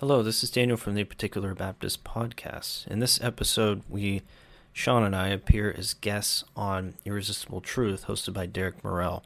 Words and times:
Hello, 0.00 0.24
this 0.24 0.42
is 0.42 0.50
Daniel 0.50 0.76
from 0.76 0.96
the 0.96 1.04
Particular 1.04 1.54
Baptist 1.54 2.02
Podcast. 2.02 2.84
In 2.88 2.98
this 2.98 3.22
episode, 3.22 3.82
we, 3.88 4.22
Sean 4.72 5.04
and 5.04 5.14
I, 5.14 5.28
appear 5.28 5.72
as 5.78 5.94
guests 5.94 6.42
on 6.56 6.94
Irresistible 7.04 7.60
Truth, 7.60 8.06
hosted 8.08 8.32
by 8.32 8.46
Derek 8.46 8.82
Murrell. 8.82 9.22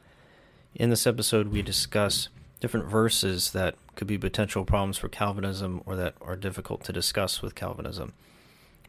In 0.75 0.91
this 0.91 1.07
episode, 1.07 1.49
we 1.49 1.63
discuss 1.63 2.29
different 2.61 2.85
verses 2.85 3.53
that 3.53 3.77
could 3.95 4.07
be 4.07 4.19
potential 4.19 4.67
problems 4.67 4.99
for 4.99 5.09
Calvinism 5.09 5.81
or 5.87 5.97
that 5.97 6.17
are 6.21 6.37
difficult 6.37 6.85
to 6.85 6.93
discuss 6.93 7.41
with 7.41 7.55
Calvinism. 7.55 8.13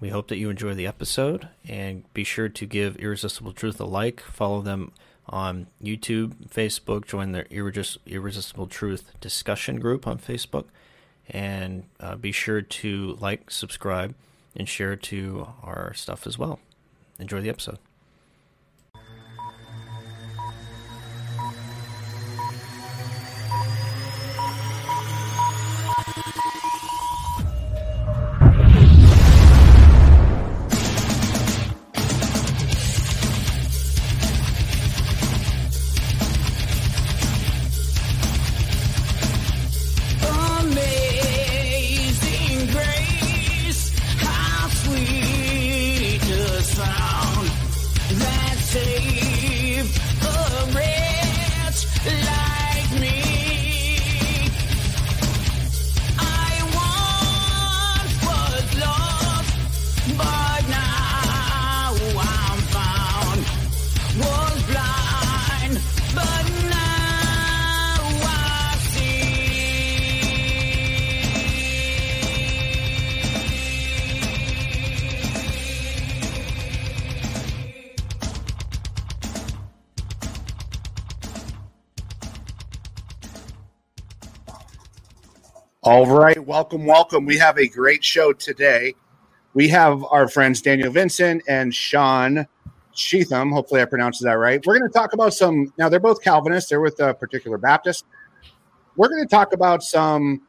We 0.01 0.09
hope 0.09 0.27
that 0.27 0.37
you 0.37 0.49
enjoy 0.49 0.73
the 0.73 0.85
episode 0.85 1.47
and 1.65 2.03
be 2.13 2.25
sure 2.25 2.49
to 2.49 2.65
give 2.65 2.97
Irresistible 2.97 3.53
Truth 3.53 3.79
a 3.79 3.85
like, 3.85 4.19
follow 4.19 4.61
them 4.61 4.91
on 5.29 5.67
YouTube, 5.81 6.49
Facebook, 6.49 7.07
join 7.07 7.31
their 7.31 7.47
Irresistible 7.49 8.67
Truth 8.67 9.13
discussion 9.21 9.79
group 9.79 10.05
on 10.05 10.19
Facebook 10.19 10.65
and 11.29 11.83
uh, 11.99 12.15
be 12.15 12.31
sure 12.31 12.61
to 12.61 13.17
like, 13.19 13.51
subscribe, 13.51 14.15
and 14.55 14.67
share 14.67 14.95
to 14.95 15.47
our 15.63 15.93
stuff 15.93 16.25
as 16.25 16.37
well. 16.37 16.59
Enjoy 17.19 17.41
the 17.41 17.49
episode. 17.49 17.77
Welcome, 86.69 86.85
welcome. 86.85 87.25
We 87.25 87.35
have 87.35 87.57
a 87.57 87.67
great 87.67 88.03
show 88.03 88.31
today. 88.31 88.93
We 89.55 89.67
have 89.69 90.03
our 90.11 90.27
friends 90.27 90.61
Daniel 90.61 90.91
Vincent 90.91 91.41
and 91.47 91.73
Sean 91.73 92.45
Sheatham. 92.93 93.51
Hopefully, 93.51 93.81
I 93.81 93.85
pronounced 93.85 94.21
that 94.21 94.33
right. 94.33 94.63
We're 94.63 94.77
going 94.77 94.87
to 94.87 94.93
talk 94.93 95.13
about 95.13 95.33
some. 95.33 95.73
Now, 95.79 95.89
they're 95.89 95.99
both 95.99 96.21
Calvinists. 96.21 96.69
They're 96.69 96.79
with 96.79 96.99
a 96.99 97.15
particular 97.15 97.57
Baptist. 97.57 98.05
We're 98.97 99.07
going 99.07 99.23
to 99.23 99.27
talk 99.27 99.53
about 99.53 99.81
some 99.81 100.43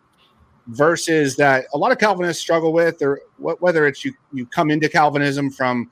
verses 0.67 1.37
that 1.37 1.65
a 1.73 1.79
lot 1.79 1.91
of 1.91 1.97
Calvinists 1.97 2.43
struggle 2.43 2.75
with, 2.75 3.01
or 3.01 3.23
whether 3.39 3.87
it's 3.87 4.05
you 4.05 4.13
you 4.31 4.45
come 4.45 4.71
into 4.71 4.91
Calvinism 4.91 5.51
from 5.51 5.91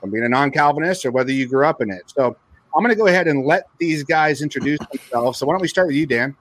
from 0.00 0.10
being 0.10 0.24
a 0.24 0.28
non-Calvinist, 0.28 1.06
or 1.06 1.12
whether 1.12 1.30
you 1.30 1.46
grew 1.46 1.64
up 1.64 1.80
in 1.80 1.92
it. 1.92 2.02
So, 2.16 2.36
I'm 2.74 2.82
going 2.82 2.92
to 2.92 2.98
go 2.98 3.06
ahead 3.06 3.28
and 3.28 3.46
let 3.46 3.68
these 3.78 4.02
guys 4.02 4.42
introduce 4.42 4.80
themselves. 4.90 5.38
So, 5.38 5.46
why 5.46 5.52
don't 5.52 5.62
we 5.62 5.68
start 5.68 5.86
with 5.86 5.94
you, 5.94 6.06
Dan? 6.06 6.34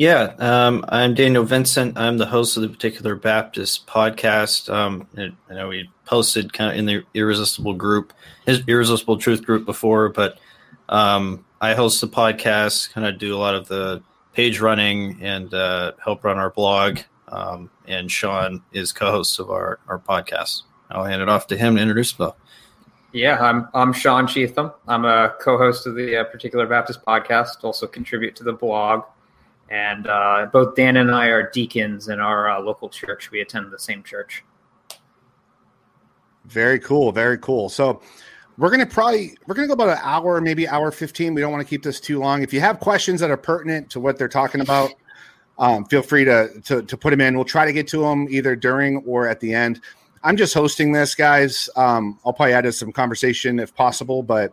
Yeah, 0.00 0.32
um, 0.38 0.82
I'm 0.88 1.12
Daniel 1.12 1.44
Vincent. 1.44 1.98
I'm 1.98 2.16
the 2.16 2.24
host 2.24 2.56
of 2.56 2.62
the 2.62 2.70
Particular 2.70 3.16
Baptist 3.16 3.86
podcast. 3.86 4.72
Um, 4.72 5.06
I 5.14 5.54
know 5.54 5.68
we 5.68 5.90
posted 6.06 6.54
kind 6.54 6.72
of 6.72 6.78
in 6.78 6.86
the 6.86 7.04
Irresistible 7.12 7.74
group, 7.74 8.14
his 8.46 8.62
Irresistible 8.66 9.18
Truth 9.18 9.44
group 9.44 9.66
before, 9.66 10.08
but 10.08 10.38
um, 10.88 11.44
I 11.60 11.74
host 11.74 12.00
the 12.00 12.08
podcast, 12.08 12.94
kind 12.94 13.06
of 13.06 13.18
do 13.18 13.36
a 13.36 13.36
lot 13.36 13.54
of 13.54 13.68
the 13.68 14.02
page 14.32 14.58
running 14.58 15.22
and 15.22 15.52
uh, 15.52 15.92
help 16.02 16.24
run 16.24 16.38
our 16.38 16.48
blog. 16.48 17.00
Um, 17.28 17.68
and 17.86 18.10
Sean 18.10 18.62
is 18.72 18.92
co-host 18.92 19.38
of 19.38 19.50
our, 19.50 19.80
our 19.86 19.98
podcast. 19.98 20.62
I'll 20.90 21.04
hand 21.04 21.20
it 21.20 21.28
off 21.28 21.46
to 21.48 21.58
him 21.58 21.76
to 21.76 21.82
introduce 21.82 22.12
himself. 22.12 22.36
Yeah, 23.12 23.38
I'm 23.38 23.68
I'm 23.74 23.92
Sean 23.92 24.26
Sheatham. 24.26 24.72
I'm 24.88 25.04
a 25.04 25.34
co-host 25.42 25.86
of 25.86 25.94
the 25.94 26.16
uh, 26.16 26.24
Particular 26.24 26.66
Baptist 26.66 27.04
podcast. 27.04 27.64
Also 27.64 27.86
contribute 27.86 28.34
to 28.36 28.44
the 28.44 28.54
blog. 28.54 29.02
And 29.70 30.08
uh, 30.08 30.48
both 30.52 30.74
Dan 30.74 30.96
and 30.96 31.10
I 31.10 31.26
are 31.28 31.48
deacons 31.50 32.08
in 32.08 32.18
our 32.18 32.50
uh, 32.50 32.60
local 32.60 32.88
church. 32.88 33.30
We 33.30 33.40
attend 33.40 33.70
the 33.70 33.78
same 33.78 34.02
church. 34.02 34.44
Very 36.46 36.80
cool. 36.80 37.12
Very 37.12 37.38
cool. 37.38 37.68
So 37.68 38.02
we're 38.58 38.70
gonna 38.70 38.86
probably 38.86 39.36
we're 39.46 39.54
gonna 39.54 39.68
go 39.68 39.74
about 39.74 39.90
an 39.90 40.00
hour, 40.02 40.40
maybe 40.40 40.66
hour 40.66 40.90
fifteen. 40.90 41.34
We 41.34 41.40
don't 41.40 41.52
want 41.52 41.64
to 41.64 41.68
keep 41.68 41.84
this 41.84 42.00
too 42.00 42.18
long. 42.18 42.42
If 42.42 42.52
you 42.52 42.60
have 42.60 42.80
questions 42.80 43.20
that 43.20 43.30
are 43.30 43.36
pertinent 43.36 43.88
to 43.90 44.00
what 44.00 44.18
they're 44.18 44.28
talking 44.28 44.60
about, 44.60 44.92
um, 45.58 45.84
feel 45.84 46.02
free 46.02 46.24
to, 46.24 46.60
to 46.64 46.82
to 46.82 46.96
put 46.96 47.10
them 47.10 47.20
in. 47.20 47.36
We'll 47.36 47.44
try 47.44 47.64
to 47.64 47.72
get 47.72 47.86
to 47.88 48.00
them 48.00 48.26
either 48.28 48.56
during 48.56 48.98
or 49.06 49.28
at 49.28 49.38
the 49.38 49.54
end. 49.54 49.80
I'm 50.22 50.36
just 50.36 50.52
hosting 50.52 50.92
this, 50.92 51.14
guys. 51.14 51.70
Um, 51.76 52.18
I'll 52.26 52.32
probably 52.32 52.54
add 52.54 52.74
some 52.74 52.92
conversation 52.92 53.58
if 53.58 53.74
possible, 53.74 54.22
but 54.22 54.52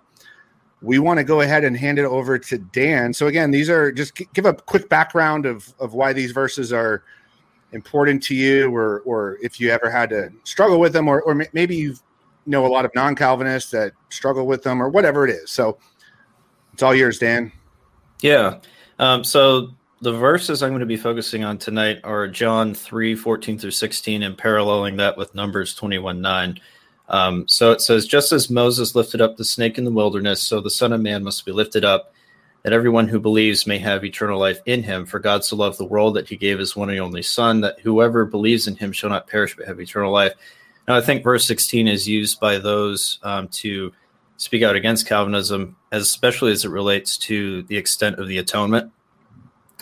we 0.81 0.99
want 0.99 1.17
to 1.17 1.23
go 1.23 1.41
ahead 1.41 1.63
and 1.63 1.75
hand 1.75 1.97
it 1.97 2.05
over 2.05 2.37
to 2.37 2.57
Dan. 2.57 3.13
So 3.13 3.27
again, 3.27 3.51
these 3.51 3.69
are 3.69 3.91
just 3.91 4.13
give 4.33 4.45
a 4.45 4.53
quick 4.53 4.89
background 4.89 5.45
of 5.45 5.73
of 5.79 5.93
why 5.93 6.13
these 6.13 6.31
verses 6.31 6.71
are 6.71 7.03
important 7.71 8.23
to 8.23 8.35
you, 8.35 8.73
or 8.73 9.01
or 9.01 9.37
if 9.41 9.59
you 9.59 9.69
ever 9.71 9.89
had 9.89 10.09
to 10.11 10.31
struggle 10.43 10.79
with 10.79 10.93
them, 10.93 11.07
or 11.07 11.21
or 11.21 11.43
maybe 11.53 11.75
you 11.75 11.95
know 12.45 12.65
a 12.65 12.69
lot 12.69 12.85
of 12.85 12.91
non 12.93 13.15
Calvinists 13.15 13.71
that 13.71 13.93
struggle 14.09 14.45
with 14.45 14.63
them, 14.63 14.81
or 14.81 14.89
whatever 14.89 15.27
it 15.27 15.31
is. 15.31 15.49
So 15.49 15.77
it's 16.73 16.83
all 16.83 16.93
yours, 16.93 17.17
Dan. 17.17 17.51
Yeah. 18.21 18.59
Um, 18.99 19.23
so 19.23 19.69
the 20.01 20.13
verses 20.13 20.61
I'm 20.61 20.69
going 20.69 20.79
to 20.81 20.85
be 20.85 20.97
focusing 20.97 21.43
on 21.43 21.57
tonight 21.57 21.99
are 22.03 22.27
John 22.27 22.73
3, 22.73 23.15
14 23.15 23.57
through 23.57 23.71
16, 23.71 24.23
and 24.23 24.37
paralleling 24.37 24.97
that 24.97 25.17
with 25.17 25.33
Numbers 25.33 25.73
21, 25.75 26.21
9. 26.21 26.59
Um, 27.09 27.47
so 27.47 27.71
it 27.71 27.81
says, 27.81 28.05
just 28.05 28.31
as 28.31 28.49
Moses 28.49 28.95
lifted 28.95 29.21
up 29.21 29.37
the 29.37 29.45
snake 29.45 29.77
in 29.77 29.85
the 29.85 29.91
wilderness, 29.91 30.41
so 30.41 30.59
the 30.59 30.69
Son 30.69 30.91
of 30.91 31.01
Man 31.01 31.23
must 31.23 31.45
be 31.45 31.51
lifted 31.51 31.85
up, 31.85 32.13
that 32.63 32.73
everyone 32.73 33.07
who 33.07 33.19
believes 33.19 33.65
may 33.65 33.77
have 33.77 34.03
eternal 34.03 34.39
life 34.39 34.59
in 34.65 34.83
him. 34.83 35.05
For 35.05 35.19
God 35.19 35.45
so 35.45 35.55
loved 35.55 35.77
the 35.77 35.85
world 35.85 36.15
that 36.15 36.27
he 36.27 36.35
gave 36.35 36.59
his 36.59 36.75
one 36.75 36.89
and 36.89 36.99
only 36.99 37.21
Son, 37.21 37.61
that 37.61 37.79
whoever 37.79 38.25
believes 38.25 38.67
in 38.67 38.75
him 38.75 38.91
shall 38.91 39.09
not 39.09 39.27
perish 39.27 39.55
but 39.55 39.67
have 39.67 39.79
eternal 39.79 40.11
life. 40.11 40.33
Now, 40.87 40.95
I 40.95 41.01
think 41.01 41.23
verse 41.23 41.45
16 41.45 41.87
is 41.87 42.07
used 42.07 42.39
by 42.39 42.57
those 42.57 43.19
um, 43.23 43.47
to 43.49 43.93
speak 44.37 44.63
out 44.63 44.75
against 44.75 45.07
Calvinism, 45.07 45.75
especially 45.91 46.51
as 46.51 46.65
it 46.65 46.69
relates 46.69 47.17
to 47.17 47.63
the 47.63 47.77
extent 47.77 48.19
of 48.19 48.27
the 48.27 48.37
atonement. 48.37 48.91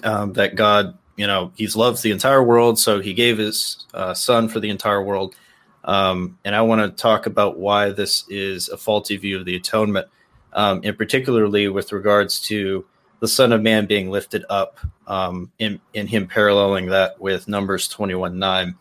Um, 0.03 0.33
that 0.33 0.55
God, 0.55 0.97
you 1.15 1.25
know, 1.25 1.53
He's 1.55 1.75
loved 1.75 2.03
the 2.03 2.11
entire 2.11 2.43
world, 2.43 2.77
so 2.77 2.99
He 2.99 3.13
gave 3.13 3.37
His 3.37 3.85
uh, 3.93 4.13
Son 4.13 4.47
for 4.49 4.59
the 4.59 4.69
entire 4.69 5.01
world 5.01 5.35
um, 5.85 6.38
and 6.44 6.56
I 6.56 6.62
want 6.62 6.81
to 6.81 7.01
talk 7.01 7.28
about 7.28 7.57
why 7.57 7.91
this 7.91 8.25
is 8.28 8.69
a 8.69 8.78
faulty 8.78 9.18
view 9.18 9.40
of 9.40 9.46
the 9.46 9.56
atonement, 9.56 10.07
um, 10.53 10.81
and 10.84 10.97
particularly 10.97 11.68
with 11.68 11.91
regards 11.91 12.41
to 12.41 12.85
the 13.19 13.28
Son 13.28 13.53
of 13.53 13.62
Man 13.62 13.85
being 13.85 14.09
lifted 14.09 14.44
up, 14.50 14.79
um, 15.07 15.51
in, 15.59 15.79
in 15.94 16.07
him 16.07 16.28
paralleling 16.28 16.88
that 16.88 17.22
with 17.22 17.47
Numbers 17.47 17.88
21 17.88 18.38
9. 18.40 18.76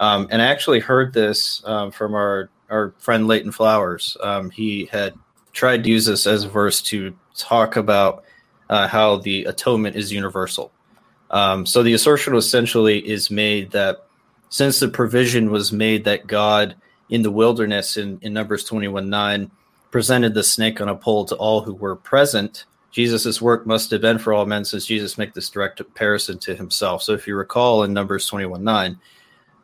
Um, 0.00 0.28
and 0.30 0.40
I 0.40 0.46
actually 0.46 0.80
heard 0.80 1.12
this 1.12 1.62
um, 1.66 1.90
from 1.90 2.14
our, 2.14 2.50
our 2.70 2.94
friend 2.98 3.26
Leighton 3.26 3.52
Flowers. 3.52 4.16
Um, 4.22 4.50
he 4.50 4.86
had 4.86 5.14
tried 5.52 5.84
to 5.84 5.90
use 5.90 6.06
this 6.06 6.26
as 6.26 6.44
a 6.44 6.48
verse 6.48 6.80
to 6.82 7.16
talk 7.36 7.76
about 7.76 8.24
uh, 8.70 8.86
how 8.86 9.16
the 9.16 9.44
atonement 9.44 9.96
is 9.96 10.12
universal. 10.12 10.72
so 11.64 11.82
the 11.82 11.94
assertion 11.94 12.36
essentially 12.36 12.98
is 12.98 13.30
made 13.30 13.72
that 13.72 14.03
since 14.54 14.78
the 14.78 14.86
provision 14.86 15.50
was 15.50 15.72
made 15.72 16.04
that 16.04 16.28
God 16.28 16.76
in 17.08 17.22
the 17.22 17.30
wilderness 17.32 17.96
in, 17.96 18.20
in 18.22 18.32
Numbers 18.32 18.62
21 18.62 19.10
9 19.10 19.50
presented 19.90 20.32
the 20.32 20.44
snake 20.44 20.80
on 20.80 20.88
a 20.88 20.94
pole 20.94 21.24
to 21.24 21.34
all 21.34 21.62
who 21.62 21.74
were 21.74 21.96
present, 21.96 22.64
Jesus' 22.92 23.42
work 23.42 23.66
must 23.66 23.90
have 23.90 24.00
been 24.00 24.20
for 24.20 24.32
all 24.32 24.46
men 24.46 24.64
since 24.64 24.86
Jesus 24.86 25.18
made 25.18 25.34
this 25.34 25.50
direct 25.50 25.78
comparison 25.78 26.38
to 26.38 26.54
himself. 26.54 27.02
So 27.02 27.14
if 27.14 27.26
you 27.26 27.34
recall 27.34 27.82
in 27.82 27.92
Numbers 27.92 28.28
21 28.28 28.62
9, 28.62 28.96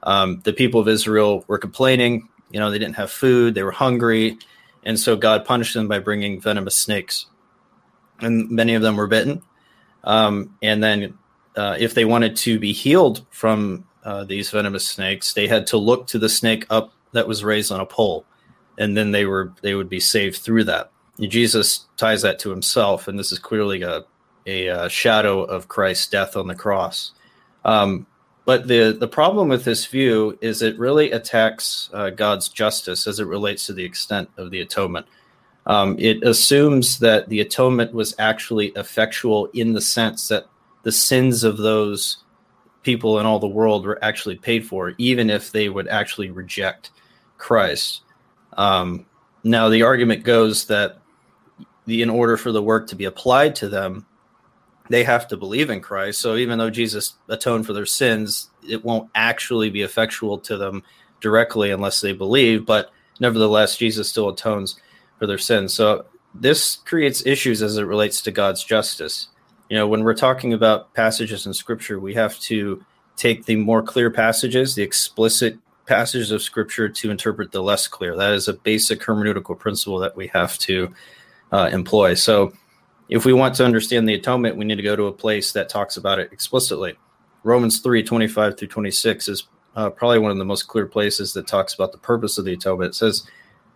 um, 0.03 0.41
the 0.43 0.53
people 0.53 0.81
of 0.81 0.89
Israel 0.89 1.45
were 1.47 1.59
complaining. 1.59 2.29
You 2.51 2.59
know, 2.59 2.73
they 2.73 2.81
didn't 2.81 2.97
have 2.97 3.13
food, 3.13 3.55
they 3.55 3.63
were 3.63 3.71
hungry. 3.71 4.39
And 4.83 4.99
so 4.99 5.15
God 5.15 5.45
punished 5.45 5.75
them 5.75 5.87
by 5.87 6.01
bringing 6.01 6.41
venomous 6.41 6.75
snakes. 6.75 7.27
And 8.19 8.51
many 8.51 8.75
of 8.75 8.83
them 8.83 8.97
were 8.97 9.07
bitten. 9.07 9.43
Um, 10.03 10.57
and 10.61 10.83
then 10.83 11.17
uh, 11.55 11.77
if 11.79 11.95
they 11.95 12.05
wanted 12.05 12.35
to 12.39 12.59
be 12.59 12.73
healed 12.73 13.25
from 13.31 13.85
uh, 14.05 14.25
these 14.25 14.51
venomous 14.51 14.87
snakes, 14.87 15.33
they 15.33 15.47
had 15.47 15.67
to 15.69 15.77
look 15.77 16.07
to 16.09 16.19
the 16.19 16.29
snake 16.29 16.67
up 16.71 16.93
that 17.13 17.29
was 17.29 17.45
raised 17.45 17.73
on 17.73 17.81
a 17.81 17.87
pole, 17.87 18.25
and 18.79 18.97
then 18.97 19.11
they 19.11 19.27
were 19.27 19.53
they 19.63 19.75
would 19.75 19.89
be 19.89 20.01
saved 20.01 20.39
through 20.39 20.65
that. 20.65 20.91
And 21.19 21.31
Jesus 21.31 21.87
ties 21.97 22.23
that 22.23 22.39
to 22.41 22.51
himself, 22.51 23.09
and 23.09 23.19
this 23.19 23.33
is 23.33 23.39
clearly 23.39 23.83
a 23.83 24.05
a, 24.47 24.69
uh, 24.69 24.89
shadow 24.89 25.43
of 25.43 25.69
Christ's 25.69 26.09
death 26.09 26.35
on 26.35 26.49
the 26.49 26.55
cross. 26.55 27.13
Um, 27.65 28.07
but 28.47 28.69
the 28.69 28.97
the 28.99 29.07
problem 29.07 29.49
with 29.49 29.65
this 29.65 29.87
view 29.87 30.39
is 30.41 30.63
it 30.63 30.79
really 30.79 31.13
attacks 31.13 31.91
uh, 31.93 32.11
God's 32.11 32.49
justice 32.49 33.07
as 33.07 33.21
it 33.21 33.27
relates 33.27 33.67
to 33.67 33.73
the 33.73 33.85
extent 33.85 34.31
of 34.37 34.51
the 34.51 34.61
atonement. 34.61 35.07
Um, 35.67 35.97
it 35.99 36.25
assumes 36.25 36.99
that 37.01 37.29
the 37.29 37.41
atonement 37.41 37.93
was 37.93 38.15
actually 38.19 38.69
effectual 38.77 39.47
in 39.53 39.75
the 39.75 39.81
sense 39.81 40.29
that 40.29 40.47
the 40.83 40.91
sins 40.91 41.45
of 41.45 41.59
those 41.59 42.25
people 42.83 43.19
in 43.19 43.27
all 43.27 43.39
the 43.39 43.47
world 43.47 43.85
were 43.85 44.03
actually 44.03 44.37
paid 44.37 44.67
for, 44.67 44.95
even 44.99 45.31
if 45.31 45.53
they 45.53 45.69
would 45.69 45.89
actually 45.89 46.31
reject 46.31 46.91
Christ. 47.39 48.03
Um, 48.57 49.07
now, 49.45 49.69
the 49.69 49.83
argument 49.83 50.25
goes 50.25 50.67
that 50.67 50.99
the, 51.87 52.03
in 52.03 52.11
order 52.11 52.37
for 52.37 52.53
the 52.53 52.63
work 52.63 52.89
to 52.89 52.97
be 52.97 53.05
applied 53.05 53.55
to 53.57 53.69
them, 53.69 54.07
they 54.91 55.05
have 55.05 55.29
to 55.29 55.37
believe 55.37 55.71
in 55.71 55.81
Christ. 55.81 56.21
So 56.21 56.37
even 56.37 56.59
though 56.59 56.69
Jesus 56.69 57.15
atoned 57.29 57.65
for 57.65 57.73
their 57.73 57.87
sins, 57.87 58.51
it 58.69 58.85
won't 58.85 59.09
actually 59.15 59.71
be 59.71 59.83
effectual 59.83 60.39
to 60.41 60.57
them 60.57 60.83
directly 61.21 61.71
unless 61.71 62.01
they 62.01 62.13
believe. 62.13 62.67
But 62.67 62.91
nevertheless, 63.21 63.77
Jesus 63.77 64.11
still 64.11 64.29
atones 64.29 64.81
for 65.19 65.27
their 65.27 65.39
sins. 65.39 65.73
So 65.73 66.07
this 66.35 66.77
creates 66.77 67.25
issues 67.25 67.63
as 67.63 67.77
it 67.77 67.85
relates 67.85 68.21
to 68.23 68.33
God's 68.33 68.65
justice. 68.65 69.29
You 69.71 69.77
know, 69.77 69.87
when 69.87 70.03
we're 70.03 70.15
talking 70.15 70.53
about 70.53 70.93
passages 70.95 71.47
in 71.47 71.55
Scripture, 71.55 72.01
we 72.01 72.13
have 72.15 72.39
to 72.41 72.85
take 73.17 73.45
the 73.45 73.55
more 73.55 73.85
clear 73.85 74.11
passages, 74.11 74.75
the 74.75 74.83
explicit 74.83 75.57
passages 75.87 76.33
of 76.33 76.43
Scripture, 76.43 76.89
to 76.89 77.11
interpret 77.11 77.53
the 77.53 77.63
less 77.63 77.87
clear. 77.87 78.17
That 78.17 78.33
is 78.33 78.49
a 78.49 78.53
basic 78.53 79.01
hermeneutical 79.01 79.57
principle 79.57 80.01
that 80.01 80.17
we 80.17 80.27
have 80.29 80.59
to 80.59 80.93
uh, 81.53 81.71
employ. 81.73 82.15
So, 82.15 82.53
if 83.09 83.25
we 83.25 83.33
want 83.33 83.55
to 83.57 83.65
understand 83.65 84.09
the 84.09 84.15
atonement, 84.15 84.57
we 84.57 84.65
need 84.65 84.77
to 84.77 84.83
go 84.83 84.97
to 84.97 85.07
a 85.07 85.13
place 85.13 85.53
that 85.53 85.69
talks 85.69 85.97
about 85.97 86.19
it 86.19 86.33
explicitly. 86.33 86.95
Romans 87.45 87.79
3 87.79 88.03
25 88.03 88.59
through 88.59 88.69
26 88.69 89.29
is 89.29 89.47
uh, 89.77 89.89
probably 89.89 90.19
one 90.19 90.33
of 90.33 90.39
the 90.39 90.45
most 90.45 90.65
clear 90.65 90.87
places 90.87 91.33
that 91.35 91.47
talks 91.47 91.75
about 91.75 91.93
the 91.93 91.99
purpose 91.99 92.39
of 92.39 92.45
the 92.45 92.55
atonement. 92.55 92.91
It 92.91 92.95
says, 92.97 93.25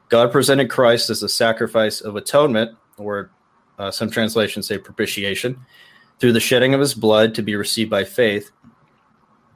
God 0.09 0.33
presented 0.33 0.71
Christ 0.71 1.09
as 1.09 1.23
a 1.23 1.29
sacrifice 1.29 2.01
of 2.01 2.17
atonement, 2.17 2.77
or 2.97 3.31
uh, 3.79 3.91
some 3.91 4.11
translations 4.11 4.67
say 4.67 4.79
propitiation, 4.79 5.59
through 6.19 6.33
the 6.33 6.41
shedding 6.41 6.75
of 6.75 6.81
his 6.81 6.95
blood 6.95 7.35
to 7.35 7.43
be 7.43 7.57
received 7.57 7.91
by 7.91 8.05
faith. 8.05 8.51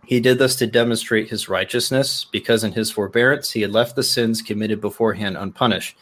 He 0.05 0.21
did 0.21 0.39
this 0.39 0.57
to 0.57 0.67
demonstrate 0.67 1.29
his 1.29 1.49
righteousness, 1.49 2.27
because 2.31 2.65
in 2.65 2.73
his 2.73 2.91
forbearance 2.91 3.53
he 3.53 3.61
had 3.61 3.73
left 3.73 3.97
the 3.97 4.03
sins 4.03 4.43
committed 4.43 4.81
beforehand 4.81 5.37
unpunished. 5.37 5.97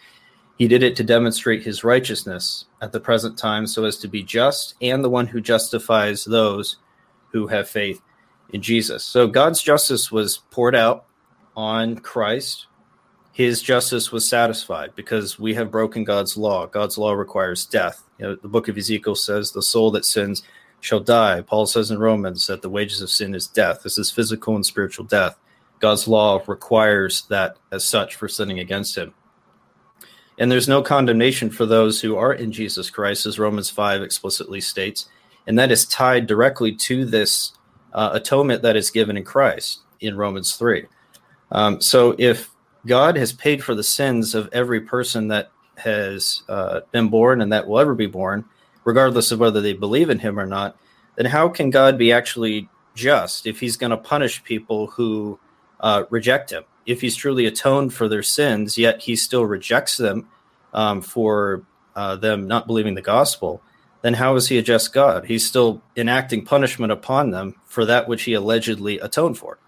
He 0.56 0.68
did 0.68 0.82
it 0.82 0.96
to 0.96 1.04
demonstrate 1.04 1.64
his 1.64 1.84
righteousness 1.84 2.66
at 2.80 2.92
the 2.92 3.00
present 3.00 3.36
time, 3.36 3.66
so 3.66 3.84
as 3.84 3.98
to 3.98 4.08
be 4.08 4.22
just 4.22 4.74
and 4.80 5.04
the 5.04 5.10
one 5.10 5.26
who 5.26 5.40
justifies 5.40 6.24
those 6.24 6.76
who 7.32 7.48
have 7.48 7.68
faith 7.68 8.00
in 8.50 8.62
Jesus. 8.62 9.04
So 9.04 9.26
God's 9.26 9.60
justice 9.60 10.10
was 10.10 10.38
poured 10.50 10.74
out 10.74 11.04
on 11.54 11.98
Christ 11.98 12.68
his 13.36 13.60
justice 13.60 14.10
was 14.10 14.26
satisfied 14.26 14.92
because 14.96 15.38
we 15.38 15.52
have 15.52 15.70
broken 15.70 16.04
God's 16.04 16.38
law. 16.38 16.66
God's 16.66 16.96
law 16.96 17.12
requires 17.12 17.66
death. 17.66 18.02
You 18.18 18.26
know, 18.26 18.34
the 18.36 18.48
book 18.48 18.68
of 18.68 18.76
Ezekiel 18.78 19.14
says, 19.14 19.52
The 19.52 19.62
soul 19.62 19.90
that 19.92 20.04
sins 20.04 20.42
shall 20.80 21.00
die. 21.00 21.40
Paul 21.40 21.66
says 21.66 21.90
in 21.90 21.98
Romans 21.98 22.46
that 22.46 22.62
the 22.62 22.70
wages 22.70 23.00
of 23.00 23.10
sin 23.10 23.34
is 23.34 23.46
death. 23.46 23.82
This 23.82 23.98
is 23.98 24.10
physical 24.10 24.54
and 24.54 24.64
spiritual 24.64 25.04
death. 25.04 25.38
God's 25.80 26.08
law 26.08 26.42
requires 26.46 27.22
that 27.28 27.56
as 27.70 27.86
such 27.86 28.14
for 28.14 28.28
sinning 28.28 28.58
against 28.58 28.96
him. 28.96 29.14
And 30.38 30.50
there's 30.50 30.68
no 30.68 30.82
condemnation 30.82 31.50
for 31.50 31.66
those 31.66 32.00
who 32.00 32.16
are 32.16 32.32
in 32.32 32.52
Jesus 32.52 32.90
Christ, 32.90 33.26
as 33.26 33.38
Romans 33.38 33.70
5 33.70 34.02
explicitly 34.02 34.60
states. 34.60 35.08
And 35.46 35.58
that 35.58 35.70
is 35.70 35.86
tied 35.86 36.26
directly 36.26 36.74
to 36.74 37.04
this 37.04 37.52
uh, 37.92 38.10
atonement 38.12 38.62
that 38.62 38.76
is 38.76 38.90
given 38.90 39.16
in 39.16 39.24
Christ 39.24 39.80
in 40.00 40.16
Romans 40.16 40.56
3. 40.56 40.86
Um, 41.52 41.80
so 41.80 42.14
if 42.18 42.50
God 42.86 43.16
has 43.16 43.32
paid 43.32 43.62
for 43.64 43.74
the 43.74 43.82
sins 43.82 44.34
of 44.34 44.48
every 44.52 44.80
person 44.80 45.28
that 45.28 45.50
has 45.76 46.42
uh, 46.48 46.80
been 46.92 47.08
born 47.08 47.40
and 47.40 47.52
that 47.52 47.66
will 47.66 47.78
ever 47.78 47.94
be 47.94 48.06
born, 48.06 48.44
regardless 48.84 49.32
of 49.32 49.40
whether 49.40 49.60
they 49.60 49.72
believe 49.72 50.10
in 50.10 50.18
him 50.18 50.38
or 50.38 50.46
not, 50.46 50.76
then 51.16 51.26
how 51.26 51.48
can 51.48 51.70
God 51.70 51.98
be 51.98 52.12
actually 52.12 52.68
just 52.94 53.46
if 53.46 53.60
he's 53.60 53.76
going 53.76 53.90
to 53.90 53.96
punish 53.96 54.44
people 54.44 54.88
who 54.88 55.38
uh, 55.80 56.04
reject 56.10 56.50
him? 56.50 56.64
If 56.86 57.00
he's 57.00 57.16
truly 57.16 57.46
atoned 57.46 57.94
for 57.94 58.08
their 58.08 58.22
sins, 58.22 58.78
yet 58.78 59.02
he 59.02 59.16
still 59.16 59.44
rejects 59.44 59.96
them 59.96 60.28
um, 60.72 61.00
for 61.00 61.64
uh, 61.96 62.16
them 62.16 62.46
not 62.46 62.66
believing 62.66 62.94
the 62.94 63.02
gospel, 63.02 63.62
then 64.02 64.14
how 64.14 64.36
is 64.36 64.48
he 64.48 64.58
a 64.58 64.62
just 64.62 64.92
God? 64.92 65.24
He's 65.24 65.44
still 65.44 65.82
enacting 65.96 66.44
punishment 66.44 66.92
upon 66.92 67.30
them 67.30 67.56
for 67.64 67.84
that 67.86 68.06
which 68.06 68.22
he 68.22 68.34
allegedly 68.34 68.98
atoned 69.00 69.38
for. 69.38 69.58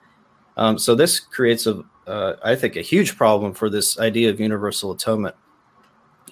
Um, 0.56 0.78
so 0.78 0.94
this 0.94 1.18
creates 1.18 1.66
a, 1.66 1.82
uh, 2.06 2.34
I 2.42 2.54
think, 2.54 2.76
a 2.76 2.82
huge 2.82 3.16
problem 3.16 3.54
for 3.54 3.70
this 3.70 3.98
idea 3.98 4.30
of 4.30 4.38
universal 4.38 4.92
atonement, 4.92 5.34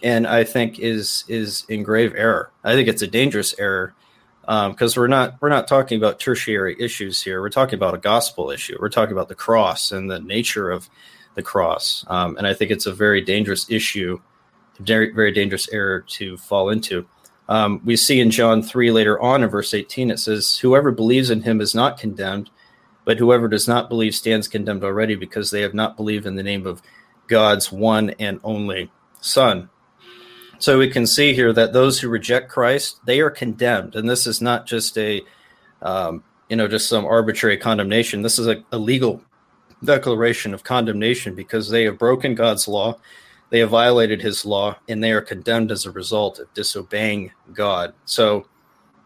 and 0.02 0.26
I 0.26 0.44
think 0.44 0.78
is 0.78 1.25
is 1.28 1.64
in 1.69 1.82
grave 1.82 2.14
error. 2.16 2.50
I 2.64 2.75
think 2.75 2.88
it's 2.88 3.02
a 3.02 3.06
dangerous 3.06 3.54
error 3.58 3.94
because 4.43 4.96
um, 4.96 5.00
we're 5.00 5.08
not 5.08 5.37
we're 5.40 5.48
not 5.48 5.69
talking 5.69 5.98
about 5.98 6.20
tertiary 6.20 6.76
issues 6.78 7.22
here. 7.22 7.40
We're 7.40 7.50
talking 7.50 7.75
about 7.75 7.94
a 7.94 7.98
gospel 7.98 8.50
issue. 8.50 8.76
We're 8.81 8.88
talking 8.88 9.12
about 9.12 9.28
the 9.28 9.34
cross 9.34 9.93
and 9.93 10.10
the 10.10 10.20
nature 10.20 10.70
of 10.70 10.88
the 11.34 11.43
cross, 11.43 12.04
um, 12.08 12.37
and 12.37 12.46
I 12.46 12.54
think 12.54 12.70
it's 12.70 12.87
a 12.87 12.94
very 12.94 13.20
dangerous 13.20 13.70
issue, 13.70 14.20
very 14.81 15.12
very 15.12 15.32
dangerous 15.32 15.69
error 15.72 16.00
to 16.00 16.37
fall 16.37 16.70
into. 16.70 17.06
Um, 17.49 17.81
we 17.84 17.96
see 17.96 18.20
in 18.20 18.31
John 18.31 18.62
3 18.62 18.90
later 18.90 19.20
on 19.20 19.42
in 19.42 19.49
verse 19.49 19.72
18, 19.72 20.10
it 20.10 20.19
says, 20.19 20.58
Whoever 20.58 20.90
believes 20.90 21.31
in 21.31 21.42
him 21.42 21.60
is 21.60 21.75
not 21.75 21.99
condemned, 21.99 22.50
but 23.04 23.19
whoever 23.19 23.46
does 23.46 23.69
not 23.69 23.88
believe 23.88 24.14
stands 24.14 24.49
condemned 24.49 24.82
already 24.82 25.14
because 25.14 25.50
they 25.50 25.60
have 25.60 25.75
not 25.75 25.96
believed 25.96 26.26
in 26.26 26.34
the 26.34 26.42
name 26.42 26.66
of 26.66 26.82
God's 27.28 27.70
one 27.70 28.10
and 28.19 28.40
only 28.42 28.90
Son. 29.20 29.70
So 30.58 30.79
we 30.79 30.91
can 30.91 31.06
see 31.06 31.35
here 31.35 31.53
that 31.53 31.73
those 31.73 32.00
who 32.00 32.08
reject 32.08 32.49
Christ, 32.49 33.00
they 33.05 33.20
are 33.20 33.31
condemned. 33.31 33.94
And 33.94 34.08
this 34.08 34.26
is 34.26 34.41
not 34.41 34.67
just 34.67 34.97
a, 34.97 35.23
um, 35.82 36.25
you 36.49 36.56
know, 36.56 36.69
just 36.69 36.88
some 36.88 37.05
arbitrary 37.05 37.58
condemnation. 37.58 38.23
This 38.23 38.38
is 38.38 38.47
a, 38.47 38.64
a 38.73 38.79
legal 38.79 39.23
declaration 39.85 40.54
of 40.54 40.64
condemnation 40.64 41.35
because 41.35 41.69
they 41.69 41.85
have 41.85 41.99
broken 41.99 42.35
God's 42.35 42.66
law, 42.66 42.99
they 43.50 43.61
have 43.61 43.71
violated 43.71 44.23
his 44.23 44.45
law, 44.45 44.76
and 44.88 45.02
they 45.02 45.12
are 45.12 45.21
condemned 45.21 45.71
as 45.71 45.87
a 45.87 45.90
result 45.90 46.38
of 46.38 46.52
disobeying 46.54 47.33
God. 47.52 47.95
So 48.04 48.47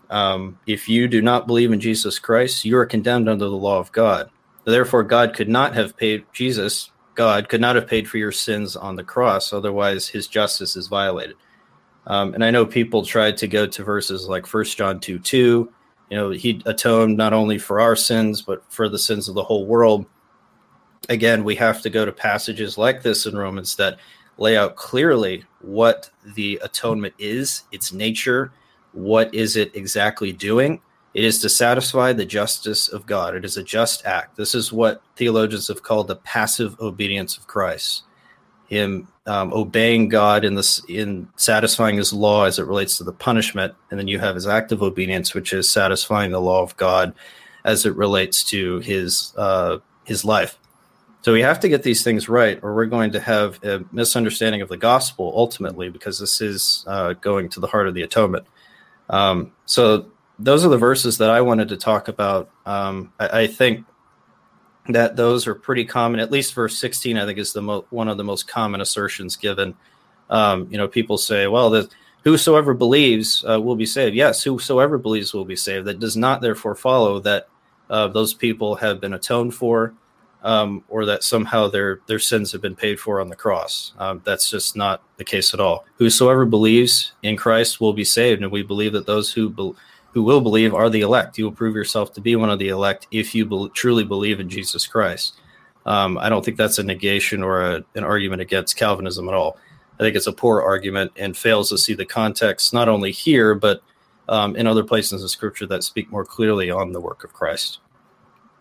um, 0.08 0.58
if 0.66 0.88
you 0.88 1.08
do 1.08 1.20
not 1.20 1.46
believe 1.46 1.72
in 1.72 1.80
Jesus 1.80 2.18
Christ, 2.18 2.64
you 2.64 2.76
are 2.78 2.86
condemned 2.86 3.28
under 3.28 3.46
the 3.46 3.56
law 3.56 3.78
of 3.78 3.92
God. 3.92 4.30
Therefore, 4.64 5.02
God 5.02 5.34
could 5.34 5.48
not 5.48 5.74
have 5.74 5.96
paid 5.96 6.24
Jesus. 6.32 6.90
God 7.14 7.48
could 7.48 7.60
not 7.60 7.76
have 7.76 7.86
paid 7.86 8.08
for 8.08 8.18
your 8.18 8.32
sins 8.32 8.76
on 8.76 8.96
the 8.96 9.04
cross. 9.04 9.52
Otherwise, 9.52 10.08
His 10.08 10.26
justice 10.26 10.76
is 10.76 10.86
violated. 10.86 11.36
Um, 12.06 12.34
and 12.34 12.44
I 12.44 12.50
know 12.50 12.64
people 12.64 13.04
tried 13.04 13.36
to 13.38 13.46
go 13.46 13.66
to 13.66 13.84
verses 13.84 14.28
like 14.28 14.46
First 14.46 14.76
John 14.76 15.00
two 15.00 15.18
two. 15.18 15.72
You 16.10 16.16
know, 16.16 16.30
He 16.30 16.62
atoned 16.66 17.16
not 17.16 17.32
only 17.32 17.58
for 17.58 17.80
our 17.80 17.96
sins 17.96 18.42
but 18.42 18.64
for 18.72 18.88
the 18.88 18.98
sins 18.98 19.28
of 19.28 19.34
the 19.34 19.44
whole 19.44 19.66
world. 19.66 20.06
Again, 21.08 21.44
we 21.44 21.56
have 21.56 21.82
to 21.82 21.90
go 21.90 22.04
to 22.04 22.12
passages 22.12 22.78
like 22.78 23.02
this 23.02 23.26
in 23.26 23.36
Romans 23.36 23.76
that 23.76 23.98
lay 24.38 24.56
out 24.56 24.76
clearly 24.76 25.44
what 25.60 26.10
the 26.34 26.60
atonement 26.62 27.14
is, 27.18 27.64
its 27.72 27.92
nature, 27.92 28.52
what 28.92 29.32
is 29.34 29.56
it 29.56 29.74
exactly 29.76 30.32
doing? 30.32 30.80
It 31.12 31.24
is 31.24 31.40
to 31.40 31.48
satisfy 31.48 32.12
the 32.12 32.24
justice 32.24 32.88
of 32.88 33.06
God. 33.06 33.34
It 33.34 33.44
is 33.44 33.56
a 33.56 33.62
just 33.62 34.06
act. 34.06 34.36
This 34.36 34.54
is 34.54 34.72
what 34.72 35.02
theologians 35.16 35.68
have 35.68 35.82
called 35.82 36.08
the 36.08 36.16
passive 36.16 36.78
obedience 36.80 37.36
of 37.36 37.46
Christ. 37.46 38.04
Him 38.70 39.08
um, 39.26 39.52
obeying 39.52 40.08
God 40.08 40.44
in 40.44 40.54
this 40.54 40.82
in 40.88 41.28
satisfying 41.36 41.96
His 41.96 42.12
law 42.12 42.44
as 42.44 42.58
it 42.58 42.66
relates 42.66 42.96
to 42.98 43.04
the 43.04 43.12
punishment, 43.12 43.74
and 43.90 43.98
then 43.98 44.08
you 44.08 44.18
have 44.20 44.36
His 44.36 44.46
active 44.46 44.82
obedience, 44.82 45.34
which 45.34 45.52
is 45.52 45.68
satisfying 45.68 46.30
the 46.30 46.40
law 46.40 46.62
of 46.62 46.76
God 46.76 47.12
as 47.64 47.84
it 47.84 47.94
relates 47.96 48.44
to 48.44 48.78
His 48.78 49.34
uh, 49.36 49.78
His 50.04 50.24
life. 50.24 50.56
So 51.22 51.34
we 51.34 51.42
have 51.42 51.60
to 51.60 51.68
get 51.68 51.82
these 51.82 52.02
things 52.02 52.28
right, 52.28 52.58
or 52.62 52.74
we're 52.74 52.86
going 52.86 53.10
to 53.12 53.20
have 53.20 53.62
a 53.62 53.84
misunderstanding 53.92 54.62
of 54.62 54.68
the 54.68 54.78
gospel 54.78 55.34
ultimately, 55.36 55.90
because 55.90 56.18
this 56.18 56.40
is 56.40 56.84
uh, 56.86 57.12
going 57.14 57.48
to 57.50 57.60
the 57.60 57.66
heart 57.66 57.88
of 57.88 57.94
the 57.94 58.02
atonement. 58.02 58.46
Um, 59.10 59.52
so 59.66 60.06
those 60.38 60.64
are 60.64 60.68
the 60.68 60.78
verses 60.78 61.18
that 61.18 61.28
I 61.28 61.40
wanted 61.40 61.68
to 61.68 61.76
talk 61.76 62.08
about. 62.08 62.48
Um, 62.64 63.12
I, 63.18 63.40
I, 63.40 63.46
think 63.48 63.84
that 64.92 65.16
those 65.16 65.46
are 65.46 65.54
pretty 65.54 65.84
common. 65.84 66.20
At 66.20 66.30
least 66.30 66.54
verse 66.54 66.78
16, 66.78 67.16
I 67.16 67.26
think, 67.26 67.38
is 67.38 67.52
the 67.52 67.62
mo- 67.62 67.86
one 67.90 68.08
of 68.08 68.16
the 68.16 68.24
most 68.24 68.48
common 68.48 68.80
assertions 68.80 69.36
given. 69.36 69.74
Um, 70.28 70.68
you 70.70 70.78
know, 70.78 70.88
people 70.88 71.18
say, 71.18 71.46
"Well, 71.46 71.70
the 71.70 71.90
whosoever 72.24 72.74
believes 72.74 73.44
uh, 73.48 73.60
will 73.60 73.76
be 73.76 73.86
saved." 73.86 74.14
Yes, 74.14 74.42
whosoever 74.42 74.98
believes 74.98 75.34
will 75.34 75.44
be 75.44 75.56
saved. 75.56 75.86
That 75.86 75.98
does 75.98 76.16
not 76.16 76.40
therefore 76.40 76.74
follow 76.74 77.20
that 77.20 77.48
uh, 77.88 78.08
those 78.08 78.32
people 78.32 78.76
have 78.76 79.00
been 79.00 79.14
atoned 79.14 79.54
for, 79.54 79.92
um, 80.42 80.84
or 80.88 81.04
that 81.06 81.24
somehow 81.24 81.68
their 81.68 82.00
their 82.06 82.18
sins 82.18 82.52
have 82.52 82.62
been 82.62 82.76
paid 82.76 83.00
for 83.00 83.20
on 83.20 83.28
the 83.28 83.36
cross. 83.36 83.92
Um, 83.98 84.22
that's 84.24 84.48
just 84.48 84.76
not 84.76 85.02
the 85.16 85.24
case 85.24 85.52
at 85.52 85.60
all. 85.60 85.84
Whosoever 85.96 86.46
believes 86.46 87.12
in 87.22 87.36
Christ 87.36 87.80
will 87.80 87.92
be 87.92 88.04
saved, 88.04 88.42
and 88.42 88.52
we 88.52 88.62
believe 88.62 88.92
that 88.92 89.06
those 89.06 89.32
who 89.32 89.50
be, 89.50 89.72
who 90.12 90.22
will 90.22 90.40
believe 90.40 90.74
are 90.74 90.90
the 90.90 91.00
elect. 91.02 91.38
You 91.38 91.44
will 91.44 91.52
prove 91.52 91.74
yourself 91.74 92.12
to 92.14 92.20
be 92.20 92.36
one 92.36 92.50
of 92.50 92.58
the 92.58 92.68
elect 92.68 93.06
if 93.10 93.34
you 93.34 93.46
be, 93.46 93.68
truly 93.74 94.04
believe 94.04 94.40
in 94.40 94.48
Jesus 94.48 94.86
Christ. 94.86 95.34
Um, 95.86 96.18
I 96.18 96.28
don't 96.28 96.44
think 96.44 96.56
that's 96.56 96.78
a 96.78 96.82
negation 96.82 97.42
or 97.42 97.62
a, 97.62 97.84
an 97.94 98.04
argument 98.04 98.42
against 98.42 98.76
Calvinism 98.76 99.28
at 99.28 99.34
all. 99.34 99.58
I 99.98 100.02
think 100.02 100.16
it's 100.16 100.26
a 100.26 100.32
poor 100.32 100.62
argument 100.62 101.12
and 101.16 101.36
fails 101.36 101.68
to 101.70 101.78
see 101.78 101.94
the 101.94 102.06
context 102.06 102.72
not 102.72 102.88
only 102.88 103.12
here 103.12 103.54
but 103.54 103.82
um, 104.28 104.56
in 104.56 104.66
other 104.66 104.84
places 104.84 105.22
in 105.22 105.28
Scripture 105.28 105.66
that 105.66 105.82
speak 105.82 106.10
more 106.10 106.24
clearly 106.24 106.70
on 106.70 106.92
the 106.92 107.00
work 107.00 107.24
of 107.24 107.32
Christ. 107.32 107.80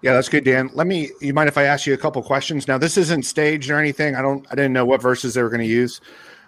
Yeah, 0.02 0.14
that's 0.14 0.30
good, 0.30 0.46
Dan. 0.46 0.70
Let 0.74 0.88
me. 0.88 1.12
You 1.20 1.34
mind 1.34 1.50
if 1.50 1.58
I 1.58 1.64
ask 1.64 1.86
you 1.86 1.94
a 1.94 1.98
couple 1.98 2.24
questions? 2.24 2.68
Now, 2.68 2.78
this 2.78 2.98
isn't 2.98 3.24
staged 3.24 3.70
or 3.70 3.78
anything. 3.78 4.16
I 4.16 4.22
don't. 4.22 4.46
I 4.50 4.56
didn't 4.56 4.72
know 4.72 4.86
what 4.86 5.02
verses 5.02 5.34
they 5.34 5.44
were 5.44 5.50
going 5.50 5.62
to 5.62 5.68
use. 5.68 6.00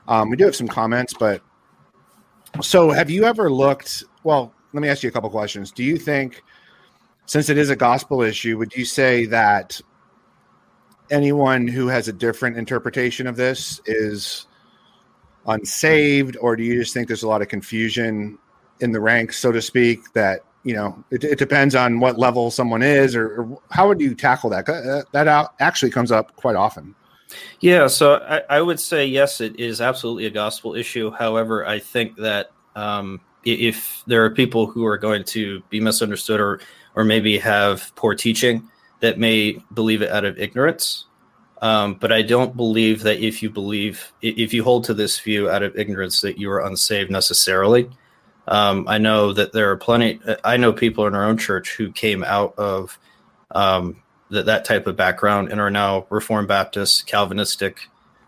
Um, 0.07 0.29
we 0.29 0.37
do 0.37 0.45
have 0.45 0.55
some 0.55 0.69
comments, 0.69 1.13
but 1.13 1.41
so 2.61 2.91
have 2.91 3.09
you 3.09 3.25
ever 3.25 3.51
looked? 3.51 4.05
Well, 4.23 4.53
let 4.73 4.81
me 4.81 4.89
ask 4.89 5.03
you 5.03 5.09
a 5.09 5.11
couple 5.11 5.29
questions. 5.29 5.71
Do 5.71 5.83
you 5.83 5.97
think, 5.97 6.43
since 7.25 7.49
it 7.49 7.57
is 7.57 7.69
a 7.69 7.75
gospel 7.75 8.21
issue, 8.21 8.57
would 8.57 8.75
you 8.75 8.85
say 8.85 9.25
that 9.27 9.79
anyone 11.09 11.67
who 11.67 11.87
has 11.87 12.07
a 12.07 12.13
different 12.13 12.57
interpretation 12.57 13.27
of 13.27 13.35
this 13.35 13.81
is 13.85 14.47
unsaved, 15.47 16.37
or 16.37 16.55
do 16.55 16.63
you 16.63 16.79
just 16.79 16.93
think 16.93 17.07
there's 17.07 17.23
a 17.23 17.27
lot 17.27 17.41
of 17.41 17.47
confusion 17.47 18.37
in 18.79 18.91
the 18.91 18.99
ranks, 18.99 19.37
so 19.37 19.51
to 19.51 19.61
speak, 19.61 19.99
that 20.13 20.41
you 20.63 20.73
know 20.73 21.03
it, 21.11 21.23
it 21.23 21.39
depends 21.39 21.75
on 21.75 21.99
what 21.99 22.17
level 22.17 22.49
someone 22.49 22.81
is, 22.81 23.15
or, 23.15 23.41
or 23.41 23.61
how 23.71 23.87
would 23.87 23.99
you 23.99 24.15
tackle 24.15 24.49
that? 24.49 24.67
Uh, 24.67 25.03
that 25.11 25.27
out, 25.27 25.53
actually 25.59 25.91
comes 25.91 26.11
up 26.11 26.35
quite 26.35 26.55
often. 26.55 26.95
Yeah, 27.59 27.87
so 27.87 28.15
I, 28.15 28.57
I, 28.57 28.61
would 28.61 28.79
say 28.79 29.05
yes, 29.05 29.39
it 29.39 29.57
is 29.57 29.79
absolutely 29.79 30.25
a 30.25 30.29
gospel 30.29 30.75
issue. 30.75 31.11
However, 31.11 31.65
I 31.65 31.79
think 31.79 32.17
that 32.17 32.51
um, 32.75 33.21
if 33.43 34.03
there 34.07 34.23
are 34.23 34.29
people 34.29 34.67
who 34.67 34.85
are 34.85 34.97
going 34.97 35.23
to 35.25 35.61
be 35.69 35.79
misunderstood 35.79 36.39
or 36.39 36.59
or 36.95 37.03
maybe 37.03 37.37
have 37.37 37.91
poor 37.95 38.13
teaching 38.13 38.69
that 38.99 39.17
may 39.17 39.57
believe 39.73 40.01
it 40.01 40.11
out 40.11 40.25
of 40.25 40.37
ignorance, 40.37 41.05
um, 41.61 41.93
but 41.95 42.11
I 42.11 42.23
don't 42.23 42.57
believe 42.57 43.03
that 43.03 43.19
if 43.19 43.43
you 43.43 43.49
believe, 43.49 44.11
if 44.21 44.53
you 44.53 44.63
hold 44.63 44.83
to 44.85 44.93
this 44.93 45.19
view 45.19 45.49
out 45.49 45.61
of 45.61 45.77
ignorance, 45.77 46.21
that 46.21 46.39
you 46.39 46.49
are 46.51 46.65
unsaved 46.65 47.11
necessarily. 47.11 47.89
Um, 48.47 48.87
I 48.87 48.97
know 48.97 49.31
that 49.33 49.53
there 49.53 49.69
are 49.69 49.77
plenty. 49.77 50.19
I 50.43 50.57
know 50.57 50.73
people 50.73 51.05
in 51.05 51.13
our 51.13 51.25
own 51.25 51.37
church 51.37 51.75
who 51.75 51.91
came 51.91 52.23
out 52.23 52.55
of 52.57 52.97
um, 53.51 54.01
that 54.31 54.47
that 54.47 54.65
type 54.65 54.87
of 54.87 54.95
background 54.95 55.51
and 55.51 55.61
are 55.61 55.69
now 55.69 56.07
Reformed 56.09 56.47
Baptist, 56.47 57.05
Calvinistic. 57.05 57.87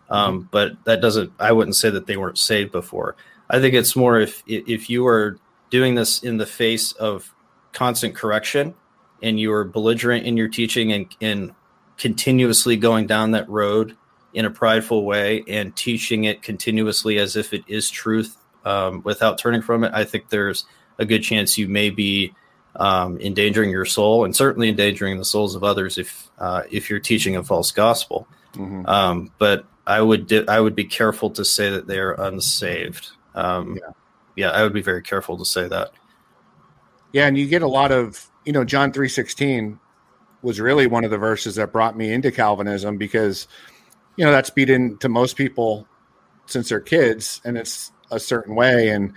Um, 0.09 0.41
mm-hmm. 0.41 0.47
But 0.51 0.83
that 0.85 1.01
doesn't. 1.01 1.33
I 1.39 1.51
wouldn't 1.51 1.75
say 1.75 1.89
that 1.89 2.05
they 2.05 2.17
weren't 2.17 2.37
saved 2.37 2.71
before. 2.71 3.15
I 3.53 3.61
think 3.61 3.75
it's 3.75 3.95
more 3.95 4.19
if 4.19 4.41
if 4.47 4.89
you 4.89 5.05
are 5.05 5.37
doing 5.69 5.93
this 5.93 6.23
in 6.23 6.37
the 6.37 6.45
face 6.47 6.91
of 6.93 7.31
constant 7.71 8.15
correction 8.15 8.73
and 9.21 9.39
you 9.39 9.53
are 9.53 9.63
belligerent 9.63 10.25
in 10.25 10.37
your 10.37 10.47
teaching 10.47 10.91
and, 10.91 11.15
and 11.21 11.53
continuously 11.97 12.77
going 12.77 13.05
down 13.05 13.31
that 13.31 13.47
road 13.47 13.95
in 14.33 14.45
a 14.45 14.49
prideful 14.49 15.05
way 15.05 15.43
and 15.47 15.75
teaching 15.75 16.23
it 16.23 16.41
continuously 16.41 17.19
as 17.19 17.35
if 17.35 17.53
it 17.53 17.63
is 17.67 17.91
truth 17.91 18.37
um, 18.65 19.03
without 19.03 19.37
turning 19.37 19.61
from 19.61 19.83
it, 19.83 19.91
I 19.93 20.03
think 20.03 20.29
there's 20.29 20.65
a 20.97 21.05
good 21.05 21.21
chance 21.21 21.55
you 21.55 21.67
may 21.67 21.91
be 21.91 22.33
um, 22.75 23.19
endangering 23.19 23.69
your 23.69 23.85
soul 23.85 24.25
and 24.25 24.35
certainly 24.35 24.69
endangering 24.69 25.19
the 25.19 25.25
souls 25.25 25.53
of 25.53 25.63
others 25.63 25.99
if 25.99 26.27
uh, 26.39 26.63
if 26.71 26.89
you're 26.89 26.99
teaching 26.99 27.35
a 27.35 27.43
false 27.43 27.71
gospel. 27.71 28.27
Mm-hmm. 28.53 28.87
Um, 28.87 29.31
but 29.37 29.65
I 29.85 30.01
would 30.01 30.25
di- 30.25 30.47
I 30.47 30.59
would 30.59 30.75
be 30.75 30.85
careful 30.85 31.29
to 31.31 31.45
say 31.45 31.69
that 31.69 31.85
they 31.85 31.99
are 31.99 32.13
unsaved. 32.13 33.11
Um, 33.35 33.75
yeah. 33.75 33.91
yeah, 34.35 34.49
I 34.51 34.63
would 34.63 34.73
be 34.73 34.81
very 34.81 35.01
careful 35.01 35.37
to 35.37 35.45
say 35.45 35.67
that. 35.67 35.91
Yeah, 37.11 37.27
and 37.27 37.37
you 37.37 37.47
get 37.47 37.61
a 37.61 37.67
lot 37.67 37.91
of 37.91 38.29
you 38.45 38.53
know 38.53 38.63
John 38.63 38.91
three 38.91 39.09
sixteen 39.09 39.79
was 40.43 40.59
really 40.59 40.85
one 40.85 41.05
of 41.05 41.09
the 41.09 41.17
verses 41.17 41.55
that 41.55 41.71
brought 41.71 41.97
me 41.97 42.11
into 42.11 42.31
Calvinism 42.31 42.97
because, 42.97 43.47
you 44.17 44.25
know, 44.25 44.31
that's 44.31 44.49
beat 44.49 44.69
into 44.69 45.09
most 45.09 45.37
people 45.37 45.87
since 46.45 46.69
they're 46.69 46.81
kids 46.81 47.41
and 47.45 47.57
it's 47.57 47.91
a 48.11 48.19
certain 48.19 48.53
way. 48.53 48.89
And, 48.89 49.13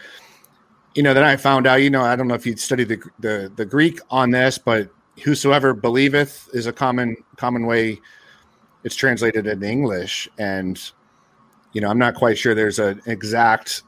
you 0.95 1.03
know, 1.03 1.13
then 1.13 1.25
I 1.25 1.37
found 1.37 1.67
out, 1.67 1.83
you 1.83 1.91
know, 1.91 2.01
I 2.01 2.15
don't 2.15 2.29
know 2.29 2.37
if 2.37 2.47
you'd 2.47 2.61
studied 2.61 2.89
the, 2.89 3.03
the, 3.19 3.53
the 3.55 3.67
Greek 3.67 3.99
on 4.09 4.31
this, 4.31 4.57
but 4.57 4.89
whosoever 5.25 5.75
believeth 5.75 6.49
is 6.55 6.67
a 6.67 6.73
common, 6.73 7.17
common 7.37 7.67
way 7.67 8.01
it's 8.85 8.95
translated 8.95 9.49
in 9.49 9.65
English. 9.65 10.29
And, 10.39 10.81
you 11.73 11.81
know, 11.81 11.91
I'm 11.91 11.99
not 11.99 12.15
quite 12.15 12.39
sure 12.39 12.55
there's 12.55 12.79
an 12.79 13.03
exact 13.07 13.83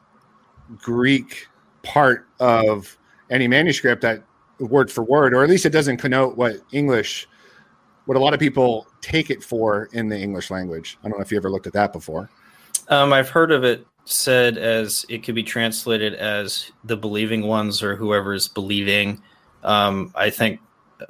Greek 0.76 1.46
part 1.82 2.26
of 2.40 2.98
any 3.30 3.48
manuscript 3.48 4.02
that 4.02 4.22
word 4.58 4.90
for 4.90 5.02
word, 5.02 5.34
or 5.34 5.42
at 5.42 5.50
least 5.50 5.66
it 5.66 5.70
doesn't 5.70 5.98
connote 5.98 6.36
what 6.36 6.56
English, 6.72 7.28
what 8.06 8.16
a 8.16 8.20
lot 8.20 8.34
of 8.34 8.40
people 8.40 8.86
take 9.00 9.30
it 9.30 9.42
for 9.42 9.88
in 9.92 10.08
the 10.08 10.18
English 10.18 10.50
language. 10.50 10.98
I 11.02 11.08
don't 11.08 11.18
know 11.18 11.22
if 11.22 11.30
you 11.30 11.36
ever 11.36 11.50
looked 11.50 11.66
at 11.66 11.72
that 11.74 11.92
before. 11.92 12.28
Um, 12.88 13.12
I've 13.12 13.28
heard 13.28 13.52
of 13.52 13.64
it 13.64 13.86
said 14.04 14.56
as 14.56 15.04
it 15.10 15.22
could 15.22 15.34
be 15.34 15.42
translated 15.42 16.14
as 16.14 16.72
the 16.84 16.96
believing 16.96 17.46
ones 17.46 17.82
or 17.82 17.94
whoever 17.94 18.32
is 18.32 18.48
believing. 18.48 19.22
Um, 19.62 20.12
I 20.14 20.30
think 20.30 20.60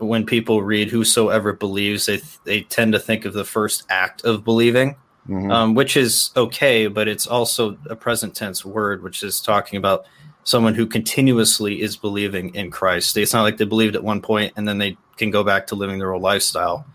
when 0.01 0.27
people 0.27 0.63
read 0.63 0.91
"whosoever 0.91 1.53
believes," 1.53 2.07
they 2.07 2.21
they 2.45 2.63
tend 2.63 2.93
to 2.93 2.99
think 2.99 3.25
of 3.25 3.33
the 3.33 3.45
first 3.45 3.85
act 3.89 4.25
of 4.25 4.45
believing, 4.45 4.97
mm-hmm. 5.29 5.51
um, 5.51 5.75
which 5.75 5.97
is 5.97 6.31
okay, 6.37 6.87
but 6.87 7.09
it's 7.09 7.27
also 7.27 7.77
a 7.89 7.97
present 7.97 8.35
tense 8.35 8.65
word, 8.65 9.03
which 9.03 9.23
is 9.23 9.41
talking 9.41 9.77
about 9.77 10.07
someone 10.45 10.75
who 10.75 10.87
continuously 10.87 11.83
is 11.83 11.97
believing 11.97 12.55
in 12.55 12.71
Christ. 12.71 13.17
It's 13.17 13.35
not 13.35 13.43
like 13.43 13.59
they 13.59 13.65
believed 13.65 13.95
at 13.95 14.03
one 14.03 14.23
point 14.23 14.55
and 14.57 14.67
then 14.67 14.79
they 14.79 14.97
can 15.17 15.31
go 15.31 15.45
back 15.45 15.67
to 15.69 15.75
living 15.75 15.99
their 15.99 16.13
old 16.13 16.23
lifestyle. 16.23 16.87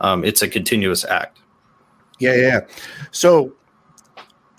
Um, 0.00 0.24
it's 0.24 0.40
a 0.42 0.48
continuous 0.48 1.04
act. 1.04 1.38
Yeah, 2.18 2.34
yeah. 2.34 2.60
So 3.10 3.52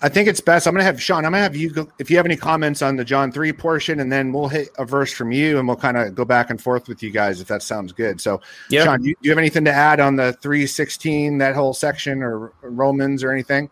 I 0.04 0.10
think 0.10 0.28
it's 0.28 0.40
best. 0.40 0.66
I'm 0.66 0.74
going 0.74 0.82
to 0.82 0.84
have 0.84 1.00
Sean. 1.00 1.24
I'm 1.24 1.32
going 1.32 1.40
to 1.40 1.44
have 1.44 1.56
you 1.56 1.70
go, 1.70 1.88
if 1.98 2.10
you 2.10 2.18
have 2.18 2.26
any 2.26 2.36
comments 2.36 2.82
on 2.82 2.96
the 2.96 3.06
John 3.06 3.32
three 3.32 3.54
portion, 3.54 4.00
and 4.00 4.12
then 4.12 4.34
we'll 4.34 4.48
hit 4.48 4.68
a 4.76 4.84
verse 4.84 5.10
from 5.10 5.32
you, 5.32 5.58
and 5.58 5.66
we'll 5.66 5.78
kind 5.78 5.96
of 5.96 6.14
go 6.14 6.26
back 6.26 6.50
and 6.50 6.60
forth 6.60 6.88
with 6.88 7.02
you 7.02 7.10
guys 7.10 7.40
if 7.40 7.48
that 7.48 7.62
sounds 7.62 7.90
good. 7.90 8.20
So, 8.20 8.42
yeah. 8.68 8.84
Sean, 8.84 9.00
do 9.00 9.08
you, 9.08 9.14
do 9.14 9.20
you 9.22 9.30
have 9.30 9.38
anything 9.38 9.64
to 9.64 9.72
add 9.72 10.00
on 10.00 10.16
the 10.16 10.34
three 10.34 10.66
sixteen 10.66 11.38
that 11.38 11.54
whole 11.54 11.72
section 11.72 12.22
or 12.22 12.52
Romans 12.60 13.24
or 13.24 13.32
anything? 13.32 13.70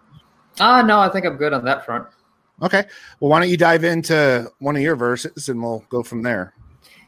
Uh 0.59 0.81
no, 0.81 1.01
I 1.01 1.11
think 1.11 1.27
I'm 1.27 1.37
good 1.37 1.53
on 1.53 1.67
that 1.67 1.85
front. 1.85 2.07
Okay. 2.63 2.85
Well, 3.21 3.31
why 3.31 3.39
don't 3.39 3.51
you 3.51 3.59
dive 3.59 3.85
into 3.85 4.51
one 4.59 4.75
of 4.75 4.81
your 4.81 4.97
verses 4.97 5.51
and 5.51 5.63
we'll 5.63 5.85
go 5.91 6.03
from 6.03 6.23
there. 6.23 6.55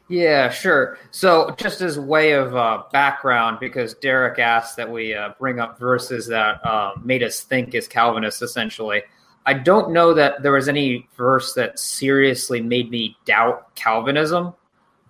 Yeah, 0.07 0.51
sure. 0.51 0.99
So, 1.09 1.55
just 1.57 1.81
as 1.81 1.97
way 1.97 2.33
of 2.33 2.55
uh, 2.55 2.83
background, 2.91 3.57
because 3.59 3.95
Derek 3.95 4.37
asked 4.37 4.77
that 4.77 4.87
we 4.91 5.15
uh, 5.15 5.31
bring 5.39 5.59
up 5.59 5.79
verses 5.79 6.27
that 6.27 6.63
uh, 6.63 6.91
made 7.03 7.23
us 7.23 7.39
think 7.39 7.73
as 7.73 7.87
Calvinists, 7.87 8.43
essentially. 8.43 9.01
I 9.45 9.53
don't 9.53 9.91
know 9.91 10.13
that 10.13 10.41
there 10.41 10.51
was 10.51 10.67
any 10.67 11.07
verse 11.15 11.53
that 11.53 11.77
seriously 11.77 12.61
made 12.61 12.89
me 12.89 13.15
doubt 13.25 13.75
Calvinism. 13.75 14.53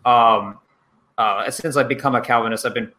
Um, 0.04 0.60
uh, 1.18 1.50
since 1.50 1.77
I've 1.77 1.88
become 1.88 2.15
a 2.15 2.22
Calvinist, 2.22 2.65
I've 2.65 2.74
been 2.74 2.92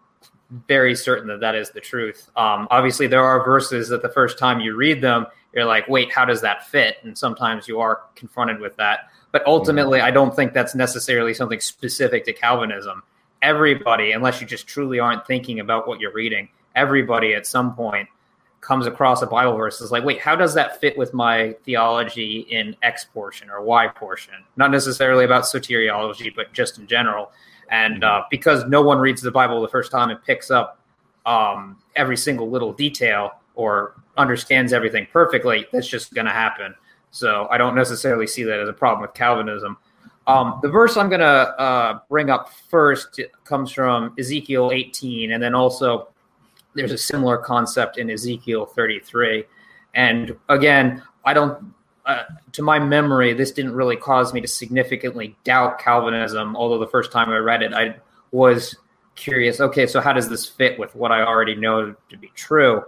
very 0.69 0.95
certain 0.95 1.29
that 1.29 1.41
that 1.41 1.55
is 1.55 1.71
the 1.71 1.81
truth. 1.81 2.31
Um, 2.37 2.69
obviously, 2.71 3.07
there 3.07 3.23
are 3.23 3.45
verses 3.45 3.89
that 3.89 4.03
the 4.03 4.09
first 4.09 4.39
time 4.39 4.61
you 4.61 4.77
read 4.77 5.03
them, 5.03 5.27
you're 5.53 5.65
like, 5.65 5.89
wait, 5.89 6.13
how 6.13 6.25
does 6.25 6.41
that 6.41 6.67
fit? 6.67 6.97
And 7.03 7.17
sometimes 7.17 7.69
you 7.69 7.81
are 7.81 8.03
confronted 8.15 8.61
with 8.61 8.77
that. 8.77 9.11
But 9.33 9.47
ultimately, 9.47 10.01
I 10.01 10.11
don't 10.11 10.35
think 10.35 10.53
that's 10.53 10.75
necessarily 10.75 11.35
something 11.35 11.61
specific 11.61 12.25
to 12.25 12.33
Calvinism. 12.33 13.03
Everybody, 13.43 14.13
unless 14.13 14.41
you 14.41 14.47
just 14.47 14.67
truly 14.67 14.99
aren't 14.99 15.27
thinking 15.27 15.61
about 15.61 15.87
what 15.87 16.01
you're 16.01 16.13
reading, 16.13 16.49
everybody 16.75 17.35
at 17.35 17.47
some 17.47 17.75
point 17.75 18.09
comes 18.67 18.87
across 18.87 19.23
a 19.23 19.27
Bible 19.27 19.57
verse 19.57 19.81
is 19.81 19.93
like, 19.93 20.05
wait, 20.05 20.21
how 20.21 20.35
does 20.35 20.53
that 20.55 20.81
fit 20.81 20.99
with 20.99 21.15
my 21.15 21.55
theology 21.65 22.41
in 22.51 22.75
X 22.83 23.05
portion 23.05 23.49
or 23.49 23.63
Y 23.63 23.87
portion? 23.89 24.35
Not 24.57 24.73
necessarily 24.73 25.25
about 25.25 25.45
soteriology, 25.45 26.35
but 26.35 26.53
just 26.53 26.77
in 26.79 26.89
general. 26.89 27.31
And 27.71 28.03
uh, 28.03 28.25
because 28.29 28.65
no 28.67 28.83
one 28.83 28.99
reads 28.99 29.23
the 29.23 29.31
Bible 29.31 29.63
the 29.63 29.69
first 29.69 29.93
time 29.93 30.11
and 30.11 30.21
picks 30.25 30.51
up 30.51 30.81
um, 31.27 31.79
every 31.95 32.17
single 32.17 32.51
little 32.51 32.73
detail 32.73 33.41
or 33.55 33.95
understands 34.17 34.73
everything 34.73 35.07
perfectly, 35.13 35.67
that's 35.73 35.87
just 35.87 36.13
going 36.13 36.27
to 36.27 36.33
happen. 36.33 36.75
So 37.13 37.47
I 37.53 37.59
don't 37.59 37.77
necessarily 37.77 38.27
see 38.27 38.43
that 38.43 38.59
as 38.59 38.69
a 38.69 38.73
problem 38.73 39.01
with 39.01 39.15
Calvinism. 39.15 39.77
Um, 40.27 40.59
the 40.61 40.69
verse 40.69 40.97
I'm 40.97 41.09
going 41.09 41.21
to 41.21 41.27
uh, 41.27 42.01
bring 42.09 42.31
up 42.31 42.51
first 42.69 43.21
comes 43.45 43.71
from 43.71 44.13
Ezekiel 44.19 44.73
18, 44.73 45.31
and 45.31 45.41
then 45.41 45.55
also 45.55 46.09
there's 46.77 46.93
a 46.93 46.99
similar 46.99 47.39
concept 47.39 47.99
in 47.99 48.11
Ezekiel 48.11 48.67
33. 48.67 49.45
And 49.95 50.37
again, 50.49 51.03
I 51.25 51.35
don't, 51.35 51.75
uh, 52.05 52.25
to 52.53 52.63
my 52.63 52.79
memory, 52.79 53.33
this 53.33 53.51
didn't 53.51 53.75
really 53.75 53.97
cause 53.97 54.33
me 54.33 54.41
to 54.41 54.47
significantly 54.47 55.37
doubt 55.43 55.81
Calvinism. 55.81 56.55
Although 56.55 56.79
the 56.79 56.87
first 56.87 57.11
time 57.11 57.31
I 57.31 57.39
read 57.39 57.63
it, 57.63 57.73
I 57.73 57.97
was 58.31 58.77
curious. 59.17 59.61
Okay, 59.61 59.87
so 59.87 60.01
how 60.01 60.13
does 60.13 60.29
this 60.29 60.47
fit 60.47 60.79
with 60.79 60.95
what 60.95 61.11
I 61.11 61.23
already 61.23 61.57
know 61.57 61.95
to 62.11 62.17
be 62.17 62.31
true? 62.35 62.85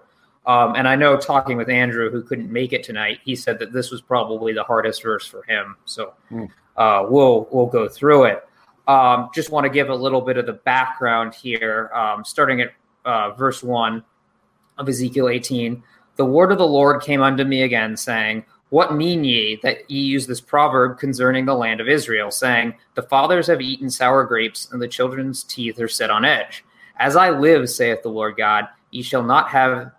Um, 0.46 0.76
and 0.76 0.86
I 0.86 0.94
know 0.94 1.16
talking 1.16 1.56
with 1.56 1.68
Andrew, 1.68 2.10
who 2.10 2.22
couldn't 2.22 2.50
make 2.50 2.72
it 2.72 2.82
tonight, 2.82 3.18
he 3.24 3.34
said 3.36 3.58
that 3.58 3.72
this 3.72 3.90
was 3.90 4.00
probably 4.00 4.52
the 4.52 4.62
hardest 4.62 5.02
verse 5.02 5.26
for 5.26 5.42
him. 5.42 5.76
So 5.84 6.14
mm. 6.30 6.48
uh, 6.76 7.06
we'll 7.08 7.48
we'll 7.50 7.66
go 7.66 7.88
through 7.88 8.24
it. 8.24 8.48
Um, 8.86 9.28
just 9.34 9.50
want 9.50 9.64
to 9.64 9.70
give 9.70 9.90
a 9.90 9.94
little 9.94 10.22
bit 10.22 10.38
of 10.38 10.46
the 10.46 10.54
background 10.54 11.34
here, 11.34 11.90
um, 11.94 12.24
starting 12.24 12.62
at 12.62 12.72
uh, 13.04 13.30
verse 13.32 13.62
one 13.62 14.04
of 14.78 14.88
Ezekiel 14.88 15.28
18. 15.28 15.82
The 16.16 16.24
word 16.24 16.52
of 16.52 16.58
the 16.58 16.66
Lord 16.66 17.02
came 17.02 17.22
unto 17.22 17.44
me 17.44 17.62
again, 17.62 17.96
saying, 17.96 18.44
What 18.70 18.94
mean 18.94 19.24
ye 19.24 19.60
that 19.62 19.90
ye 19.90 20.00
use 20.00 20.26
this 20.26 20.40
proverb 20.40 20.98
concerning 20.98 21.46
the 21.46 21.54
land 21.54 21.80
of 21.80 21.88
Israel, 21.88 22.30
saying, 22.30 22.74
The 22.94 23.02
fathers 23.02 23.46
have 23.46 23.60
eaten 23.60 23.90
sour 23.90 24.24
grapes, 24.24 24.68
and 24.72 24.82
the 24.82 24.88
children's 24.88 25.44
teeth 25.44 25.80
are 25.80 25.88
set 25.88 26.10
on 26.10 26.24
edge? 26.24 26.64
As 26.98 27.14
I 27.14 27.30
live, 27.30 27.70
saith 27.70 28.02
the 28.02 28.08
Lord 28.08 28.36
God, 28.36 28.66
ye 28.90 29.02
shall 29.02 29.22
not 29.22 29.48
have 29.50 29.92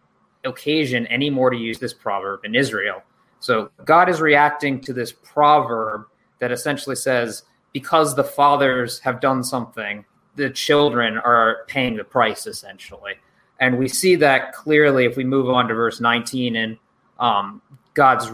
occasion 0.44 1.08
any 1.08 1.29
more 1.29 1.50
to 1.50 1.58
use 1.58 1.79
this 1.79 1.94
proverb 1.94 2.44
in 2.44 2.56
Israel. 2.56 3.03
So 3.39 3.72
God 3.86 4.10
is 4.10 4.20
reacting 4.20 4.82
to 4.82 4.94
this 4.94 5.12
proverb 5.12 6.06
that 6.39 6.51
essentially 6.51 6.96
says, 6.96 7.44
because 7.74 8.15
the 8.15 8.24
fathers 8.24 9.00
have 9.00 9.22
done 9.22 9.44
something, 9.44 10.03
the 10.39 10.50
children 10.50 11.17
are 11.17 11.65
paying 11.67 11.96
the 11.96 12.03
price 12.03 12.48
essentially. 12.48 13.13
And 13.60 13.77
we 13.77 13.88
see 13.88 14.15
that 14.15 14.53
clearly 14.53 15.05
if 15.05 15.17
we 15.17 15.25
move 15.25 15.50
on 15.50 15.67
to 15.67 15.74
verse 15.74 16.00
19 16.00 16.55
and 16.55 16.77
um, 17.19 17.62
God's 17.93 18.31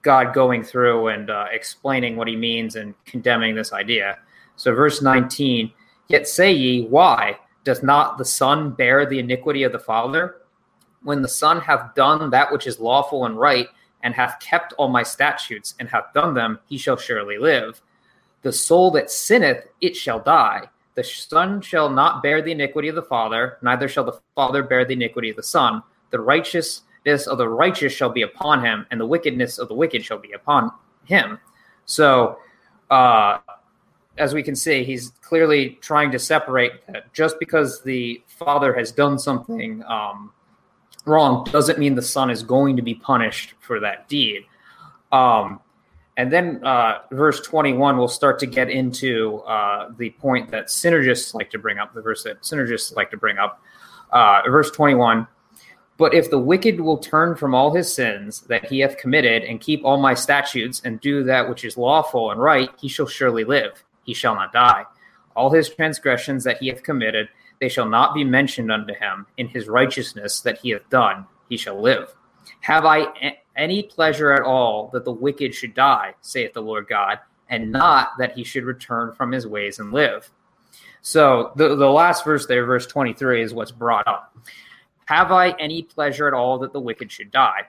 God 0.00 0.32
going 0.32 0.62
through 0.62 1.08
and 1.08 1.28
uh, 1.30 1.46
explaining 1.52 2.16
what 2.16 2.28
he 2.28 2.36
means 2.36 2.76
and 2.76 2.94
condemning 3.04 3.54
this 3.54 3.72
idea. 3.72 4.18
So, 4.56 4.74
verse 4.74 5.02
19, 5.02 5.72
yet 6.08 6.26
say 6.26 6.52
ye, 6.52 6.86
why 6.86 7.38
doth 7.64 7.82
not 7.82 8.16
the 8.16 8.24
son 8.24 8.70
bear 8.70 9.06
the 9.06 9.18
iniquity 9.18 9.64
of 9.64 9.72
the 9.72 9.78
father? 9.78 10.36
When 11.02 11.20
the 11.20 11.28
son 11.28 11.60
hath 11.60 11.94
done 11.94 12.30
that 12.30 12.52
which 12.52 12.66
is 12.66 12.78
lawful 12.80 13.26
and 13.26 13.38
right, 13.38 13.68
and 14.02 14.14
hath 14.14 14.40
kept 14.40 14.72
all 14.74 14.88
my 14.88 15.02
statutes, 15.02 15.74
and 15.78 15.88
hath 15.88 16.12
done 16.14 16.34
them, 16.34 16.58
he 16.66 16.78
shall 16.78 16.96
surely 16.96 17.38
live. 17.38 17.80
The 18.42 18.52
soul 18.52 18.90
that 18.92 19.10
sinneth, 19.10 19.66
it 19.80 19.96
shall 19.96 20.18
die. 20.18 20.68
The 20.94 21.04
son 21.04 21.60
shall 21.60 21.88
not 21.88 22.22
bear 22.22 22.42
the 22.42 22.52
iniquity 22.52 22.88
of 22.88 22.94
the 22.94 23.02
father, 23.02 23.58
neither 23.62 23.88
shall 23.88 24.04
the 24.04 24.20
father 24.34 24.62
bear 24.62 24.84
the 24.84 24.92
iniquity 24.92 25.30
of 25.30 25.36
the 25.36 25.42
son. 25.42 25.82
The 26.10 26.20
righteousness 26.20 27.26
of 27.26 27.38
the 27.38 27.48
righteous 27.48 27.92
shall 27.92 28.10
be 28.10 28.22
upon 28.22 28.64
him, 28.64 28.86
and 28.90 29.00
the 29.00 29.06
wickedness 29.06 29.58
of 29.58 29.68
the 29.68 29.74
wicked 29.74 30.04
shall 30.04 30.18
be 30.18 30.32
upon 30.32 30.70
him. 31.04 31.38
So, 31.86 32.38
uh, 32.90 33.38
as 34.18 34.34
we 34.34 34.42
can 34.42 34.54
see, 34.54 34.84
he's 34.84 35.12
clearly 35.22 35.78
trying 35.80 36.10
to 36.10 36.18
separate 36.18 36.86
that 36.88 37.12
just 37.14 37.38
because 37.38 37.82
the 37.82 38.22
father 38.26 38.74
has 38.74 38.92
done 38.92 39.18
something 39.18 39.82
um, 39.84 40.30
wrong 41.06 41.44
doesn't 41.50 41.78
mean 41.78 41.94
the 41.94 42.02
son 42.02 42.30
is 42.30 42.42
going 42.42 42.76
to 42.76 42.82
be 42.82 42.94
punished 42.94 43.54
for 43.60 43.80
that 43.80 44.08
deed. 44.08 44.44
Um, 45.10 45.60
and 46.16 46.30
then 46.30 46.64
uh, 46.64 46.98
verse 47.10 47.40
21 47.40 47.96
will 47.96 48.08
start 48.08 48.38
to 48.40 48.46
get 48.46 48.68
into 48.68 49.38
uh, 49.46 49.90
the 49.96 50.10
point 50.10 50.50
that 50.50 50.66
synergists 50.66 51.32
like 51.32 51.50
to 51.50 51.58
bring 51.58 51.78
up, 51.78 51.94
the 51.94 52.02
verse 52.02 52.22
that 52.24 52.42
synergists 52.42 52.94
like 52.94 53.10
to 53.10 53.16
bring 53.16 53.38
up. 53.38 53.62
Uh, 54.10 54.42
verse 54.46 54.70
21 54.70 55.26
But 55.96 56.12
if 56.12 56.30
the 56.30 56.38
wicked 56.38 56.80
will 56.80 56.98
turn 56.98 57.34
from 57.34 57.54
all 57.54 57.74
his 57.74 57.92
sins 57.92 58.42
that 58.42 58.66
he 58.66 58.80
hath 58.80 58.98
committed 58.98 59.42
and 59.44 59.58
keep 59.58 59.84
all 59.84 59.96
my 59.96 60.12
statutes 60.12 60.82
and 60.84 61.00
do 61.00 61.24
that 61.24 61.48
which 61.48 61.64
is 61.64 61.78
lawful 61.78 62.30
and 62.30 62.40
right, 62.40 62.68
he 62.78 62.88
shall 62.88 63.06
surely 63.06 63.44
live. 63.44 63.82
He 64.04 64.12
shall 64.12 64.34
not 64.34 64.52
die. 64.52 64.84
All 65.34 65.50
his 65.50 65.70
transgressions 65.70 66.44
that 66.44 66.58
he 66.58 66.68
hath 66.68 66.82
committed, 66.82 67.28
they 67.58 67.70
shall 67.70 67.88
not 67.88 68.14
be 68.14 68.22
mentioned 68.22 68.70
unto 68.70 68.92
him. 68.92 69.26
In 69.38 69.48
his 69.48 69.66
righteousness 69.66 70.42
that 70.42 70.58
he 70.58 70.70
hath 70.70 70.90
done, 70.90 71.24
he 71.48 71.56
shall 71.56 71.80
live. 71.80 72.14
Have 72.60 72.84
I 72.84 73.36
any 73.56 73.82
pleasure 73.82 74.32
at 74.32 74.42
all 74.42 74.88
that 74.92 75.04
the 75.04 75.12
wicked 75.12 75.54
should 75.54 75.74
die, 75.74 76.14
saith 76.20 76.52
the 76.52 76.62
Lord 76.62 76.88
God, 76.88 77.18
and 77.48 77.70
not 77.70 78.16
that 78.18 78.32
he 78.32 78.44
should 78.44 78.64
return 78.64 79.12
from 79.12 79.32
his 79.32 79.46
ways 79.46 79.78
and 79.78 79.92
live. 79.92 80.30
So 81.02 81.52
the, 81.56 81.74
the 81.74 81.90
last 81.90 82.24
verse 82.24 82.46
there, 82.46 82.64
verse 82.64 82.86
23, 82.86 83.42
is 83.42 83.52
what's 83.52 83.72
brought 83.72 84.06
up. 84.06 84.36
Have 85.06 85.32
I 85.32 85.50
any 85.58 85.82
pleasure 85.82 86.28
at 86.28 86.34
all 86.34 86.58
that 86.60 86.72
the 86.72 86.80
wicked 86.80 87.10
should 87.10 87.30
die? 87.30 87.66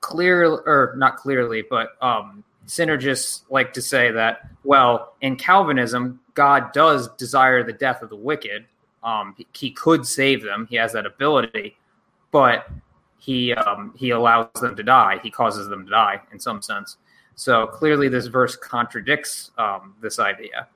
Clear 0.00 0.44
or 0.44 0.94
not 0.96 1.16
clearly, 1.16 1.62
but 1.68 1.90
um, 2.02 2.42
synergists 2.66 3.42
like 3.50 3.72
to 3.74 3.82
say 3.82 4.10
that, 4.12 4.48
well, 4.64 5.14
in 5.20 5.36
Calvinism, 5.36 6.20
God 6.34 6.72
does 6.72 7.08
desire 7.16 7.62
the 7.62 7.72
death 7.72 8.02
of 8.02 8.08
the 8.08 8.16
wicked. 8.16 8.64
Um, 9.02 9.36
he 9.52 9.70
could 9.70 10.06
save 10.06 10.42
them, 10.42 10.66
he 10.68 10.76
has 10.76 10.92
that 10.94 11.06
ability, 11.06 11.76
but 12.32 12.68
he 13.18 13.52
um, 13.54 13.92
he 13.96 14.10
allows 14.10 14.48
them 14.60 14.76
to 14.76 14.82
die. 14.82 15.20
He 15.22 15.30
causes 15.30 15.68
them 15.68 15.84
to 15.84 15.90
die 15.90 16.20
in 16.32 16.38
some 16.38 16.62
sense. 16.62 16.96
So 17.34 17.66
clearly, 17.66 18.08
this 18.08 18.26
verse 18.26 18.56
contradicts 18.56 19.50
um, 19.58 19.94
this 20.00 20.18
idea. 20.18 20.68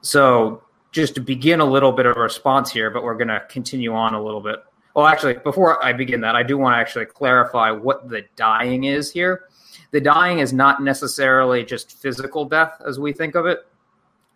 So 0.00 0.62
just 0.92 1.14
to 1.14 1.20
begin 1.20 1.60
a 1.60 1.64
little 1.64 1.92
bit 1.92 2.06
of 2.06 2.16
response 2.16 2.70
here, 2.70 2.90
but 2.90 3.02
we're 3.02 3.16
going 3.16 3.28
to 3.28 3.42
continue 3.48 3.94
on 3.94 4.14
a 4.14 4.22
little 4.22 4.40
bit. 4.40 4.62
Well, 4.94 5.06
actually, 5.06 5.34
before 5.34 5.82
I 5.82 5.92
begin 5.92 6.20
that, 6.20 6.36
I 6.36 6.42
do 6.42 6.58
want 6.58 6.74
to 6.74 6.78
actually 6.78 7.06
clarify 7.06 7.70
what 7.70 8.10
the 8.10 8.24
dying 8.36 8.84
is 8.84 9.10
here. 9.10 9.44
The 9.90 10.00
dying 10.00 10.40
is 10.40 10.52
not 10.52 10.82
necessarily 10.82 11.64
just 11.64 11.98
physical 12.00 12.44
death 12.44 12.80
as 12.86 12.98
we 12.98 13.12
think 13.12 13.34
of 13.34 13.46
it. 13.46 13.66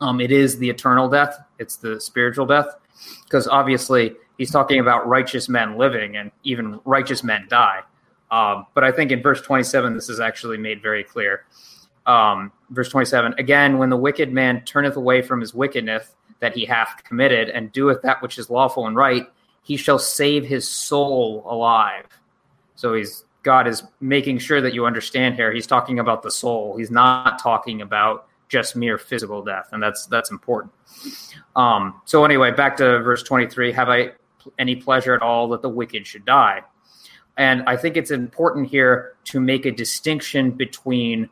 Um, 0.00 0.20
it 0.20 0.32
is 0.32 0.58
the 0.58 0.68
eternal 0.68 1.08
death. 1.08 1.38
It's 1.58 1.76
the 1.76 2.00
spiritual 2.00 2.46
death, 2.46 2.76
because 3.24 3.46
obviously 3.48 4.14
he's 4.38 4.50
talking 4.50 4.80
about 4.80 5.06
righteous 5.06 5.48
men 5.48 5.76
living 5.76 6.16
and 6.16 6.30
even 6.42 6.80
righteous 6.84 7.22
men 7.22 7.46
die. 7.48 7.80
Um, 8.30 8.66
but 8.74 8.84
I 8.84 8.92
think 8.92 9.12
in 9.12 9.22
verse 9.22 9.40
27, 9.40 9.94
this 9.94 10.08
is 10.08 10.20
actually 10.20 10.58
made 10.58 10.82
very 10.82 11.04
clear. 11.04 11.44
Um, 12.06 12.52
verse 12.70 12.88
27 12.88 13.34
Again, 13.38 13.78
when 13.78 13.90
the 13.90 13.96
wicked 13.96 14.32
man 14.32 14.62
turneth 14.64 14.96
away 14.96 15.22
from 15.22 15.40
his 15.40 15.54
wickedness 15.54 16.14
that 16.40 16.54
he 16.54 16.64
hath 16.64 17.02
committed 17.04 17.48
and 17.48 17.72
doeth 17.72 18.02
that 18.02 18.22
which 18.22 18.38
is 18.38 18.50
lawful 18.50 18.86
and 18.86 18.96
right, 18.96 19.26
he 19.62 19.76
shall 19.76 19.98
save 19.98 20.44
his 20.44 20.68
soul 20.68 21.44
alive. 21.46 22.06
So 22.76 22.94
he's 22.94 23.24
God 23.42 23.68
is 23.68 23.84
making 24.00 24.38
sure 24.38 24.60
that 24.60 24.74
you 24.74 24.86
understand 24.86 25.36
here. 25.36 25.52
He's 25.52 25.68
talking 25.68 26.00
about 26.00 26.22
the 26.22 26.30
soul. 26.30 26.76
He's 26.76 26.90
not 26.90 27.40
talking 27.40 27.80
about 27.80 28.26
just 28.48 28.74
mere 28.74 28.98
physical 28.98 29.42
death, 29.42 29.68
and 29.72 29.82
that's 29.82 30.06
that's 30.06 30.30
important. 30.30 30.72
Um, 31.54 32.00
so 32.04 32.24
anyway, 32.24 32.50
back 32.50 32.76
to 32.78 32.98
verse 33.00 33.22
23. 33.22 33.72
Have 33.72 33.88
I 33.88 34.12
any 34.58 34.76
pleasure 34.76 35.14
at 35.14 35.22
all 35.22 35.48
that 35.48 35.62
the 35.62 35.68
wicked 35.68 36.06
should 36.06 36.24
die. 36.24 36.62
And 37.36 37.64
I 37.66 37.76
think 37.76 37.96
it's 37.96 38.10
important 38.10 38.68
here 38.68 39.14
to 39.24 39.40
make 39.40 39.66
a 39.66 39.70
distinction 39.70 40.52
between 40.52 41.28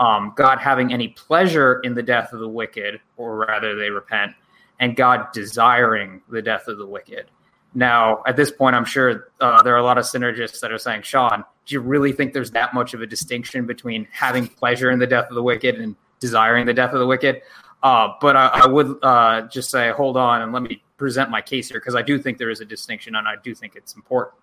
um, 0.00 0.32
God 0.36 0.58
having 0.58 0.92
any 0.92 1.08
pleasure 1.08 1.80
in 1.80 1.94
the 1.94 2.02
death 2.02 2.32
of 2.32 2.40
the 2.40 2.48
wicked, 2.48 3.00
or 3.16 3.36
rather 3.36 3.76
they 3.76 3.90
repent, 3.90 4.32
and 4.80 4.96
God 4.96 5.32
desiring 5.32 6.22
the 6.28 6.42
death 6.42 6.66
of 6.66 6.78
the 6.78 6.86
wicked. 6.86 7.26
Now, 7.74 8.22
at 8.26 8.36
this 8.36 8.50
point, 8.50 8.76
I'm 8.76 8.84
sure 8.84 9.30
uh, 9.40 9.62
there 9.62 9.74
are 9.74 9.78
a 9.78 9.84
lot 9.84 9.98
of 9.98 10.04
synergists 10.04 10.60
that 10.60 10.72
are 10.72 10.78
saying, 10.78 11.02
Sean, 11.02 11.44
do 11.66 11.74
you 11.74 11.80
really 11.80 12.12
think 12.12 12.32
there's 12.32 12.52
that 12.52 12.72
much 12.72 12.94
of 12.94 13.02
a 13.02 13.06
distinction 13.06 13.66
between 13.66 14.06
having 14.12 14.46
pleasure 14.46 14.90
in 14.90 14.98
the 14.98 15.06
death 15.06 15.26
of 15.28 15.34
the 15.34 15.42
wicked 15.42 15.76
and 15.76 15.96
desiring 16.20 16.66
the 16.66 16.74
death 16.74 16.92
of 16.92 17.00
the 17.00 17.06
wicked? 17.06 17.42
Uh, 17.82 18.08
but 18.20 18.36
I, 18.36 18.46
I 18.64 18.66
would 18.66 18.96
uh, 19.02 19.42
just 19.48 19.70
say, 19.70 19.90
hold 19.90 20.16
on 20.16 20.42
and 20.42 20.52
let 20.52 20.62
me 20.62 20.83
present 20.96 21.30
my 21.30 21.40
case 21.40 21.68
here 21.68 21.80
because 21.80 21.94
I 21.94 22.02
do 22.02 22.18
think 22.18 22.38
there 22.38 22.50
is 22.50 22.60
a 22.60 22.64
distinction 22.64 23.16
and 23.16 23.26
I 23.26 23.34
do 23.42 23.54
think 23.54 23.76
it's 23.76 23.94
important. 23.94 24.38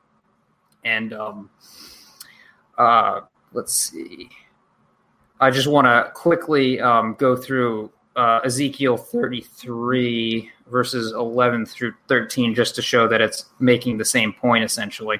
And 0.83 1.13
um, 1.13 1.49
uh, 2.77 3.21
let's 3.53 3.73
see. 3.73 4.29
I 5.39 5.49
just 5.49 5.67
want 5.67 5.85
to 5.85 6.11
quickly 6.13 6.79
um, 6.79 7.15
go 7.17 7.35
through 7.35 7.91
uh, 8.15 8.41
Ezekiel 8.43 8.97
33, 8.97 10.51
verses 10.69 11.13
11 11.13 11.65
through 11.65 11.93
13, 12.07 12.53
just 12.53 12.75
to 12.75 12.81
show 12.81 13.07
that 13.07 13.21
it's 13.21 13.45
making 13.59 13.97
the 13.97 14.05
same 14.05 14.33
point 14.33 14.63
essentially. 14.63 15.19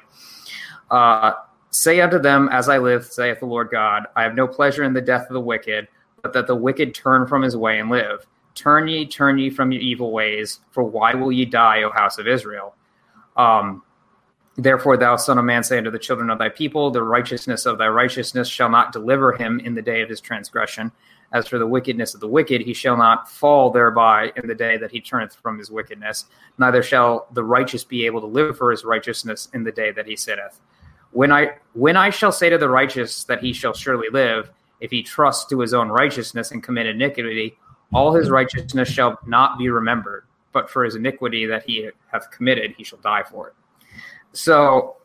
Uh, 0.89 1.33
Say 1.71 2.01
unto 2.01 2.19
them, 2.19 2.49
As 2.51 2.67
I 2.67 2.77
live, 2.77 3.05
saith 3.05 3.39
the 3.39 3.45
Lord 3.45 3.69
God, 3.71 4.03
I 4.15 4.23
have 4.23 4.35
no 4.35 4.45
pleasure 4.45 4.83
in 4.83 4.93
the 4.93 5.01
death 5.01 5.27
of 5.29 5.33
the 5.33 5.39
wicked, 5.39 5.87
but 6.21 6.33
that 6.33 6.45
the 6.45 6.55
wicked 6.55 6.93
turn 6.93 7.25
from 7.25 7.41
his 7.41 7.55
way 7.55 7.79
and 7.79 7.89
live. 7.89 8.27
Turn 8.55 8.87
ye, 8.87 9.05
turn 9.05 9.37
ye 9.37 9.49
from 9.49 9.71
your 9.71 9.81
evil 9.81 10.11
ways, 10.11 10.59
for 10.71 10.83
why 10.83 11.13
will 11.13 11.31
ye 11.31 11.45
die, 11.45 11.83
O 11.83 11.91
house 11.91 12.17
of 12.17 12.27
Israel? 12.27 12.75
Um, 13.37 13.83
Therefore, 14.57 14.97
thou 14.97 15.15
son 15.15 15.37
of 15.37 15.45
man, 15.45 15.63
say 15.63 15.77
unto 15.77 15.91
the 15.91 15.97
children 15.97 16.29
of 16.29 16.37
thy 16.37 16.49
people, 16.49 16.91
the 16.91 17.03
righteousness 17.03 17.65
of 17.65 17.77
thy 17.77 17.87
righteousness 17.87 18.49
shall 18.49 18.69
not 18.69 18.91
deliver 18.91 19.31
him 19.31 19.59
in 19.61 19.73
the 19.73 19.81
day 19.81 20.01
of 20.01 20.09
his 20.09 20.19
transgression. 20.19 20.91
As 21.31 21.47
for 21.47 21.57
the 21.57 21.65
wickedness 21.65 22.13
of 22.13 22.19
the 22.19 22.27
wicked, 22.27 22.61
he 22.61 22.73
shall 22.73 22.97
not 22.97 23.31
fall 23.31 23.71
thereby 23.71 24.33
in 24.35 24.47
the 24.47 24.55
day 24.55 24.75
that 24.77 24.91
he 24.91 24.99
turneth 24.99 25.35
from 25.35 25.57
his 25.57 25.71
wickedness. 25.71 26.25
Neither 26.57 26.83
shall 26.83 27.27
the 27.31 27.43
righteous 27.43 27.85
be 27.85 28.05
able 28.05 28.19
to 28.19 28.27
live 28.27 28.57
for 28.57 28.69
his 28.71 28.83
righteousness 28.83 29.47
in 29.53 29.63
the 29.63 29.71
day 29.71 29.91
that 29.91 30.05
he 30.05 30.17
sitteth. 30.17 30.59
When 31.11 31.31
I 31.31 31.53
when 31.73 31.95
I 31.95 32.09
shall 32.09 32.33
say 32.33 32.49
to 32.49 32.57
the 32.57 32.69
righteous 32.69 33.23
that 33.25 33.41
he 33.41 33.53
shall 33.53 33.73
surely 33.73 34.09
live, 34.09 34.51
if 34.81 34.91
he 34.91 35.01
trusts 35.01 35.45
to 35.49 35.59
his 35.59 35.73
own 35.73 35.87
righteousness 35.87 36.51
and 36.51 36.61
commit 36.61 36.85
iniquity, 36.85 37.57
all 37.93 38.13
his 38.13 38.29
righteousness 38.29 38.89
shall 38.89 39.19
not 39.25 39.57
be 39.57 39.69
remembered. 39.69 40.25
but 40.53 40.69
for 40.69 40.83
his 40.83 40.95
iniquity 40.95 41.45
that 41.45 41.63
he 41.63 41.89
hath 42.11 42.29
committed, 42.29 42.73
he 42.77 42.83
shall 42.83 42.99
die 42.99 43.23
for 43.23 43.47
it. 43.47 43.53
So, 44.33 44.97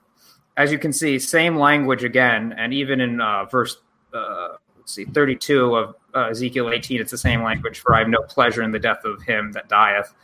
as 0.57 0.73
you 0.73 0.79
can 0.79 0.93
see, 0.93 1.21
same 1.21 1.57
language 1.57 2.03
again, 2.03 2.53
and 2.59 2.75
even 2.75 3.01
in 3.01 3.21
uh, 3.21 3.45
verse 3.45 3.77
uh, 4.13 4.57
let's 4.87 4.95
see, 4.95 5.05
32 5.05 5.75
of 5.75 5.95
uh, 6.15 6.29
Ezekiel 6.31 6.71
18, 6.71 7.01
it's 7.01 7.11
the 7.11 7.19
same 7.19 7.43
language. 7.43 7.81
For 7.81 7.95
I 7.95 7.99
have 7.99 8.09
no 8.09 8.23
pleasure 8.23 8.63
in 8.63 8.71
the 8.71 8.79
death 8.79 9.05
of 9.05 9.21
him 9.23 9.53
that 9.53 9.69
dieth. 9.69 10.15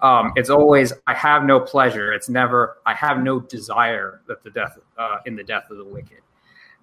Um, 0.00 0.32
it's 0.36 0.50
always 0.50 0.92
I 1.06 1.14
have 1.14 1.44
no 1.44 1.60
pleasure. 1.60 2.12
It's 2.12 2.28
never 2.28 2.78
I 2.86 2.94
have 2.94 3.22
no 3.22 3.40
desire 3.40 4.20
that 4.26 4.42
the 4.42 4.50
death 4.50 4.78
uh, 4.98 5.18
in 5.26 5.36
the 5.36 5.44
death 5.44 5.70
of 5.70 5.78
the 5.78 5.84
wicked. 5.84 6.20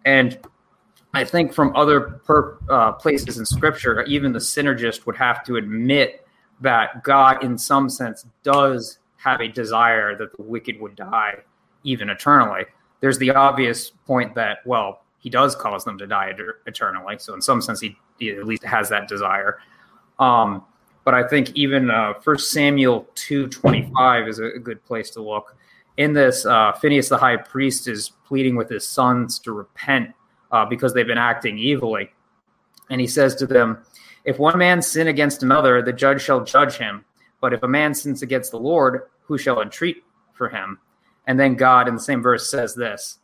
And 0.06 0.38
I 1.14 1.24
think 1.24 1.54
from 1.54 1.76
other 1.76 2.02
per, 2.02 2.58
uh, 2.70 2.94
places 2.94 3.38
in 3.38 3.46
Scripture, 3.46 4.02
even 4.04 4.34
the 4.34 4.40
synergist 4.40 5.06
would 5.06 5.16
have 5.16 5.44
to 5.46 5.58
admit 5.58 6.26
that 6.62 7.04
God, 7.04 7.44
in 7.44 7.58
some 7.58 7.90
sense, 7.90 8.26
does 8.42 8.98
have 9.18 9.40
a 9.40 9.48
desire 9.48 10.18
that 10.18 10.36
the 10.36 10.44
wicked 10.44 10.80
would 10.82 10.96
die, 10.96 11.36
even 11.84 12.10
eternally. 12.10 12.66
There's 13.00 13.18
the 13.18 13.32
obvious 13.32 13.92
point 14.08 14.34
that 14.36 14.66
well, 14.66 15.04
He 15.20 15.30
does 15.30 15.56
cause 15.56 15.84
them 15.84 15.98
to 16.00 16.08
die 16.08 16.34
eternally. 16.66 17.18
So 17.20 17.34
in 17.34 17.42
some 17.42 17.62
sense, 17.62 17.80
He, 17.80 17.98
he 18.18 18.32
at 18.32 18.46
least 18.46 18.64
has 18.64 18.90
that 18.90 19.08
desire. 19.08 19.60
Um, 20.20 20.64
but 21.06 21.14
I 21.14 21.28
think 21.28 21.52
even 21.54 21.92
uh, 21.92 22.14
First 22.22 22.52
Samuel 22.52 23.08
two 23.14 23.48
twenty 23.48 23.92
five 23.94 24.28
is 24.28 24.40
a, 24.40 24.58
good 24.58 24.84
place 24.86 25.10
to 25.12 25.22
look. 25.22 25.56
In 25.98 26.14
this, 26.14 26.46
uh, 26.46 26.72
Phineas 26.74 27.10
the 27.10 27.18
high 27.18 27.38
priest 27.38 27.88
is 27.88 28.14
pleading 28.26 28.56
with 28.56 28.70
his 28.70 28.88
sons 28.88 29.38
to 29.40 29.52
repent 29.52 30.14
uh, 30.54 30.66
because 30.66 30.94
they've 30.94 31.06
been 31.06 31.18
acting 31.18 31.60
evilly, 31.60 32.10
and 32.90 33.02
he 33.02 33.08
says 33.08 33.36
to 33.36 33.46
them, 33.46 33.84
"If 34.24 34.40
one 34.40 34.58
man 34.58 34.82
sin 34.82 35.08
against 35.08 35.44
another, 35.44 35.82
the 35.82 35.92
judge 35.92 36.22
shall 36.22 36.46
judge 36.46 36.78
him. 36.78 37.04
But 37.42 37.52
if 37.54 37.64
a 37.64 37.68
man 37.68 37.94
sins 37.94 38.22
against 38.22 38.52
the 38.52 38.60
Lord, 38.60 39.10
who 39.24 39.38
shall 39.38 39.62
entreat 39.62 40.04
for 40.34 40.48
him?" 40.48 40.80
And 41.28 41.40
then 41.40 41.56
God, 41.56 41.88
in 41.88 41.96
the 41.96 42.02
same 42.02 42.22
verse, 42.22 42.50
says 42.50 42.76
this. 42.76 43.20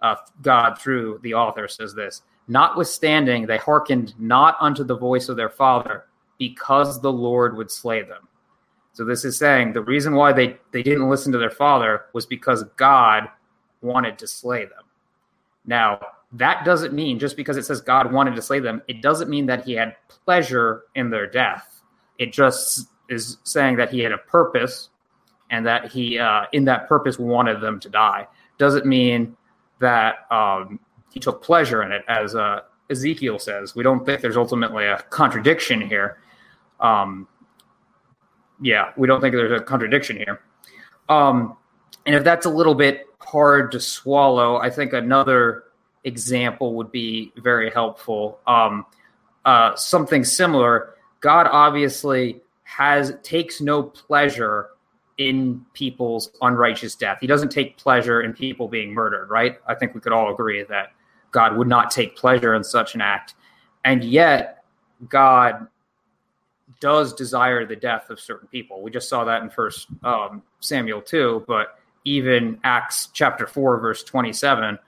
Uh, 0.00 0.16
God, 0.40 0.78
through 0.78 1.20
the 1.22 1.34
author, 1.34 1.68
says 1.68 1.94
this. 1.94 2.22
Notwithstanding, 2.48 3.46
they 3.46 3.58
hearkened 3.58 4.14
not 4.18 4.56
unto 4.60 4.82
the 4.82 4.96
voice 4.96 5.28
of 5.28 5.36
their 5.36 5.48
father 5.48 6.06
because 6.38 7.00
the 7.00 7.12
Lord 7.12 7.56
would 7.56 7.70
slay 7.70 8.02
them. 8.02 8.28
So 8.94 9.04
this 9.04 9.24
is 9.24 9.38
saying 9.38 9.72
the 9.72 9.82
reason 9.82 10.14
why 10.14 10.32
they, 10.32 10.56
they 10.72 10.82
didn't 10.82 11.08
listen 11.08 11.32
to 11.32 11.38
their 11.38 11.50
father 11.50 12.06
was 12.12 12.26
because 12.26 12.64
God 12.76 13.28
wanted 13.80 14.18
to 14.18 14.26
slay 14.26 14.64
them. 14.64 14.84
Now, 15.64 16.00
that 16.32 16.64
doesn't 16.64 16.92
mean 16.94 17.18
just 17.18 17.36
because 17.36 17.56
it 17.56 17.64
says 17.64 17.80
God 17.80 18.12
wanted 18.12 18.34
to 18.36 18.42
slay 18.42 18.58
them, 18.58 18.82
it 18.88 19.02
doesn't 19.02 19.28
mean 19.28 19.46
that 19.46 19.64
he 19.64 19.72
had 19.74 19.96
pleasure 20.08 20.84
in 20.94 21.10
their 21.10 21.26
death. 21.26 21.82
It 22.18 22.32
just 22.32 22.88
is 23.08 23.38
saying 23.44 23.76
that 23.76 23.90
he 23.90 24.00
had 24.00 24.12
a 24.12 24.18
purpose 24.18 24.88
and 25.50 25.66
that 25.66 25.92
he, 25.92 26.18
uh, 26.18 26.44
in 26.52 26.64
that 26.64 26.88
purpose, 26.88 27.18
wanted 27.18 27.60
them 27.60 27.78
to 27.80 27.90
die. 27.90 28.26
Doesn't 28.56 28.86
mean 28.86 29.36
that 29.80 30.26
um, 30.30 30.80
he 31.12 31.20
took 31.20 31.42
pleasure 31.42 31.82
in 31.82 31.92
it, 31.92 32.02
as 32.08 32.34
uh, 32.34 32.60
Ezekiel 32.88 33.38
says. 33.38 33.74
We 33.74 33.82
don't 33.82 34.06
think 34.06 34.22
there's 34.22 34.36
ultimately 34.36 34.86
a 34.86 34.98
contradiction 35.10 35.80
here. 35.80 36.18
Um, 36.80 37.28
yeah, 38.62 38.92
we 38.96 39.06
don't 39.06 39.20
think 39.20 39.34
there's 39.34 39.60
a 39.60 39.62
contradiction 39.62 40.16
here. 40.16 40.40
Um, 41.08 41.56
and 42.06 42.14
if 42.14 42.24
that's 42.24 42.46
a 42.46 42.50
little 42.50 42.74
bit 42.74 43.06
hard 43.18 43.72
to 43.72 43.80
swallow, 43.80 44.56
I 44.56 44.70
think 44.70 44.94
another 44.94 45.64
example 46.04 46.74
would 46.74 46.90
be 46.90 47.32
very 47.36 47.70
helpful. 47.70 48.38
Um, 48.46 48.86
uh, 49.44 49.74
something 49.76 50.24
similar. 50.24 50.94
God 51.20 51.46
obviously 51.50 52.40
has 52.64 53.14
takes 53.22 53.60
no 53.60 53.82
pleasure 53.82 54.68
in 55.18 55.64
people's 55.74 56.30
unrighteous 56.40 56.94
death. 56.94 57.18
He 57.20 57.26
doesn't 57.26 57.50
take 57.50 57.76
pleasure 57.76 58.22
in 58.22 58.32
people 58.32 58.66
being 58.66 58.92
murdered, 58.92 59.28
right? 59.30 59.58
I 59.66 59.74
think 59.74 59.94
we 59.94 60.00
could 60.00 60.12
all 60.12 60.32
agree 60.32 60.62
that 60.64 60.92
God 61.30 61.56
would 61.56 61.68
not 61.68 61.90
take 61.90 62.16
pleasure 62.16 62.54
in 62.54 62.64
such 62.64 62.94
an 62.94 63.00
act. 63.00 63.34
And 63.84 64.02
yet, 64.02 64.64
God 65.08 65.66
does 66.80 67.12
desire 67.12 67.66
the 67.66 67.76
death 67.76 68.10
of 68.10 68.18
certain 68.18 68.48
people. 68.48 68.82
We 68.82 68.90
just 68.90 69.08
saw 69.08 69.24
that 69.24 69.42
in 69.42 69.50
First 69.50 69.88
um, 70.02 70.42
Samuel 70.60 71.02
two, 71.02 71.44
but 71.46 71.78
even 72.04 72.58
Acts 72.64 73.08
chapter 73.12 73.46
four, 73.46 73.78
verse 73.78 74.02
twenty-seven. 74.02 74.78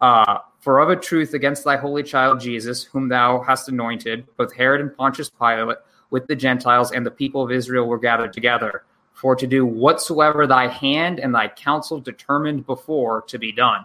Uh, 0.00 0.38
For 0.64 0.78
of 0.78 0.88
a 0.88 0.96
truth, 0.96 1.34
against 1.34 1.64
thy 1.64 1.76
holy 1.76 2.02
child 2.02 2.40
Jesus, 2.40 2.84
whom 2.84 3.10
thou 3.10 3.42
hast 3.42 3.68
anointed, 3.68 4.26
both 4.38 4.54
Herod 4.54 4.80
and 4.80 4.96
Pontius 4.96 5.28
Pilate, 5.28 5.76
with 6.08 6.26
the 6.26 6.34
Gentiles 6.34 6.90
and 6.90 7.04
the 7.04 7.10
people 7.10 7.42
of 7.42 7.52
Israel 7.52 7.86
were 7.86 7.98
gathered 7.98 8.32
together, 8.32 8.82
for 9.12 9.36
to 9.36 9.46
do 9.46 9.66
whatsoever 9.66 10.46
thy 10.46 10.68
hand 10.68 11.20
and 11.20 11.34
thy 11.34 11.48
counsel 11.48 12.00
determined 12.00 12.64
before 12.64 13.20
to 13.26 13.38
be 13.38 13.52
done. 13.52 13.84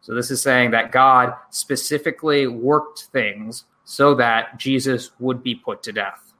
So 0.00 0.12
this 0.12 0.32
is 0.32 0.42
saying 0.42 0.72
that 0.72 0.90
God 0.90 1.34
specifically 1.50 2.48
worked 2.48 3.04
things 3.12 3.62
so 3.84 4.16
that 4.16 4.58
Jesus 4.58 5.12
would 5.20 5.44
be 5.44 5.54
put 5.54 5.84
to 5.84 5.92
death. 5.92 6.32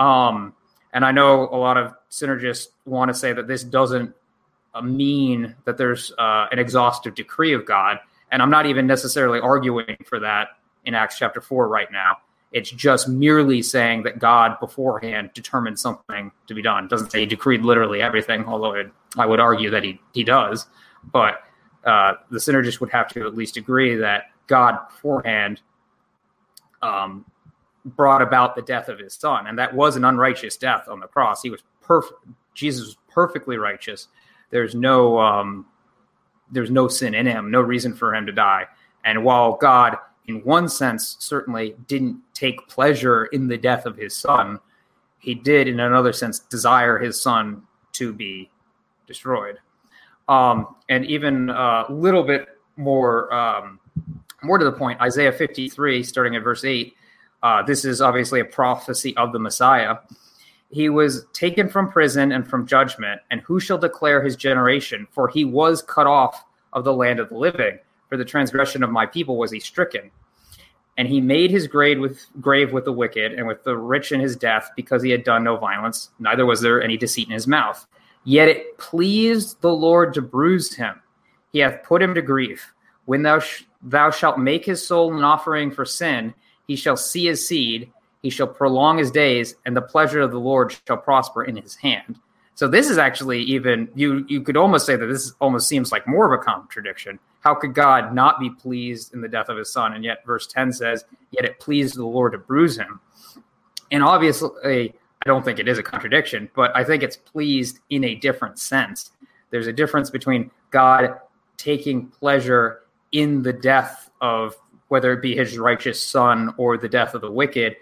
Um, 0.00 0.52
and 0.92 1.04
I 1.04 1.12
know 1.12 1.42
a 1.42 1.56
lot 1.56 1.76
of 1.76 1.94
synergists 2.10 2.70
want 2.86 3.10
to 3.10 3.14
say 3.14 3.32
that 3.32 3.46
this 3.46 3.62
doesn't 3.62 4.16
uh, 4.74 4.82
mean 4.82 5.54
that 5.64 5.76
there's 5.76 6.10
uh, 6.18 6.48
an 6.50 6.58
exhaustive 6.58 7.14
decree 7.14 7.52
of 7.52 7.64
God. 7.64 8.00
And 8.36 8.42
I'm 8.42 8.50
not 8.50 8.66
even 8.66 8.86
necessarily 8.86 9.40
arguing 9.40 9.96
for 10.04 10.20
that 10.20 10.48
in 10.84 10.92
Acts 10.92 11.16
chapter 11.16 11.40
4 11.40 11.68
right 11.68 11.90
now. 11.90 12.18
It's 12.52 12.70
just 12.70 13.08
merely 13.08 13.62
saying 13.62 14.02
that 14.02 14.18
God 14.18 14.60
beforehand 14.60 15.30
determined 15.32 15.78
something 15.78 16.30
to 16.46 16.52
be 16.52 16.60
done. 16.60 16.84
It 16.84 16.90
doesn't 16.90 17.12
say 17.12 17.20
he 17.20 17.26
decreed 17.26 17.62
literally 17.62 18.02
everything, 18.02 18.44
although 18.44 18.74
it, 18.74 18.90
I 19.16 19.24
would 19.24 19.40
argue 19.40 19.70
that 19.70 19.84
he, 19.84 20.02
he 20.12 20.22
does. 20.22 20.66
But 21.02 21.44
uh, 21.86 22.16
the 22.30 22.36
synergists 22.36 22.78
would 22.78 22.90
have 22.90 23.08
to 23.14 23.26
at 23.26 23.34
least 23.34 23.56
agree 23.56 23.96
that 23.96 24.24
God 24.48 24.86
beforehand 24.90 25.62
um, 26.82 27.24
brought 27.86 28.20
about 28.20 28.54
the 28.54 28.60
death 28.60 28.90
of 28.90 28.98
his 28.98 29.14
son, 29.14 29.46
and 29.46 29.58
that 29.58 29.74
was 29.74 29.96
an 29.96 30.04
unrighteous 30.04 30.58
death 30.58 30.88
on 30.88 31.00
the 31.00 31.06
cross. 31.06 31.40
He 31.40 31.48
was 31.48 31.62
perfect. 31.80 32.20
Jesus 32.52 32.84
was 32.84 32.96
perfectly 33.08 33.56
righteous. 33.56 34.08
There's 34.50 34.74
no 34.74 35.18
um, 35.20 35.64
there's 36.50 36.70
no 36.70 36.88
sin 36.88 37.14
in 37.14 37.26
him, 37.26 37.50
no 37.50 37.60
reason 37.60 37.94
for 37.94 38.14
him 38.14 38.26
to 38.26 38.32
die. 38.32 38.66
And 39.04 39.24
while 39.24 39.56
God, 39.56 39.96
in 40.26 40.42
one 40.42 40.68
sense, 40.68 41.16
certainly 41.18 41.76
didn't 41.86 42.20
take 42.34 42.68
pleasure 42.68 43.26
in 43.26 43.48
the 43.48 43.58
death 43.58 43.86
of 43.86 43.96
his 43.96 44.16
son, 44.16 44.58
he 45.18 45.34
did, 45.34 45.68
in 45.68 45.80
another 45.80 46.12
sense, 46.12 46.40
desire 46.40 46.98
his 46.98 47.20
son 47.20 47.62
to 47.92 48.12
be 48.12 48.50
destroyed. 49.06 49.58
Um, 50.28 50.74
and 50.88 51.04
even 51.06 51.50
a 51.50 51.86
little 51.88 52.22
bit 52.22 52.48
more 52.76 53.32
um, 53.32 53.80
more 54.42 54.58
to 54.58 54.64
the 54.64 54.72
point, 54.72 55.00
Isaiah 55.00 55.32
53, 55.32 56.02
starting 56.02 56.36
at 56.36 56.42
verse 56.42 56.64
8, 56.64 56.94
uh, 57.42 57.62
this 57.62 57.84
is 57.84 58.00
obviously 58.00 58.40
a 58.40 58.44
prophecy 58.44 59.16
of 59.16 59.32
the 59.32 59.38
Messiah. 59.38 59.96
He 60.70 60.88
was 60.88 61.26
taken 61.32 61.68
from 61.68 61.90
prison 61.90 62.32
and 62.32 62.46
from 62.46 62.66
judgment, 62.66 63.20
and 63.30 63.40
who 63.40 63.60
shall 63.60 63.78
declare 63.78 64.22
his 64.22 64.36
generation? 64.36 65.06
For 65.10 65.28
he 65.28 65.44
was 65.44 65.82
cut 65.82 66.06
off 66.06 66.44
of 66.72 66.84
the 66.84 66.92
land 66.92 67.20
of 67.20 67.28
the 67.28 67.36
living. 67.36 67.78
For 68.08 68.16
the 68.16 68.24
transgression 68.24 68.82
of 68.82 68.90
my 68.90 69.06
people 69.06 69.36
was 69.36 69.50
he 69.50 69.60
stricken. 69.60 70.10
And 70.98 71.08
he 71.08 71.20
made 71.20 71.50
his 71.50 71.66
grave 71.66 72.00
with 72.00 72.26
grave 72.40 72.72
with 72.72 72.84
the 72.84 72.92
wicked 72.92 73.32
and 73.32 73.46
with 73.46 73.64
the 73.64 73.76
rich 73.76 74.12
in 74.12 74.20
his 74.20 74.36
death, 74.36 74.70
because 74.76 75.02
he 75.02 75.10
had 75.10 75.24
done 75.24 75.44
no 75.44 75.56
violence, 75.56 76.10
neither 76.18 76.46
was 76.46 76.60
there 76.60 76.82
any 76.82 76.96
deceit 76.96 77.28
in 77.28 77.34
his 77.34 77.46
mouth. 77.46 77.86
Yet 78.24 78.48
it 78.48 78.78
pleased 78.78 79.60
the 79.60 79.72
Lord 79.72 80.14
to 80.14 80.22
bruise 80.22 80.74
him. 80.74 81.00
He 81.52 81.60
hath 81.60 81.84
put 81.84 82.02
him 82.02 82.14
to 82.14 82.22
grief. 82.22 82.72
When 83.04 83.22
thou 83.22 83.38
sh- 83.38 83.64
thou 83.82 84.10
shalt 84.10 84.38
make 84.38 84.64
his 84.64 84.84
soul 84.84 85.16
an 85.16 85.22
offering 85.22 85.70
for 85.70 85.84
sin, 85.84 86.34
he 86.66 86.74
shall 86.76 86.96
see 86.96 87.26
his 87.26 87.46
seed, 87.46 87.92
he 88.26 88.30
shall 88.30 88.48
prolong 88.48 88.98
his 88.98 89.12
days, 89.12 89.54
and 89.64 89.76
the 89.76 89.80
pleasure 89.80 90.20
of 90.20 90.32
the 90.32 90.40
Lord 90.40 90.74
shall 90.84 90.96
prosper 90.96 91.44
in 91.44 91.54
his 91.54 91.76
hand. 91.76 92.18
So 92.56 92.66
this 92.66 92.90
is 92.90 92.98
actually 92.98 93.40
even 93.42 93.88
you 93.94 94.26
you 94.26 94.40
could 94.40 94.56
almost 94.56 94.84
say 94.84 94.96
that 94.96 95.06
this 95.06 95.32
almost 95.40 95.68
seems 95.68 95.92
like 95.92 96.08
more 96.08 96.26
of 96.26 96.32
a 96.32 96.42
contradiction. 96.42 97.20
How 97.38 97.54
could 97.54 97.72
God 97.72 98.12
not 98.12 98.40
be 98.40 98.50
pleased 98.50 99.14
in 99.14 99.20
the 99.20 99.28
death 99.28 99.48
of 99.48 99.58
his 99.58 99.72
son? 99.72 99.92
And 99.92 100.02
yet 100.02 100.26
verse 100.26 100.48
10 100.48 100.72
says, 100.72 101.04
Yet 101.30 101.44
it 101.44 101.60
pleased 101.60 101.94
the 101.94 102.04
Lord 102.04 102.32
to 102.32 102.38
bruise 102.38 102.76
him. 102.76 102.98
And 103.92 104.02
obviously, 104.02 104.50
I 104.64 105.26
don't 105.26 105.44
think 105.44 105.60
it 105.60 105.68
is 105.68 105.78
a 105.78 105.84
contradiction, 105.84 106.50
but 106.56 106.74
I 106.74 106.82
think 106.82 107.04
it's 107.04 107.16
pleased 107.16 107.78
in 107.90 108.02
a 108.02 108.16
different 108.16 108.58
sense. 108.58 109.12
There's 109.50 109.68
a 109.68 109.72
difference 109.72 110.10
between 110.10 110.50
God 110.72 111.20
taking 111.58 112.08
pleasure 112.08 112.80
in 113.12 113.44
the 113.44 113.52
death 113.52 114.10
of 114.20 114.56
whether 114.88 115.12
it 115.12 115.22
be 115.22 115.36
his 115.36 115.56
righteous 115.58 116.02
son 116.02 116.52
or 116.56 116.76
the 116.76 116.88
death 116.88 117.14
of 117.14 117.20
the 117.20 117.30
wicked, 117.30 117.76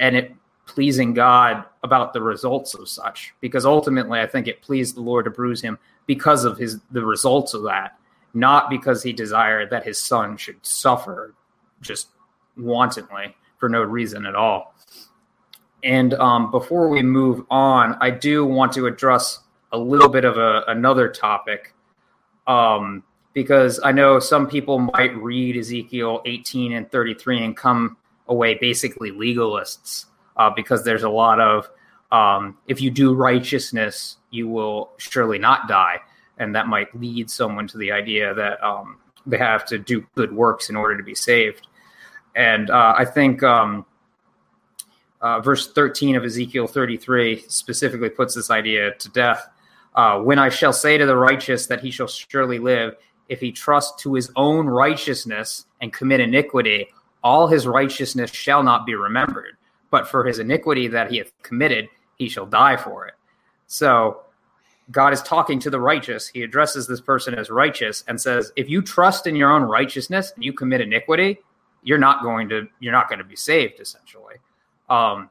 and 0.00 0.16
it 0.16 0.34
pleasing 0.66 1.14
God 1.14 1.64
about 1.82 2.12
the 2.12 2.22
results 2.22 2.74
of 2.74 2.88
such. 2.88 3.34
Because 3.40 3.64
ultimately, 3.64 4.20
I 4.20 4.26
think 4.26 4.48
it 4.48 4.62
pleased 4.62 4.96
the 4.96 5.00
Lord 5.00 5.26
to 5.26 5.30
bruise 5.30 5.60
him 5.60 5.78
because 6.06 6.44
of 6.44 6.58
his 6.58 6.80
the 6.90 7.04
results 7.04 7.54
of 7.54 7.62
that, 7.64 7.96
not 8.34 8.70
because 8.70 9.02
he 9.02 9.12
desired 9.12 9.70
that 9.70 9.84
his 9.84 10.00
son 10.00 10.36
should 10.36 10.64
suffer 10.64 11.34
just 11.80 12.08
wantonly 12.56 13.36
for 13.58 13.68
no 13.68 13.82
reason 13.82 14.26
at 14.26 14.34
all. 14.34 14.74
And 15.82 16.14
um, 16.14 16.50
before 16.50 16.88
we 16.88 17.02
move 17.02 17.44
on, 17.50 17.96
I 18.00 18.10
do 18.10 18.44
want 18.44 18.72
to 18.72 18.86
address 18.86 19.40
a 19.72 19.78
little 19.78 20.08
bit 20.08 20.24
of 20.24 20.36
a, 20.36 20.64
another 20.68 21.08
topic. 21.08 21.74
Um, 22.46 23.02
because 23.32 23.78
I 23.84 23.92
know 23.92 24.18
some 24.18 24.48
people 24.48 24.78
might 24.78 25.16
read 25.16 25.56
Ezekiel 25.56 26.20
18 26.26 26.72
and 26.72 26.90
33 26.90 27.44
and 27.44 27.56
come 27.56 27.96
away 28.30 28.54
basically 28.54 29.10
legalists 29.10 30.06
uh, 30.38 30.48
because 30.48 30.84
there's 30.84 31.02
a 31.02 31.10
lot 31.10 31.38
of 31.40 31.68
um, 32.12 32.56
if 32.66 32.80
you 32.80 32.90
do 32.90 33.14
righteousness, 33.14 34.16
you 34.30 34.48
will 34.48 34.90
surely 34.96 35.38
not 35.38 35.68
die. 35.68 36.00
And 36.38 36.54
that 36.54 36.66
might 36.66 36.94
lead 36.98 37.30
someone 37.30 37.68
to 37.68 37.78
the 37.78 37.92
idea 37.92 38.34
that 38.34 38.62
um, 38.64 38.98
they 39.26 39.36
have 39.36 39.64
to 39.66 39.78
do 39.78 40.04
good 40.14 40.32
works 40.32 40.70
in 40.70 40.76
order 40.76 40.96
to 40.96 41.02
be 41.02 41.14
saved. 41.14 41.66
And 42.34 42.70
uh, 42.70 42.94
I 42.96 43.04
think 43.04 43.42
um, 43.42 43.84
uh, 45.20 45.40
verse 45.40 45.72
13 45.72 46.16
of 46.16 46.24
Ezekiel 46.24 46.66
33 46.66 47.44
specifically 47.48 48.08
puts 48.08 48.34
this 48.34 48.50
idea 48.50 48.94
to 48.94 49.08
death. 49.10 49.46
Uh, 49.94 50.20
when 50.20 50.38
I 50.38 50.48
shall 50.48 50.72
say 50.72 50.96
to 50.96 51.04
the 51.04 51.16
righteous 51.16 51.66
that 51.66 51.80
he 51.80 51.90
shall 51.90 52.06
surely 52.06 52.58
live, 52.58 52.94
if 53.28 53.40
he 53.40 53.52
trusts 53.52 54.02
to 54.02 54.14
his 54.14 54.30
own 54.36 54.66
righteousness 54.66 55.66
and 55.80 55.92
commit 55.92 56.20
iniquity, 56.20 56.88
all 57.22 57.46
his 57.46 57.66
righteousness 57.66 58.30
shall 58.30 58.62
not 58.62 58.86
be 58.86 58.94
remembered. 58.94 59.56
But 59.90 60.08
for 60.08 60.24
his 60.24 60.38
iniquity 60.38 60.88
that 60.88 61.10
he 61.10 61.18
hath 61.18 61.32
committed, 61.42 61.88
he 62.16 62.28
shall 62.28 62.46
die 62.46 62.76
for 62.76 63.06
it. 63.06 63.14
So 63.66 64.22
God 64.90 65.12
is 65.12 65.22
talking 65.22 65.58
to 65.60 65.70
the 65.70 65.80
righteous. 65.80 66.28
He 66.28 66.42
addresses 66.42 66.86
this 66.86 67.00
person 67.00 67.34
as 67.34 67.50
righteous 67.50 68.04
and 68.08 68.20
says, 68.20 68.52
if 68.56 68.68
you 68.68 68.82
trust 68.82 69.26
in 69.26 69.36
your 69.36 69.50
own 69.50 69.62
righteousness 69.62 70.32
and 70.34 70.44
you 70.44 70.52
commit 70.52 70.80
iniquity, 70.80 71.38
you're 71.82 71.98
not 71.98 72.22
going 72.22 72.48
to 72.50 72.68
you're 72.78 72.92
not 72.92 73.08
going 73.08 73.18
to 73.18 73.24
be 73.24 73.36
saved 73.36 73.80
essentially. 73.80 74.36
Um, 74.88 75.30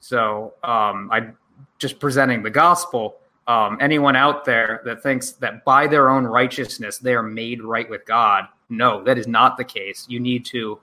so 0.00 0.54
um, 0.62 1.08
I 1.12 1.30
just 1.78 2.00
presenting 2.00 2.42
the 2.42 2.50
gospel 2.50 3.16
um, 3.46 3.76
anyone 3.80 4.16
out 4.16 4.44
there 4.44 4.80
that 4.84 5.02
thinks 5.02 5.32
that 5.32 5.64
by 5.64 5.86
their 5.86 6.10
own 6.10 6.24
righteousness 6.24 6.98
they 6.98 7.14
are 7.14 7.22
made 7.22 7.62
right 7.62 7.88
with 7.88 8.04
God, 8.06 8.44
no, 8.70 9.04
that 9.04 9.18
is 9.18 9.26
not 9.26 9.56
the 9.56 9.64
case. 9.64 10.06
You 10.08 10.18
need 10.18 10.44
to 10.46 10.80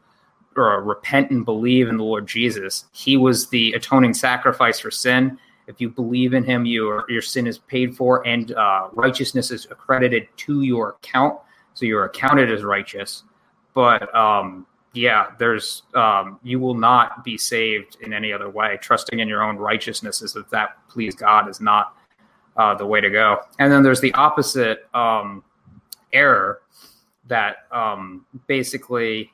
uh, 0.58 0.78
repent 0.78 1.32
and 1.32 1.46
believe 1.46 1.88
in 1.88 1.98
the 1.98 2.04
Lord 2.04 2.28
Jesus. 2.28 2.86
He 2.92 3.18
was 3.18 3.50
the 3.50 3.74
atoning 3.74 4.14
sacrifice 4.14 4.80
for 4.80 4.92
sin. 4.92 5.38
If 5.68 5.80
you 5.80 5.90
believe 5.90 6.34
in 6.34 6.44
Him, 6.44 6.66
your 6.66 7.06
your 7.10 7.22
sin 7.22 7.48
is 7.48 7.58
paid 7.58 7.96
for, 7.96 8.28
and 8.28 8.52
uh, 8.52 8.90
righteousness 8.94 9.52
is 9.52 9.68
accredited 9.72 10.28
to 10.38 10.64
your 10.64 10.90
account. 10.90 11.40
So 11.74 11.86
you're 11.86 12.06
accounted 12.06 12.52
as 12.52 12.64
righteous. 12.64 13.24
But 13.74 14.14
um, 14.14 14.66
yeah, 14.94 15.28
there's 15.40 15.84
um, 15.94 16.40
you 16.44 16.60
will 16.60 16.74
not 16.74 17.24
be 17.24 17.38
saved 17.38 17.98
in 18.02 18.12
any 18.12 18.34
other 18.34 18.50
way. 18.50 18.78
Trusting 18.82 19.20
in 19.20 19.30
your 19.30 19.44
own 19.44 19.58
righteousness 19.58 20.22
is 20.22 20.36
that 20.52 20.78
please 20.90 21.16
God 21.16 21.48
is 21.48 21.62
not 21.62 21.96
uh, 22.58 22.76
the 22.76 22.86
way 22.86 23.00
to 23.00 23.10
go. 23.10 23.40
And 23.60 23.72
then 23.72 23.84
there's 23.84 24.02
the 24.02 24.14
opposite 24.16 24.90
um, 24.94 25.44
error 26.12 26.62
that 27.28 27.68
um, 27.72 28.26
basically. 28.48 29.32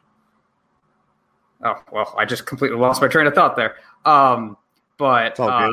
Oh 1.64 1.82
well, 1.92 2.14
I 2.18 2.26
just 2.26 2.46
completely 2.46 2.78
lost 2.78 3.02
my 3.02 3.08
train 3.08 3.28
of 3.28 3.34
thought 3.34 3.56
there. 3.56 3.76
Um, 4.06 4.58
but 4.98 5.40
uh, 5.40 5.72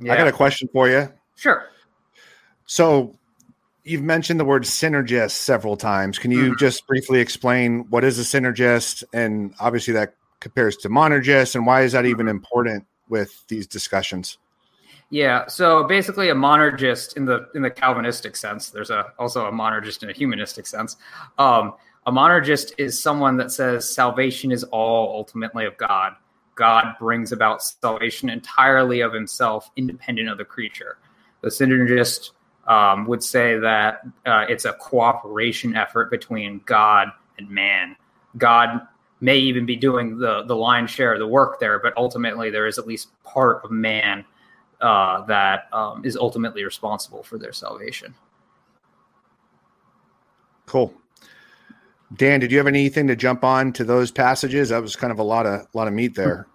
yeah. 0.00 0.12
I 0.12 0.16
got 0.16 0.28
a 0.28 0.32
question 0.32 0.68
for 0.72 0.88
you. 0.88 1.08
Sure. 1.36 1.68
So 2.66 3.14
you've 3.84 4.02
mentioned 4.02 4.40
the 4.40 4.44
word 4.44 4.64
synergist 4.64 5.32
several 5.32 5.76
times. 5.76 6.18
Can 6.18 6.30
you 6.30 6.46
mm-hmm. 6.46 6.58
just 6.58 6.86
briefly 6.86 7.20
explain 7.20 7.80
what 7.90 8.04
is 8.04 8.18
a 8.18 8.22
synergist, 8.22 9.04
and 9.12 9.54
obviously 9.60 9.94
that 9.94 10.14
compares 10.40 10.76
to 10.78 10.88
monergist, 10.88 11.54
and 11.54 11.66
why 11.66 11.82
is 11.82 11.92
that 11.92 12.06
even 12.06 12.26
mm-hmm. 12.26 12.36
important 12.36 12.86
with 13.08 13.46
these 13.48 13.66
discussions? 13.66 14.38
Yeah, 15.10 15.46
so 15.46 15.84
basically 15.84 16.30
a 16.30 16.34
monergist 16.34 17.16
in 17.16 17.24
the 17.24 17.48
in 17.54 17.62
the 17.62 17.70
Calvinistic 17.70 18.36
sense. 18.36 18.70
There's 18.70 18.90
a 18.90 19.12
also 19.18 19.46
a 19.46 19.52
monergist 19.52 20.02
in 20.02 20.10
a 20.10 20.12
humanistic 20.12 20.66
sense. 20.66 20.96
Um, 21.38 21.74
a 22.06 22.12
monergist 22.12 22.72
is 22.78 23.00
someone 23.00 23.36
that 23.38 23.50
says 23.50 23.88
salvation 23.88 24.52
is 24.52 24.64
all 24.64 25.14
ultimately 25.16 25.64
of 25.64 25.76
God. 25.76 26.14
God 26.54 26.94
brings 26.98 27.32
about 27.32 27.62
salvation 27.62 28.28
entirely 28.28 29.00
of 29.00 29.12
Himself, 29.12 29.70
independent 29.76 30.28
of 30.28 30.38
the 30.38 30.44
creature. 30.44 30.98
The 31.40 31.48
synergist 31.48 32.30
um, 32.66 33.06
would 33.06 33.22
say 33.22 33.58
that 33.58 34.02
uh, 34.24 34.46
it's 34.48 34.64
a 34.64 34.72
cooperation 34.74 35.76
effort 35.76 36.10
between 36.10 36.60
God 36.64 37.08
and 37.38 37.50
man. 37.50 37.96
God 38.36 38.86
may 39.20 39.38
even 39.38 39.64
be 39.64 39.76
doing 39.76 40.18
the 40.18 40.42
the 40.44 40.56
lion's 40.56 40.90
share 40.90 41.14
of 41.14 41.18
the 41.18 41.26
work 41.26 41.58
there, 41.58 41.78
but 41.78 41.94
ultimately 41.96 42.50
there 42.50 42.66
is 42.66 42.78
at 42.78 42.86
least 42.86 43.08
part 43.24 43.64
of 43.64 43.70
man 43.70 44.24
uh, 44.80 45.24
that 45.26 45.68
um, 45.72 46.04
is 46.04 46.16
ultimately 46.16 46.64
responsible 46.64 47.22
for 47.22 47.38
their 47.38 47.52
salvation. 47.52 48.14
Cool. 50.66 50.94
Dan, 52.14 52.40
did 52.40 52.52
you 52.52 52.58
have 52.58 52.66
anything 52.66 53.06
to 53.06 53.16
jump 53.16 53.44
on 53.44 53.72
to 53.74 53.84
those 53.84 54.10
passages? 54.10 54.68
That 54.68 54.82
was 54.82 54.96
kind 54.96 55.12
of 55.12 55.18
a 55.18 55.22
lot 55.22 55.46
of 55.46 55.60
a 55.60 55.68
lot 55.72 55.88
of 55.88 55.94
meat 55.94 56.14
there. 56.14 56.46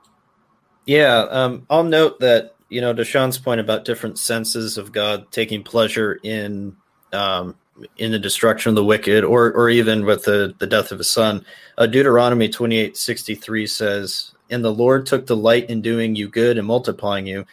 Yeah, 0.86 1.26
um, 1.30 1.66
I'll 1.70 1.84
note 1.84 2.20
that 2.20 2.56
you 2.70 2.82
know 2.82 2.94
Deshaun's 2.94 3.38
point 3.38 3.60
about 3.60 3.86
different 3.86 4.18
senses 4.18 4.78
of 4.78 4.92
God 4.92 5.32
taking 5.32 5.64
pleasure 5.64 6.20
in 6.24 6.76
um, 7.14 7.56
in 7.98 8.12
the 8.12 8.20
destruction 8.20 8.70
of 8.70 8.76
the 8.76 8.86
wicked, 8.86 9.24
or 9.24 9.52
or 9.52 9.70
even 9.70 10.06
with 10.06 10.24
the 10.24 10.56
the 10.60 10.68
death 10.68 10.92
of 10.92 11.00
his 11.00 11.10
son. 11.10 11.46
Uh, 11.78 11.88
Deuteronomy 11.88 12.50
twenty 12.50 12.78
eight 12.78 12.96
sixty 12.96 13.36
three 13.36 13.68
says, 13.68 14.34
"And 14.50 14.64
the 14.64 14.74
Lord 14.74 15.06
took 15.06 15.26
delight 15.26 15.70
in 15.70 15.82
doing 15.82 16.16
you 16.16 16.28
good 16.28 16.58
and 16.58 16.68
multiplying 16.68 17.26
you." 17.26 17.46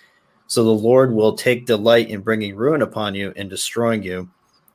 So 0.49 0.63
the 0.63 0.71
Lord 0.71 1.13
will 1.13 1.35
take 1.35 1.67
delight 1.67 2.09
in 2.09 2.21
bringing 2.21 2.55
ruin 2.55 2.83
upon 2.83 3.17
you 3.17 3.33
and 3.35 3.51
destroying 3.51 4.03
you, 4.03 4.29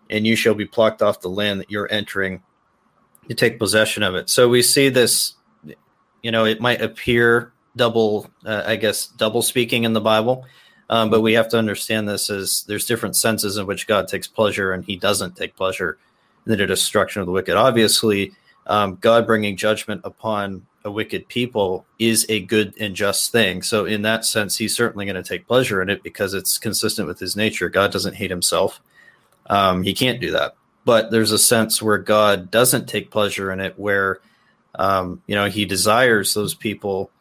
and 0.10 0.28
you 0.28 0.36
shall 0.36 0.54
be 0.54 0.66
plucked 0.66 1.02
off 1.02 1.22
the 1.22 1.30
land 1.30 1.62
that 1.62 1.72
you're 1.72 1.92
entering 1.92 2.42
to 3.28 3.36
take 3.36 3.60
possession 3.60 4.04
of 4.04 4.16
it. 4.16 4.30
So 4.30 4.50
we 4.50 4.62
see 4.62 4.90
this, 4.90 5.34
you 6.22 6.32
know, 6.32 6.46
it 6.46 6.62
might 6.62 6.82
appear 6.82 7.54
double, 7.76 8.30
uh, 8.46 8.64
I 8.66 8.76
guess, 8.76 9.08
double 9.08 9.42
speaking 9.42 9.84
in 9.84 9.94
the 9.94 10.02
Bible, 10.02 10.46
um, 10.90 11.10
but 11.10 11.22
we 11.22 11.34
have 11.34 11.50
to 11.50 11.58
understand 11.58 12.10
this 12.10 12.30
as 12.30 12.64
there's 12.64 12.86
different 12.86 13.16
senses 13.16 13.58
in 13.58 13.66
which 13.66 13.88
God 13.88 14.08
takes 14.08 14.28
pleasure 14.28 14.74
and 14.74 14.84
he 14.84 14.98
doesn't 14.98 15.36
take 15.36 15.56
pleasure 15.56 15.98
in 16.46 16.58
the 16.58 16.68
destruction 16.68 17.22
of 17.22 17.28
the 17.28 17.32
wicked. 17.32 17.56
Obviously, 17.56 18.34
um, 18.68 18.98
God 19.00 19.26
bringing 19.26 19.56
judgment 19.56 20.02
upon 20.04 20.66
a 20.84 20.92
wicked 20.92 21.28
people 21.28 21.86
is 22.00 22.26
a 22.30 22.42
good 22.42 22.74
and 22.80 22.96
just 22.96 23.32
thing. 23.32 23.62
So, 23.62 23.86
in 23.86 24.02
that 24.02 24.26
sense, 24.26 24.58
he's 24.58 24.76
certainly 24.76 25.06
going 25.06 25.22
to 25.22 25.24
take 25.24 25.48
pleasure 25.48 25.82
in 25.82 25.90
it 25.90 26.04
because 26.04 26.34
it's 26.34 26.58
consistent 26.58 27.08
with 27.08 27.20
his 27.20 27.36
nature. 27.36 27.70
God 27.70 27.92
doesn't 27.92 28.16
hate 28.16 28.32
himself, 28.32 28.82
um, 29.48 29.84
he 29.84 29.94
can't 29.94 30.20
do 30.20 30.32
that. 30.32 30.56
But 30.84 31.12
there's 31.12 31.32
a 31.32 31.40
sense 31.40 31.82
where 31.82 31.98
God 31.98 32.50
doesn't 32.50 32.88
take 32.88 33.12
pleasure 33.12 33.52
in 33.52 33.60
it, 33.60 33.78
where 33.78 34.20
um, 34.76 35.22
you 35.28 35.36
know 35.36 35.46
he 35.46 35.66
desires 35.66 36.34
those 36.34 36.54
people 36.54 37.12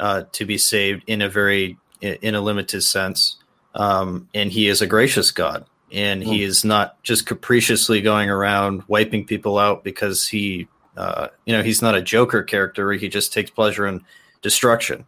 uh, 0.00 0.24
to 0.32 0.46
be 0.46 0.58
saved 0.58 1.04
in 1.06 1.20
a 1.20 1.28
very 1.28 1.78
in 2.00 2.34
a 2.34 2.40
limited 2.40 2.82
sense, 2.82 3.36
um, 3.74 4.28
and 4.34 4.50
he 4.50 4.68
is 4.68 4.80
a 4.80 4.86
gracious 4.86 5.30
God, 5.30 5.66
and 5.92 6.22
he 6.22 6.38
hmm. 6.38 6.48
is 6.48 6.64
not 6.64 7.02
just 7.02 7.26
capriciously 7.26 8.00
going 8.00 8.30
around 8.30 8.82
wiping 8.88 9.26
people 9.26 9.58
out 9.58 9.84
because 9.84 10.26
he 10.26 10.68
uh, 10.96 11.28
you 11.46 11.56
know, 11.56 11.62
he's 11.62 11.82
not 11.82 11.94
a 11.94 12.02
Joker 12.02 12.42
character. 12.42 12.86
where 12.86 12.96
He 12.96 13.08
just 13.08 13.32
takes 13.32 13.50
pleasure 13.50 13.86
in 13.86 14.04
destruction. 14.42 15.04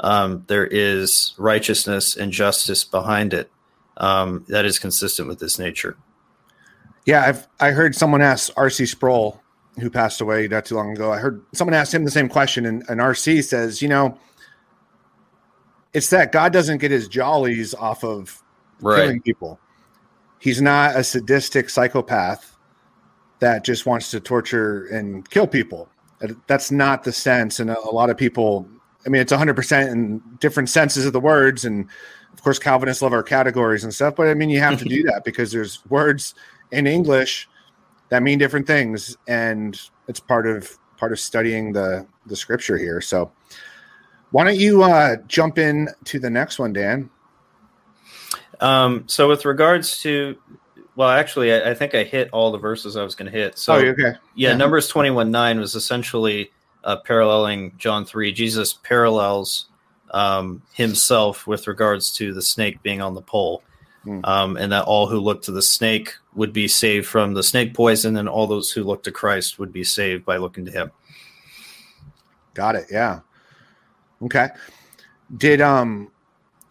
Um, 0.00 0.44
there 0.46 0.66
is 0.66 1.34
righteousness 1.38 2.16
and 2.16 2.30
justice 2.30 2.84
behind 2.84 3.32
it 3.32 3.50
um, 3.96 4.44
that 4.48 4.64
is 4.64 4.78
consistent 4.78 5.26
with 5.26 5.38
this 5.38 5.58
nature. 5.58 5.96
Yeah, 7.06 7.22
I've 7.22 7.48
I 7.60 7.70
heard 7.70 7.94
someone 7.94 8.20
ask 8.20 8.52
R.C. 8.56 8.84
Sproul, 8.86 9.40
who 9.78 9.88
passed 9.88 10.20
away 10.20 10.48
not 10.48 10.66
too 10.66 10.74
long 10.74 10.92
ago. 10.92 11.12
I 11.12 11.18
heard 11.18 11.40
someone 11.54 11.74
ask 11.74 11.94
him 11.94 12.04
the 12.04 12.10
same 12.10 12.28
question, 12.28 12.66
and, 12.66 12.84
and 12.88 13.00
R.C. 13.00 13.42
says, 13.42 13.80
you 13.80 13.88
know, 13.88 14.18
it's 15.94 16.10
that 16.10 16.32
God 16.32 16.52
doesn't 16.52 16.78
get 16.78 16.90
his 16.90 17.08
jollies 17.08 17.74
off 17.74 18.04
of 18.04 18.42
right. 18.80 18.96
killing 18.96 19.22
people. 19.22 19.58
He's 20.40 20.60
not 20.60 20.96
a 20.96 21.04
sadistic 21.04 21.70
psychopath 21.70 22.56
that 23.38 23.64
just 23.64 23.86
wants 23.86 24.10
to 24.10 24.20
torture 24.20 24.86
and 24.86 25.28
kill 25.30 25.46
people. 25.46 25.88
That's 26.46 26.70
not 26.70 27.04
the 27.04 27.12
sense. 27.12 27.60
And 27.60 27.70
a, 27.70 27.80
lot 27.90 28.10
of 28.10 28.16
people, 28.16 28.68
I 29.06 29.08
mean, 29.08 29.22
it's 29.22 29.32
100% 29.32 29.92
in 29.92 30.22
different 30.40 30.68
senses 30.68 31.06
of 31.06 31.12
the 31.12 31.20
words. 31.20 31.64
And 31.64 31.88
of 32.32 32.42
course, 32.42 32.58
Calvinists 32.58 33.02
love 33.02 33.12
our 33.12 33.22
categories 33.22 33.84
and 33.84 33.94
stuff. 33.94 34.16
But 34.16 34.28
I 34.28 34.34
mean, 34.34 34.50
you 34.50 34.60
have 34.60 34.78
to 34.78 34.84
do 34.84 35.02
that 35.04 35.24
because 35.24 35.52
there's 35.52 35.84
words 35.86 36.34
in 36.72 36.86
English 36.86 37.48
that 38.08 38.22
mean 38.22 38.38
different 38.38 38.66
things. 38.66 39.16
And 39.26 39.80
it's 40.08 40.20
part 40.20 40.46
of 40.46 40.78
part 40.96 41.12
of 41.12 41.20
studying 41.20 41.72
the 41.72 42.06
the 42.26 42.36
scripture 42.36 42.76
here. 42.78 43.00
So 43.00 43.30
why 44.30 44.44
don't 44.44 44.58
you 44.58 44.82
uh, 44.82 45.16
jump 45.26 45.58
in 45.58 45.88
to 46.04 46.18
the 46.18 46.30
next 46.30 46.58
one, 46.58 46.72
Dan? 46.72 47.10
Um, 48.60 49.04
so 49.06 49.28
with 49.28 49.44
regards 49.44 50.00
to 50.02 50.36
well, 50.96 51.10
actually, 51.10 51.52
I, 51.52 51.70
I, 51.70 51.74
think 51.74 51.94
I 51.94 52.04
hit 52.04 52.30
all 52.32 52.50
the 52.50 52.58
verses 52.58 52.96
I 52.96 53.04
was 53.04 53.14
going 53.14 53.30
to 53.30 53.38
hit. 53.38 53.58
So, 53.58 53.74
oh, 53.74 53.78
okay. 53.78 54.02
Yeah, 54.34 54.50
yeah. 54.50 54.56
Numbers 54.56 54.88
21 54.88 55.30
9 55.30 55.60
was 55.60 55.74
essentially 55.74 56.50
uh, 56.84 56.96
paralleling 56.96 57.74
John 57.76 58.06
3. 58.06 58.32
Jesus 58.32 58.72
parallels 58.72 59.66
um, 60.12 60.62
himself 60.72 61.46
with 61.46 61.68
regards 61.68 62.10
to 62.16 62.32
the 62.32 62.40
snake 62.40 62.82
being 62.82 63.02
on 63.02 63.14
the 63.14 63.20
pole. 63.20 63.62
Mm. 64.06 64.26
Um, 64.26 64.56
and 64.56 64.70
that 64.70 64.84
all 64.84 65.08
who 65.08 65.18
look 65.18 65.42
to 65.42 65.52
the 65.52 65.62
snake 65.62 66.14
would 66.34 66.52
be 66.52 66.68
saved 66.68 67.06
from 67.06 67.34
the 67.34 67.42
snake 67.42 67.74
poison, 67.74 68.16
and 68.16 68.28
all 68.28 68.46
those 68.46 68.70
who 68.70 68.84
look 68.84 69.02
to 69.02 69.10
Christ 69.10 69.58
would 69.58 69.72
be 69.72 69.82
saved 69.82 70.24
by 70.24 70.36
looking 70.36 70.64
to 70.64 70.70
Him. 70.70 70.92
Got 72.54 72.76
it. 72.76 72.86
Yeah. 72.90 73.20
Okay. 74.22 74.48
Did 75.36 75.60
um, 75.60 76.12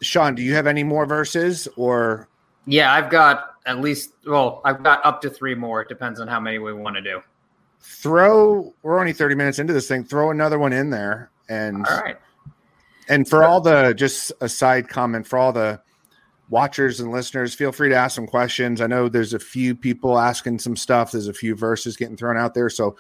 Sean? 0.02 0.34
Do 0.34 0.42
you 0.42 0.54
have 0.56 0.66
any 0.66 0.84
more 0.84 1.06
verses 1.06 1.68
or? 1.76 2.30
Yeah, 2.66 2.94
I've 2.94 3.10
got 3.10 3.56
at 3.66 3.82
least. 3.82 4.14
Well, 4.26 4.62
I've 4.64 4.82
got 4.82 5.06
up 5.06 5.22
to 5.22 5.30
three 5.30 5.56
more. 5.56 5.82
It 5.82 5.90
depends 5.90 6.22
on 6.22 6.30
how 6.30 6.40
many 6.40 6.58
we 6.58 6.74
want 6.74 6.96
to 6.96 7.02
do. 7.02 7.22
Throw. 7.82 8.74
We're 8.82 8.98
only 8.98 9.14
thirty 9.14 9.36
minutes 9.36 9.60
into 9.60 9.74
this 9.74 9.90
thing. 9.90 10.06
Throw 10.06 10.32
another 10.32 10.58
one 10.58 10.72
in 10.72 10.90
there, 10.90 11.32
and 11.50 11.86
all 11.86 12.00
right. 12.00 12.18
And 13.10 13.28
for 13.28 13.44
all 13.44 13.62
the 13.62 13.94
just 13.94 14.32
a 14.42 14.50
side 14.50 14.90
comment 14.90 15.28
for 15.28 15.38
all 15.38 15.52
the 15.52 15.82
watchers 16.50 17.00
and 17.00 17.12
listeners, 17.12 17.54
feel 17.54 17.72
free 17.72 17.90
to 17.90 17.96
ask 17.96 18.16
some 18.16 18.28
questions. 18.28 18.82
I 18.82 18.88
know 18.88 19.10
there's 19.10 19.34
a 19.34 19.40
few 19.40 19.76
people 19.76 20.18
asking 20.18 20.60
some 20.60 20.76
stuff. 20.76 21.12
There's 21.12 21.28
a 21.28 21.34
few 21.34 21.56
verses 21.56 21.98
getting 21.98 22.16
thrown 22.18 22.38
out 22.38 22.54
there, 22.54 22.70
so 22.70 22.96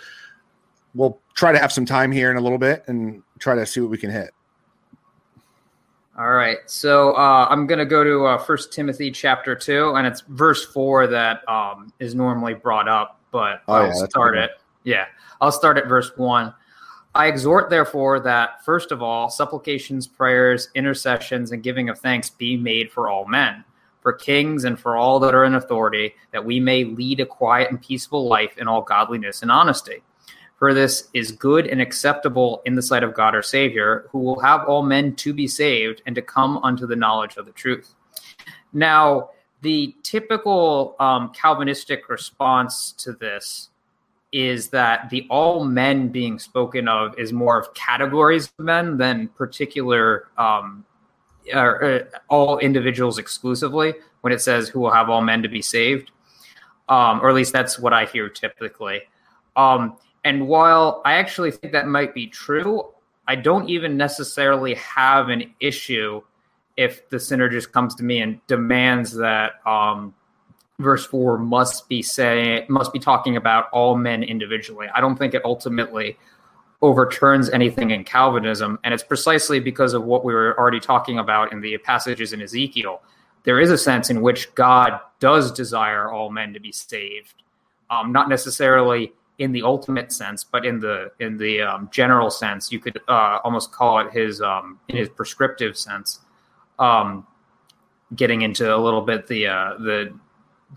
we'll 0.94 1.20
try 1.34 1.52
to 1.52 1.60
have 1.60 1.72
some 1.72 1.86
time 1.86 2.12
here 2.12 2.32
in 2.32 2.38
a 2.38 2.42
little 2.42 2.58
bit 2.58 2.84
and 2.88 3.22
try 3.40 3.56
to 3.56 3.66
see 3.66 3.82
what 3.82 3.90
we 3.90 3.98
can 3.98 4.10
hit. 4.10 4.32
All 6.18 6.32
right, 6.32 6.60
so 6.66 7.12
uh, 7.12 7.46
I'm 7.50 7.68
going 7.68 7.80
to 7.80 7.86
go 7.86 8.02
to 8.02 8.26
uh, 8.26 8.38
First 8.38 8.72
Timothy 8.72 9.12
chapter 9.12 9.54
two, 9.54 9.96
and 9.96 10.08
it's 10.08 10.22
verse 10.22 10.66
four 10.66 11.08
that 11.08 11.48
um, 11.50 11.92
is 12.00 12.16
normally 12.16 12.54
brought 12.54 12.88
up, 12.88 13.20
but 13.32 13.62
oh, 13.68 13.74
I'll 13.74 13.88
yeah, 13.88 14.06
start 14.06 14.38
it. 14.38 14.52
Yeah, 14.86 15.08
I'll 15.42 15.52
start 15.52 15.78
at 15.78 15.88
verse 15.88 16.16
one. 16.16 16.54
I 17.16 17.28
exhort, 17.28 17.70
therefore, 17.70 18.20
that 18.20 18.64
first 18.66 18.92
of 18.92 19.02
all, 19.02 19.30
supplications, 19.30 20.06
prayers, 20.06 20.68
intercessions, 20.76 21.54
and 21.54 21.64
giving 21.64 21.88
of 21.88 21.98
thanks 21.98 22.30
be 22.30 22.58
made 22.58 22.92
for 22.92 23.08
all 23.08 23.26
men, 23.26 23.64
for 24.02 24.12
kings, 24.12 24.66
and 24.66 24.78
for 24.78 24.98
all 24.98 25.18
that 25.22 25.34
are 25.34 25.46
in 25.46 25.56
authority, 25.56 26.14
that 26.34 26.44
we 26.44 26.60
may 26.60 26.84
lead 26.84 27.22
a 27.22 27.26
quiet 27.26 27.72
and 27.72 27.82
peaceful 27.82 28.28
life 28.28 28.58
in 28.58 28.68
all 28.68 28.82
godliness 28.82 29.42
and 29.42 29.50
honesty. 29.50 30.04
For 30.58 30.74
this 30.74 31.08
is 31.14 31.32
good 31.32 31.68
and 31.68 31.82
acceptable 31.82 32.62
in 32.66 32.76
the 32.76 32.82
sight 32.82 33.04
of 33.04 33.14
God 33.14 33.34
our 33.34 33.42
Savior, 33.42 34.10
who 34.12 34.20
will 34.20 34.42
have 34.42 34.68
all 34.68 34.84
men 34.84 35.16
to 35.16 35.34
be 35.34 35.48
saved 35.48 36.02
and 36.06 36.16
to 36.16 36.22
come 36.22 36.58
unto 36.64 36.86
the 36.86 36.98
knowledge 36.98 37.38
of 37.38 37.46
the 37.46 37.54
truth. 37.54 37.94
Now, 38.74 39.30
the 39.62 39.96
typical 40.04 40.98
um, 41.00 41.32
Calvinistic 41.34 42.10
response 42.10 42.92
to 42.98 43.14
this 43.14 43.70
is 44.36 44.68
that 44.68 45.10
the 45.10 45.26
all 45.30 45.64
men 45.64 46.10
being 46.10 46.38
spoken 46.40 46.90
of 46.90 47.18
is 47.18 47.32
more 47.32 47.58
of 47.58 47.74
categories 47.74 48.52
of 48.60 48.66
men 48.66 48.98
than 48.98 49.30
particular 49.30 50.28
um, 50.38 50.84
or, 51.54 51.82
uh, 51.82 52.00
all 52.28 52.58
individuals 52.60 53.18
exclusively 53.18 53.94
when 54.20 54.34
it 54.34 54.42
says 54.42 54.68
who 54.68 54.82
will 54.82 54.92
have 54.92 55.10
all 55.10 55.22
men 55.22 55.42
to 55.42 55.48
be 55.48 55.62
saved. 55.62 56.12
Um, 56.90 57.22
or 57.22 57.30
at 57.30 57.36
least 57.36 57.54
that's 57.54 57.80
what 57.80 57.94
i 57.94 58.04
hear 58.04 58.28
typically. 58.28 59.04
Um, 59.56 59.96
and 60.26 60.50
while 60.50 61.02
i 61.06 61.14
actually 61.14 61.52
think 61.52 61.72
that 61.72 61.88
might 61.88 62.14
be 62.14 62.28
true 62.28 62.84
i 63.28 63.36
don't 63.36 63.70
even 63.70 63.96
necessarily 63.96 64.74
have 64.74 65.30
an 65.30 65.54
issue 65.62 66.22
if 66.76 67.08
the 67.10 67.20
sinner 67.20 67.48
just 67.48 67.72
comes 67.72 67.96
to 67.96 68.04
me 68.04 68.20
and 68.20 68.46
demands 68.48 69.14
that 69.14 69.66
um, 69.66 70.14
verse 70.80 71.06
4 71.06 71.38
must 71.38 71.88
be 71.88 72.02
saying 72.02 72.66
must 72.70 72.92
be 72.92 73.00
talking 73.00 73.38
about 73.38 73.70
all 73.72 73.96
men 73.98 74.24
individually. 74.24 74.88
I 74.94 75.02
don't 75.02 75.18
think 75.18 75.34
it 75.34 75.44
ultimately 75.46 76.18
overturns 76.82 77.50
anything 77.50 77.92
in 77.92 78.04
calvinism. 78.04 78.78
And 78.84 78.94
it's 78.94 79.04
precisely 79.04 79.60
because 79.60 79.94
of 79.94 80.04
what 80.04 80.26
we 80.26 80.34
were 80.34 80.58
already 80.60 80.80
talking 80.80 81.20
about 81.20 81.52
in 81.52 81.62
the 81.62 81.78
passages 81.80 82.34
in 82.34 82.42
ezekiel. 82.42 83.02
There 83.44 83.60
is 83.60 83.72
a 83.72 83.78
sense 83.78 84.10
in 84.10 84.22
which 84.22 84.54
god 84.56 85.00
does 85.20 85.52
desire 85.52 86.12
all 86.12 86.30
men 86.30 86.54
to 86.54 86.60
be 86.60 86.72
saved 86.72 87.44
um, 87.90 88.12
not 88.12 88.30
necessarily 88.30 89.14
in 89.38 89.52
the 89.52 89.62
ultimate 89.64 90.12
sense 90.12 90.44
but 90.44 90.66
in 90.66 90.80
the 90.80 91.12
in 91.20 91.38
the 91.38 91.62
um, 91.62 91.90
general 91.92 92.30
sense. 92.30 92.72
You 92.72 92.80
could 92.80 93.00
uh, 93.08 93.40
almost 93.44 93.72
call 93.72 94.00
it 94.00 94.12
his 94.12 94.42
um, 94.42 94.80
in 94.90 94.98
his 94.98 95.10
prescriptive 95.10 95.78
sense 95.78 96.20
um, 96.80 97.26
getting 98.16 98.42
into 98.42 98.76
a 98.76 98.78
little 98.78 99.02
bit 99.02 99.28
the 99.28 99.48
uh, 99.48 99.78
the 99.80 100.14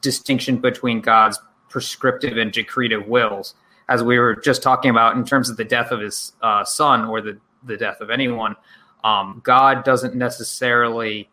distinction 0.01 0.59
between 0.59 1.01
God's 1.01 1.39
prescriptive 1.69 2.37
and 2.37 2.53
decretive 2.53 3.07
wills, 3.07 3.55
as 3.89 4.03
we 4.03 4.19
were 4.19 4.35
just 4.37 4.63
talking 4.63 4.91
about 4.91 5.17
in 5.17 5.25
terms 5.25 5.51
of 5.51 5.57
the 5.57 5.65
death 5.65 5.91
of 5.91 6.01
his 6.01 6.33
uh, 6.43 6.65
son 6.65 7.05
or 7.05 7.21
the, 7.21 7.39
the 7.65 7.77
death 7.77 8.01
of 8.01 8.11
anyone. 8.11 8.57
Um, 9.05 9.41
God 9.45 9.85
doesn't 9.85 10.15
necessarily, 10.15 11.31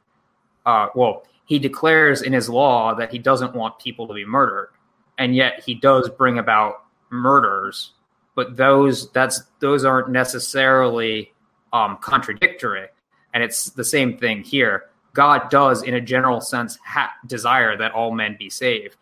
uh, 0.65 0.87
well, 0.95 1.25
he 1.45 1.59
declares 1.59 2.21
in 2.21 2.33
his 2.33 2.49
law 2.49 2.93
that 2.95 3.11
he 3.11 3.19
doesn't 3.19 3.55
want 3.55 3.79
people 3.79 4.07
to 4.07 4.13
be 4.13 4.25
murdered, 4.25 4.69
and 5.17 5.35
yet 5.35 5.63
he 5.65 5.73
does 5.75 6.09
bring 6.09 6.39
about 6.39 6.83
murders. 7.09 7.93
But 8.35 8.57
those 8.57 9.11
that's 9.11 9.43
those 9.59 9.85
aren't 9.85 10.09
necessarily 10.09 11.33
um, 11.71 11.97
contradictory, 12.01 12.87
and 13.33 13.43
it's 13.43 13.69
the 13.69 13.83
same 13.83 14.17
thing 14.17 14.43
here. 14.43 14.89
God 15.15 15.49
does, 15.49 15.82
in 15.82 15.95
a 15.95 16.01
general 16.01 16.41
sense, 16.41 16.78
ha- 16.86 17.13
desire 17.25 17.75
that 17.78 17.93
all 17.93 18.12
men 18.12 18.36
be 18.38 18.49
saved. 18.49 18.97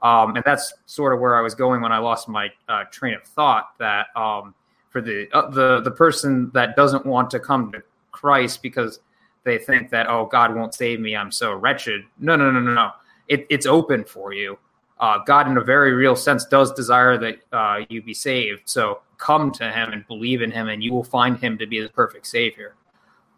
Um, 0.00 0.36
and 0.36 0.44
that's 0.44 0.72
sort 0.86 1.12
of 1.12 1.20
where 1.20 1.36
I 1.36 1.40
was 1.42 1.54
going 1.54 1.82
when 1.82 1.92
I 1.92 1.98
lost 1.98 2.28
my 2.28 2.50
uh, 2.68 2.84
train 2.84 3.14
of 3.14 3.24
thought. 3.24 3.76
That 3.78 4.06
um, 4.16 4.54
for 4.90 5.00
the 5.00 5.28
uh, 5.32 5.50
the 5.50 5.80
the 5.80 5.90
person 5.90 6.50
that 6.54 6.76
doesn't 6.76 7.04
want 7.04 7.30
to 7.32 7.40
come 7.40 7.72
to 7.72 7.82
Christ 8.12 8.62
because 8.62 9.00
they 9.44 9.58
think 9.58 9.90
that 9.90 10.08
oh 10.08 10.26
God 10.26 10.54
won't 10.54 10.72
save 10.72 11.00
me, 11.00 11.16
I'm 11.16 11.32
so 11.32 11.52
wretched. 11.52 12.04
No, 12.18 12.36
no, 12.36 12.50
no, 12.50 12.60
no, 12.60 12.72
no. 12.72 12.90
It, 13.26 13.46
it's 13.50 13.66
open 13.66 14.04
for 14.04 14.32
you. 14.32 14.58
Uh, 15.00 15.18
God, 15.26 15.48
in 15.48 15.56
a 15.56 15.60
very 15.60 15.92
real 15.92 16.16
sense, 16.16 16.44
does 16.44 16.72
desire 16.72 17.18
that 17.18 17.40
uh, 17.52 17.80
you 17.88 18.00
be 18.02 18.14
saved. 18.14 18.62
So 18.64 19.00
come 19.16 19.50
to 19.52 19.70
Him 19.70 19.92
and 19.92 20.06
believe 20.06 20.42
in 20.42 20.50
Him, 20.50 20.68
and 20.68 20.82
you 20.82 20.92
will 20.92 21.04
find 21.04 21.38
Him 21.38 21.58
to 21.58 21.66
be 21.66 21.80
the 21.80 21.88
perfect 21.88 22.26
Savior. 22.26 22.74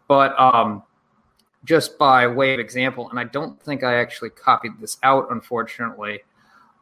But 0.07 0.39
um, 0.39 0.83
just 1.63 1.97
by 1.97 2.27
way 2.27 2.53
of 2.53 2.59
example, 2.59 3.09
and 3.09 3.19
I 3.19 3.25
don't 3.25 3.61
think 3.61 3.83
I 3.83 3.95
actually 3.95 4.31
copied 4.31 4.73
this 4.79 4.97
out, 5.03 5.27
unfortunately. 5.31 6.21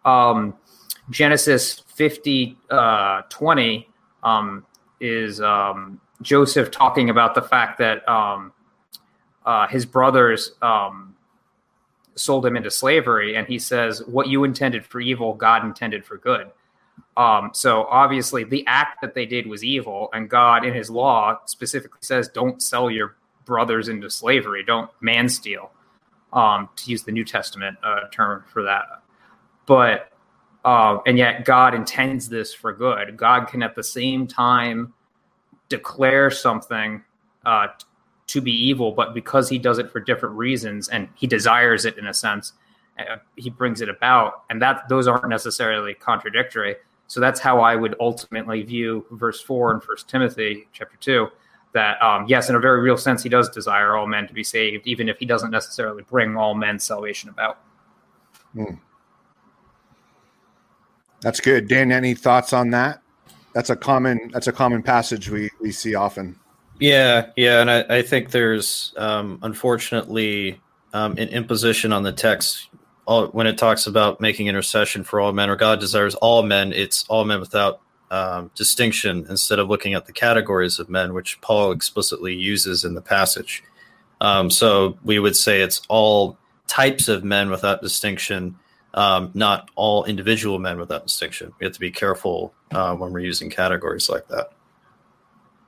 Um, 0.05 0.55
Genesis 1.09 1.83
50 1.87 2.57
uh, 2.69 3.21
20 3.29 3.89
um, 4.23 4.65
is 5.01 5.41
um, 5.41 5.99
Joseph 6.21 6.71
talking 6.71 7.09
about 7.09 7.35
the 7.35 7.41
fact 7.41 7.77
that 7.79 8.07
um, 8.07 8.53
uh, 9.45 9.67
his 9.67 9.85
brothers 9.85 10.53
um, 10.61 11.15
sold 12.15 12.45
him 12.45 12.55
into 12.55 12.71
slavery, 12.71 13.35
and 13.35 13.47
he 13.47 13.59
says, 13.59 14.03
What 14.05 14.27
you 14.27 14.43
intended 14.43 14.85
for 14.85 14.99
evil, 14.99 15.33
God 15.33 15.65
intended 15.65 16.05
for 16.05 16.17
good. 16.17 16.51
Um, 17.17 17.51
so 17.53 17.85
obviously, 17.85 18.43
the 18.43 18.65
act 18.67 19.01
that 19.01 19.13
they 19.13 19.25
did 19.25 19.47
was 19.47 19.63
evil, 19.63 20.09
and 20.13 20.29
God, 20.29 20.63
in 20.63 20.73
His 20.73 20.89
law, 20.89 21.39
specifically 21.45 21.99
says, 22.01 22.29
"Don't 22.29 22.61
sell 22.61 22.89
your 22.89 23.15
brothers 23.49 23.89
into 23.89 24.09
slavery. 24.09 24.63
Don't 24.63 24.89
man 25.01 25.27
steal, 25.27 25.71
um, 26.31 26.69
to 26.77 26.91
use 26.91 27.03
the 27.03 27.11
New 27.11 27.25
Testament 27.25 27.77
uh, 27.83 28.07
term 28.13 28.45
for 28.53 28.63
that. 28.63 28.85
But 29.65 30.11
uh, 30.63 30.99
and 31.05 31.17
yet 31.17 31.45
God 31.45 31.73
intends 31.73 32.29
this 32.29 32.53
for 32.53 32.71
good. 32.71 33.17
God 33.17 33.47
can 33.47 33.63
at 33.63 33.75
the 33.75 33.83
same 33.83 34.27
time 34.27 34.93
declare 35.67 36.29
something 36.31 37.03
uh, 37.45 37.67
to 38.27 38.41
be 38.41 38.51
evil, 38.51 38.91
but 38.91 39.13
because 39.13 39.49
He 39.49 39.57
does 39.57 39.79
it 39.79 39.91
for 39.91 39.99
different 39.99 40.35
reasons 40.35 40.89
and 40.89 41.09
He 41.15 41.27
desires 41.27 41.85
it 41.85 41.97
in 41.97 42.05
a 42.07 42.13
sense, 42.13 42.53
uh, 42.99 43.17
He 43.35 43.49
brings 43.49 43.81
it 43.81 43.89
about, 43.89 44.43
and 44.49 44.61
that 44.61 44.87
those 44.89 45.07
aren't 45.07 45.29
necessarily 45.29 45.93
contradictory. 45.95 46.75
So 47.07 47.19
that's 47.19 47.39
how 47.39 47.59
I 47.61 47.75
would 47.75 47.95
ultimately 47.99 48.61
view 48.61 49.03
verse 49.09 49.41
four 49.41 49.73
in 49.73 49.81
First 49.81 50.07
Timothy 50.07 50.67
chapter 50.73 50.97
two 50.99 51.29
that 51.73 52.01
um, 52.01 52.25
yes, 52.27 52.49
in 52.49 52.55
a 52.55 52.59
very 52.59 52.81
real 52.81 52.97
sense, 52.97 53.23
he 53.23 53.29
does 53.29 53.49
desire 53.49 53.95
all 53.95 54.07
men 54.07 54.27
to 54.27 54.33
be 54.33 54.43
saved, 54.43 54.87
even 54.87 55.07
if 55.07 55.19
he 55.19 55.25
doesn't 55.25 55.51
necessarily 55.51 56.03
bring 56.03 56.35
all 56.35 56.55
men's 56.55 56.83
salvation 56.83 57.29
about. 57.29 57.59
Hmm. 58.53 58.75
That's 61.21 61.39
good, 61.39 61.67
Dan. 61.67 61.91
Any 61.91 62.15
thoughts 62.15 62.53
on 62.53 62.71
that? 62.71 63.01
That's 63.53 63.69
a 63.69 63.75
common. 63.75 64.31
That's 64.33 64.47
a 64.47 64.51
common 64.51 64.83
passage 64.83 65.29
we 65.29 65.49
we 65.61 65.71
see 65.71 65.95
often. 65.95 66.39
Yeah, 66.79 67.31
yeah, 67.35 67.59
and 67.59 67.69
I, 67.69 67.97
I 67.97 68.01
think 68.01 68.31
there's 68.31 68.93
um, 68.97 69.39
unfortunately 69.41 70.61
um, 70.93 71.11
an 71.13 71.27
imposition 71.29 71.91
on 71.91 72.03
the 72.03 72.13
text 72.13 72.69
all, 73.05 73.27
when 73.27 73.47
it 73.47 73.57
talks 73.57 73.85
about 73.85 74.21
making 74.21 74.47
intercession 74.47 75.03
for 75.03 75.19
all 75.19 75.33
men, 75.33 75.49
or 75.49 75.55
God 75.55 75.79
desires 75.79 76.15
all 76.15 76.41
men. 76.43 76.71
It's 76.71 77.05
all 77.09 77.25
men 77.25 77.39
without 77.39 77.81
um, 78.11 78.51
distinction 78.55 79.25
instead 79.29 79.59
of 79.59 79.69
looking 79.69 79.93
at 79.93 80.05
the 80.05 80.13
categories 80.13 80.79
of 80.79 80.89
men, 80.89 81.13
which 81.13 81.39
Paul 81.41 81.71
explicitly 81.71 82.33
uses 82.33 82.83
in 82.83 82.95
the 82.95 83.01
passage. 83.01 83.63
Um, 84.21 84.49
so 84.49 84.97
we 85.03 85.19
would 85.19 85.35
say 85.35 85.61
it's 85.61 85.81
all 85.87 86.37
types 86.67 87.07
of 87.07 87.23
men 87.23 87.49
without 87.49 87.81
distinction, 87.81 88.55
um, 88.93 89.31
not 89.33 89.69
all 89.75 90.03
individual 90.05 90.59
men 90.59 90.79
without 90.79 91.03
distinction. 91.03 91.53
We 91.59 91.65
have 91.65 91.73
to 91.73 91.79
be 91.79 91.91
careful 91.91 92.53
uh, 92.71 92.95
when 92.95 93.11
we're 93.13 93.19
using 93.21 93.49
categories 93.49 94.09
like 94.09 94.27
that. 94.27 94.51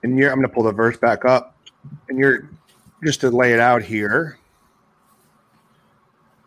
And 0.03 0.17
you're, 0.17 0.31
I'm 0.31 0.37
going 0.37 0.47
to 0.47 0.53
pull 0.53 0.63
the 0.63 0.71
verse 0.71 0.97
back 0.97 1.25
up. 1.25 1.55
And 2.09 2.17
you're 2.17 2.49
just 3.03 3.21
to 3.21 3.29
lay 3.29 3.53
it 3.53 3.59
out 3.59 3.81
here, 3.81 4.37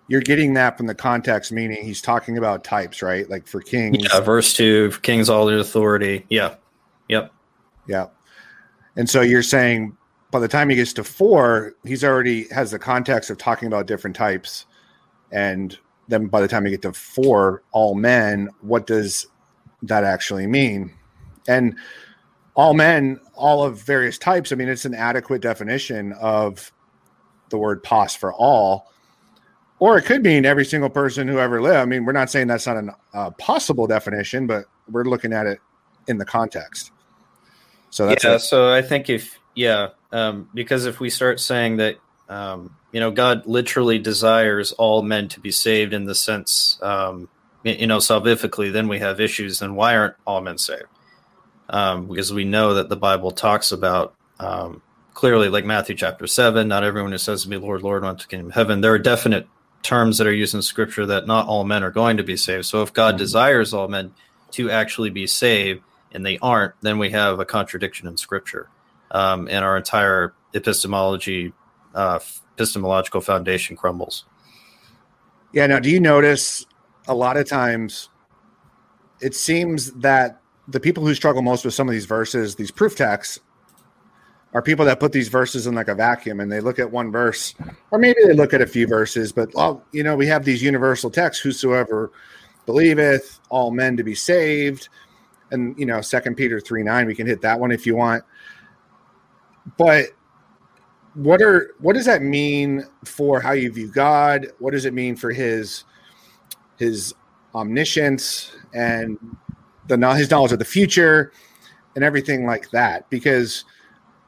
you're 0.08 0.20
getting 0.20 0.54
that 0.54 0.76
from 0.76 0.86
the 0.86 0.94
context, 0.94 1.52
meaning 1.52 1.82
he's 1.82 2.02
talking 2.02 2.36
about 2.36 2.64
types, 2.64 3.02
right? 3.02 3.28
Like 3.28 3.46
for 3.46 3.60
kings. 3.60 3.98
Yeah, 4.00 4.20
verse 4.20 4.54
two, 4.54 4.92
kings 5.02 5.30
all 5.30 5.46
their 5.46 5.58
authority. 5.58 6.26
Yeah. 6.28 6.56
Yep. 7.08 7.32
Yeah. 7.88 8.06
And 8.96 9.08
so 9.08 9.20
you're 9.22 9.42
saying 9.42 9.96
by 10.30 10.40
the 10.40 10.48
time 10.48 10.68
he 10.68 10.76
gets 10.76 10.92
to 10.94 11.04
four, 11.04 11.74
he's 11.84 12.04
already 12.04 12.48
has 12.48 12.70
the 12.70 12.78
context 12.78 13.30
of 13.30 13.38
talking 13.38 13.66
about 13.66 13.86
different 13.86 14.16
types. 14.16 14.66
And 15.32 15.78
then 16.08 16.26
by 16.26 16.40
the 16.40 16.48
time 16.48 16.64
you 16.64 16.70
get 16.70 16.82
to 16.82 16.92
four, 16.92 17.62
all 17.72 17.94
men, 17.94 18.50
what 18.60 18.86
does 18.86 19.26
that 19.82 20.04
actually 20.04 20.46
mean? 20.46 20.92
And 21.48 21.76
all 22.54 22.74
men, 22.74 23.20
all 23.34 23.64
of 23.64 23.78
various 23.78 24.18
types, 24.18 24.52
I 24.52 24.56
mean, 24.56 24.68
it's 24.68 24.84
an 24.84 24.94
adequate 24.94 25.40
definition 25.40 26.12
of 26.14 26.72
the 27.50 27.58
word 27.58 27.82
pas 27.82 28.14
for 28.14 28.32
all 28.32 28.92
or 29.78 29.98
it 29.98 30.02
could 30.02 30.22
mean 30.22 30.44
every 30.44 30.64
single 30.64 30.90
person 30.90 31.28
who 31.28 31.38
ever 31.38 31.60
lived. 31.60 31.76
I 31.76 31.84
mean, 31.84 32.04
we're 32.04 32.12
not 32.12 32.30
saying 32.30 32.46
that's 32.46 32.66
not 32.66 32.76
a 32.76 32.96
uh, 33.12 33.30
possible 33.32 33.86
definition, 33.86 34.46
but 34.46 34.64
we're 34.90 35.04
looking 35.04 35.32
at 35.32 35.46
it 35.46 35.60
in 36.06 36.18
the 36.18 36.24
context. 36.24 36.92
So 37.90 38.06
that's 38.06 38.24
yeah. 38.24 38.38
So 38.38 38.72
I 38.72 38.82
think 38.82 39.08
if 39.08 39.38
yeah, 39.54 39.90
um, 40.12 40.48
because 40.54 40.86
if 40.86 41.00
we 41.00 41.10
start 41.10 41.40
saying 41.40 41.76
that 41.76 41.96
um, 42.28 42.74
you 42.92 43.00
know 43.00 43.10
God 43.10 43.46
literally 43.46 43.98
desires 43.98 44.72
all 44.72 45.02
men 45.02 45.28
to 45.28 45.40
be 45.40 45.50
saved 45.50 45.92
in 45.92 46.04
the 46.04 46.14
sense 46.14 46.78
um, 46.82 47.28
you 47.62 47.86
know 47.86 47.98
salvifically, 47.98 48.72
then 48.72 48.88
we 48.88 48.98
have 48.98 49.20
issues. 49.20 49.58
Then 49.58 49.74
why 49.74 49.96
aren't 49.96 50.14
all 50.26 50.40
men 50.40 50.58
saved? 50.58 50.84
Um, 51.68 52.08
because 52.08 52.32
we 52.32 52.44
know 52.44 52.74
that 52.74 52.88
the 52.88 52.96
Bible 52.96 53.30
talks 53.30 53.72
about 53.72 54.14
um, 54.38 54.82
clearly, 55.14 55.48
like 55.48 55.64
Matthew 55.64 55.94
chapter 55.94 56.26
seven, 56.26 56.68
not 56.68 56.84
everyone 56.84 57.12
who 57.12 57.18
says 57.18 57.44
to 57.44 57.48
me, 57.48 57.56
"Lord, 57.56 57.82
Lord," 57.82 58.02
wants 58.02 58.24
to 58.24 58.28
kingdom 58.28 58.50
heaven. 58.50 58.80
There 58.80 58.92
are 58.92 58.98
definite 58.98 59.46
terms 59.84 60.18
that 60.18 60.26
are 60.26 60.32
used 60.32 60.54
in 60.54 60.62
scripture 60.62 61.06
that 61.06 61.26
not 61.28 61.46
all 61.46 61.62
men 61.62 61.84
are 61.84 61.90
going 61.90 62.16
to 62.16 62.24
be 62.24 62.36
saved. 62.36 62.64
So 62.64 62.82
if 62.82 62.92
God 62.92 63.10
mm-hmm. 63.10 63.18
desires 63.18 63.72
all 63.72 63.86
men 63.86 64.12
to 64.52 64.70
actually 64.70 65.10
be 65.10 65.28
saved 65.28 65.82
and 66.10 66.26
they 66.26 66.38
aren't, 66.38 66.74
then 66.80 66.98
we 66.98 67.10
have 67.10 67.38
a 67.38 67.44
contradiction 67.44 68.08
in 68.08 68.16
scripture. 68.16 68.68
Um, 69.10 69.46
and 69.48 69.64
our 69.64 69.76
entire 69.76 70.34
epistemology, 70.54 71.52
uh, 71.94 72.18
epistemological 72.54 73.20
foundation 73.20 73.76
crumbles. 73.76 74.24
Yeah. 75.52 75.66
Now, 75.66 75.78
do 75.78 75.90
you 75.90 76.00
notice 76.00 76.66
a 77.06 77.14
lot 77.14 77.36
of 77.36 77.48
times 77.48 78.08
it 79.20 79.34
seems 79.34 79.92
that 79.92 80.40
the 80.66 80.80
people 80.80 81.06
who 81.06 81.14
struggle 81.14 81.42
most 81.42 81.64
with 81.64 81.74
some 81.74 81.88
of 81.88 81.92
these 81.92 82.06
verses, 82.06 82.56
these 82.56 82.70
proof 82.70 82.96
texts, 82.96 83.38
are 84.54 84.62
people 84.62 84.84
that 84.84 85.00
put 85.00 85.10
these 85.10 85.28
verses 85.28 85.66
in 85.66 85.74
like 85.74 85.88
a 85.88 85.94
vacuum 85.94 86.38
and 86.38 86.50
they 86.50 86.60
look 86.60 86.78
at 86.78 86.90
one 86.90 87.10
verse, 87.10 87.54
or 87.90 87.98
maybe 87.98 88.20
they 88.24 88.32
look 88.32 88.54
at 88.54 88.62
a 88.62 88.66
few 88.66 88.86
verses, 88.86 89.32
but 89.32 89.52
well, 89.52 89.84
you 89.90 90.04
know, 90.04 90.14
we 90.14 90.28
have 90.28 90.44
these 90.44 90.62
universal 90.62 91.10
texts, 91.10 91.42
whosoever 91.42 92.12
believeth, 92.64 93.40
all 93.50 93.72
men 93.72 93.96
to 93.96 94.04
be 94.04 94.14
saved. 94.14 94.88
And 95.50 95.78
you 95.78 95.86
know, 95.86 96.00
second 96.00 96.36
Peter 96.36 96.60
3 96.60 96.84
9, 96.84 97.06
we 97.06 97.14
can 97.16 97.26
hit 97.26 97.42
that 97.42 97.58
one 97.58 97.72
if 97.72 97.84
you 97.84 97.96
want. 97.96 98.24
But 99.76 100.06
what 101.14 101.42
are 101.42 101.74
what 101.80 101.94
does 101.94 102.06
that 102.06 102.22
mean 102.22 102.84
for 103.04 103.40
how 103.40 103.52
you 103.52 103.72
view 103.72 103.90
God? 103.90 104.46
What 104.60 104.70
does 104.70 104.84
it 104.84 104.94
mean 104.94 105.16
for 105.16 105.32
his 105.32 105.84
his 106.76 107.12
omniscience 107.54 108.56
and 108.72 109.18
the 109.88 109.96
his 110.14 110.30
knowledge 110.30 110.52
of 110.52 110.58
the 110.60 110.64
future 110.64 111.32
and 111.96 112.04
everything 112.04 112.46
like 112.46 112.70
that? 112.70 113.08
Because 113.10 113.64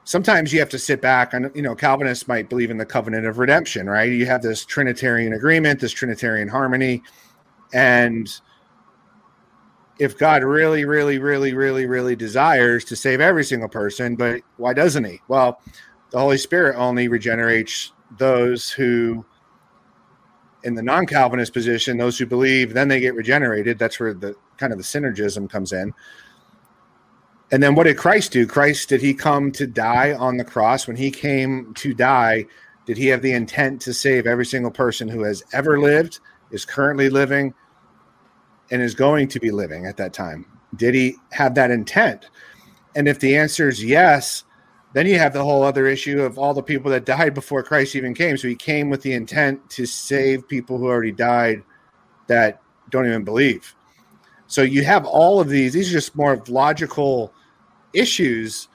sometimes 0.07 0.52
you 0.52 0.61
have 0.61 0.68
to 0.68 0.78
sit 0.78 1.02
back 1.02 1.34
and 1.34 1.50
you 1.54 1.61
know 1.61 1.74
calvinists 1.74 2.28
might 2.28 2.48
believe 2.48 2.70
in 2.70 2.78
the 2.78 2.86
covenant 2.86 3.26
of 3.26 3.38
redemption 3.38 3.90
right? 3.90 4.11
You 4.11 4.24
have 4.24 4.40
this 4.40 4.64
trinitarian 4.64 5.34
agreement 5.34 5.80
this 5.80 5.92
trinitarian 5.92 6.48
harmony 6.48 7.02
and 7.74 8.40
if 9.98 10.16
god 10.16 10.42
really 10.44 10.84
really 10.84 11.18
really 11.18 11.52
really 11.54 11.86
really 11.86 12.16
desires 12.16 12.84
to 12.84 12.96
save 12.96 13.20
every 13.20 13.44
single 13.44 13.68
person 13.68 14.14
but 14.16 14.40
why 14.57 14.72
doesn't 14.72 15.04
he? 15.04 15.20
Well 15.28 15.61
the 16.11 16.20
holy 16.20 16.38
spirit 16.38 16.76
only 16.76 17.09
regenerates 17.09 17.92
those 18.16 18.70
who 18.70 19.26
in 20.62 20.76
the 20.76 20.82
non-calvinist 20.82 21.52
position 21.52 21.96
those 21.96 22.16
who 22.16 22.26
believe 22.26 22.72
then 22.72 22.86
they 22.86 23.00
get 23.00 23.14
regenerated. 23.16 23.76
That's 23.76 23.98
where 23.98 24.14
the 24.14 24.36
kind 24.57 24.72
of 24.72 24.78
the 24.78 24.84
synergism 24.84 25.50
comes 25.50 25.72
in 25.72 25.92
and 27.53 27.62
then 27.62 27.74
what 27.74 27.84
did 27.84 27.97
Christ 27.97 28.32
do? 28.32 28.47
Christ, 28.47 28.88
did 28.88 29.01
he 29.01 29.14
come 29.14 29.53
to 29.53 29.66
die 29.66 30.14
on 30.14 30.36
the 30.36 30.44
cross? 30.44 30.86
When 30.86 30.97
he 30.97 31.11
came 31.11 31.72
to 31.74 31.94
die, 31.94 32.47
did 32.86 32.97
he 32.97 33.07
have 33.07 33.22
the 33.22 33.32
intent 33.32 33.80
to 33.82 33.94
save 33.94 34.26
every 34.26 34.47
single 34.47 34.70
person 34.70 35.09
who 35.09 35.22
has 35.22 35.42
ever 35.53 35.80
lived, 35.80 36.20
is 36.51 36.64
currently 36.64 37.09
living, 37.09 37.55
and 38.70 38.82
is 38.82 38.94
going 38.94 39.28
to 39.28 39.40
be 39.40 39.51
living 39.51 39.86
at 39.86 39.97
that 39.97 40.12
time? 40.12 40.47
Did 40.74 40.94
he 40.94 41.16
have 41.30 41.55
that 41.55 41.70
intent? 41.70 42.26
And 42.97 43.07
if 43.07 43.20
the 43.20 43.36
answer 43.36 43.68
is 43.68 43.84
yes, 43.84 44.44
then 44.92 45.07
you 45.07 45.18
have 45.18 45.32
the 45.32 45.44
whole 45.44 45.62
other 45.62 45.86
issue 45.86 46.22
of 46.22 46.38
all 46.38 46.55
the 46.55 46.62
people 46.62 46.90
that 46.90 47.05
died 47.05 47.34
before 47.34 47.62
Christ 47.62 47.94
even 47.94 48.14
came. 48.14 48.36
So 48.36 48.49
he 48.49 48.55
came 48.55 48.88
with 48.88 49.03
the 49.03 49.12
intent 49.12 49.68
to 49.70 49.86
save 49.86 50.49
people 50.49 50.78
who 50.78 50.86
already 50.86 51.12
died 51.12 51.62
that 52.28 52.62
don't 52.90 53.07
even 53.07 53.24
believe. 53.24 53.74
So 54.47 54.62
you 54.62 54.84
have 54.84 55.05
all 55.05 55.40
of 55.40 55.49
these. 55.49 55.72
These 55.74 55.90
are 55.90 55.92
just 55.92 56.16
more 56.16 56.32
of 56.32 56.49
logical 56.49 57.32
issues 57.97 58.68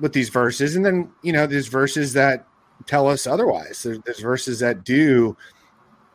with 0.00 0.12
these 0.12 0.28
verses, 0.28 0.76
and 0.76 0.84
then 0.84 1.10
you 1.22 1.32
know 1.32 1.46
there's 1.46 1.68
verses 1.68 2.12
that 2.14 2.46
tell 2.86 3.08
us 3.08 3.26
otherwise. 3.26 3.82
There's, 3.82 3.98
there's 4.04 4.20
verses 4.20 4.58
that 4.60 4.84
do, 4.84 5.36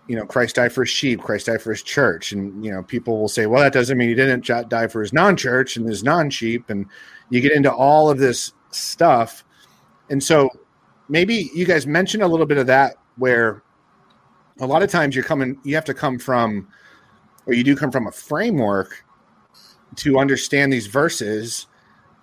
you 0.07 0.15
know, 0.15 0.25
Christ 0.25 0.55
died 0.55 0.71
for 0.71 0.83
his 0.83 0.91
sheep, 0.91 1.21
Christ 1.21 1.47
died 1.47 1.61
for 1.61 1.71
his 1.71 1.83
church, 1.83 2.31
and 2.31 2.63
you 2.63 2.71
know 2.71 2.83
people 2.83 3.19
will 3.19 3.27
say, 3.27 3.45
well, 3.45 3.61
that 3.61 3.73
doesn't 3.73 3.97
mean 3.97 4.09
he 4.09 4.15
didn't 4.15 4.45
die 4.69 4.87
for 4.87 5.01
his 5.01 5.13
non-church 5.13 5.77
and 5.77 5.87
his 5.87 6.03
non-sheep, 6.03 6.69
and 6.69 6.85
you 7.29 7.41
get 7.41 7.53
into 7.53 7.73
all 7.73 8.09
of 8.09 8.17
this 8.17 8.53
stuff, 8.71 9.43
and 10.09 10.23
so 10.23 10.49
maybe 11.09 11.49
you 11.53 11.65
guys 11.65 11.85
mentioned 11.85 12.23
a 12.23 12.27
little 12.27 12.45
bit 12.45 12.57
of 12.57 12.67
that 12.67 12.95
where 13.17 13.61
a 14.61 14.65
lot 14.65 14.83
of 14.83 14.89
times 14.89 15.15
you're 15.15 15.25
coming 15.25 15.59
you 15.63 15.75
have 15.75 15.85
to 15.85 15.93
come 15.93 16.17
from 16.17 16.67
or 17.45 17.53
you 17.53 17.63
do 17.63 17.75
come 17.75 17.91
from 17.91 18.07
a 18.07 18.11
framework 18.11 19.03
to 19.95 20.17
understand 20.17 20.71
these 20.71 20.87
verses 20.87 21.67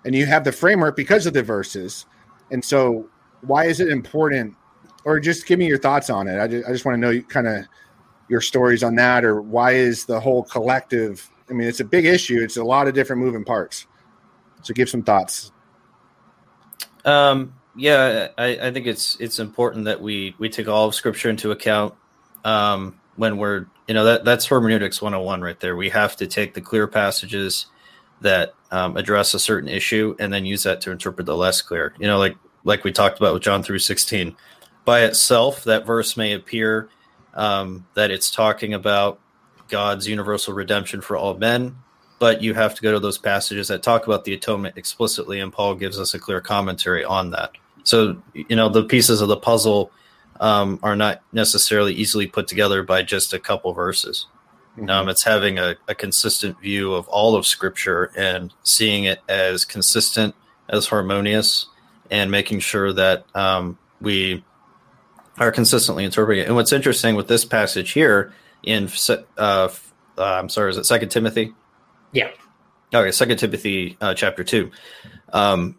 and 0.05 0.15
you 0.15 0.25
have 0.25 0.43
the 0.43 0.51
framework 0.51 0.95
because 0.95 1.25
of 1.25 1.33
the 1.33 1.43
verses. 1.43 2.05
And 2.51 2.63
so 2.63 3.07
why 3.41 3.65
is 3.65 3.79
it 3.79 3.89
important 3.89 4.55
or 5.05 5.19
just 5.19 5.45
give 5.45 5.59
me 5.59 5.67
your 5.67 5.77
thoughts 5.77 6.09
on 6.09 6.27
it. 6.27 6.39
I 6.39 6.47
just, 6.47 6.67
I 6.67 6.71
just 6.71 6.85
want 6.85 6.95
to 6.95 6.99
know 6.99 7.21
kind 7.23 7.47
of 7.47 7.65
your 8.27 8.41
stories 8.41 8.83
on 8.83 8.95
that 8.95 9.23
or 9.23 9.41
why 9.41 9.73
is 9.73 10.05
the 10.05 10.19
whole 10.19 10.43
collective 10.43 11.27
i 11.49 11.53
mean 11.53 11.67
it's 11.67 11.79
a 11.79 11.85
big 11.85 12.05
issue. 12.05 12.41
It's 12.41 12.57
a 12.57 12.63
lot 12.63 12.87
of 12.87 12.93
different 12.93 13.21
moving 13.21 13.43
parts. 13.43 13.87
So 14.61 14.73
give 14.73 14.89
some 14.89 15.03
thoughts. 15.03 15.51
Um 17.05 17.55
yeah 17.75 18.29
i, 18.37 18.47
I 18.67 18.71
think 18.71 18.87
it's 18.87 19.15
it's 19.19 19.39
important 19.39 19.85
that 19.85 20.01
we 20.01 20.35
we 20.37 20.49
take 20.49 20.67
all 20.67 20.87
of 20.87 20.95
scripture 20.95 21.29
into 21.29 21.51
account 21.51 21.93
um 22.43 22.99
when 23.15 23.37
we're 23.37 23.67
you 23.89 23.95
know 23.95 24.03
that 24.05 24.23
that's 24.23 24.45
hermeneutics 24.45 25.01
101 25.01 25.41
right 25.41 25.59
there. 25.59 25.75
We 25.75 25.89
have 25.89 26.15
to 26.17 26.27
take 26.27 26.53
the 26.53 26.61
clear 26.61 26.87
passages 26.87 27.65
that 28.21 28.53
um, 28.71 28.97
address 28.97 29.33
a 29.33 29.39
certain 29.39 29.69
issue 29.69 30.15
and 30.19 30.31
then 30.31 30.45
use 30.45 30.63
that 30.63 30.81
to 30.81 30.91
interpret 30.91 31.25
the 31.25 31.35
less 31.35 31.61
clear. 31.61 31.93
You 31.99 32.07
know 32.07 32.17
like 32.17 32.37
like 32.63 32.83
we 32.83 32.91
talked 32.91 33.17
about 33.17 33.33
with 33.33 33.41
john 33.41 33.63
3 33.63 33.79
16 33.79 34.35
by 34.83 35.03
itself 35.03 35.63
that 35.63 35.85
verse 35.85 36.17
may 36.17 36.33
appear 36.33 36.89
um, 37.33 37.85
that 37.93 38.11
it's 38.11 38.29
talking 38.29 38.73
about 38.73 39.19
god's 39.69 40.07
universal 40.07 40.53
redemption 40.53 40.99
for 40.99 41.15
all 41.15 41.35
men 41.35 41.75
but 42.19 42.41
you 42.41 42.53
have 42.53 42.75
to 42.75 42.81
go 42.81 42.91
to 42.91 42.99
those 42.99 43.17
passages 43.17 43.69
that 43.69 43.81
talk 43.81 44.05
about 44.05 44.25
the 44.25 44.33
atonement 44.33 44.77
explicitly 44.77 45.39
and 45.39 45.51
paul 45.53 45.73
gives 45.73 45.97
us 45.97 46.13
a 46.13 46.19
clear 46.19 46.41
commentary 46.41 47.03
on 47.03 47.31
that. 47.31 47.51
So 47.83 48.21
you 48.33 48.55
know 48.55 48.69
the 48.69 48.83
pieces 48.83 49.21
of 49.21 49.29
the 49.29 49.37
puzzle 49.37 49.91
um, 50.39 50.79
are 50.83 50.95
not 50.95 51.21
necessarily 51.33 51.93
easily 51.93 52.27
put 52.27 52.47
together 52.47 52.83
by 52.83 53.01
just 53.03 53.33
a 53.33 53.39
couple 53.39 53.73
verses. 53.73 54.27
Mm-hmm. 54.79 54.89
Um, 54.89 55.09
it's 55.09 55.23
having 55.23 55.59
a, 55.59 55.75
a, 55.87 55.95
consistent 55.95 56.59
view 56.59 56.93
of 56.93 57.07
all 57.09 57.35
of 57.35 57.45
Scripture 57.45 58.11
and 58.15 58.53
seeing 58.63 59.03
it 59.03 59.19
as 59.27 59.65
consistent, 59.65 60.35
as 60.69 60.87
harmonious, 60.87 61.67
and 62.09 62.31
making 62.31 62.59
sure 62.59 62.93
that 62.93 63.25
um, 63.35 63.77
we 63.99 64.43
are 65.37 65.51
consistently 65.51 66.05
interpreting 66.05 66.43
it. 66.43 66.47
And 66.47 66.55
what's 66.55 66.71
interesting 66.71 67.15
with 67.15 67.27
this 67.27 67.45
passage 67.45 67.91
here 67.91 68.33
in, 68.63 68.89
uh, 69.09 69.13
uh, 69.37 69.69
I'm 70.17 70.49
sorry, 70.49 70.71
is 70.71 70.77
it 70.77 70.85
Second 70.85 71.09
Timothy? 71.09 71.53
Yeah. 72.11 72.29
Okay, 72.93 73.11
Second 73.11 73.37
Timothy 73.37 73.97
uh, 74.01 74.13
chapter 74.13 74.43
two. 74.43 74.71
Um, 75.33 75.77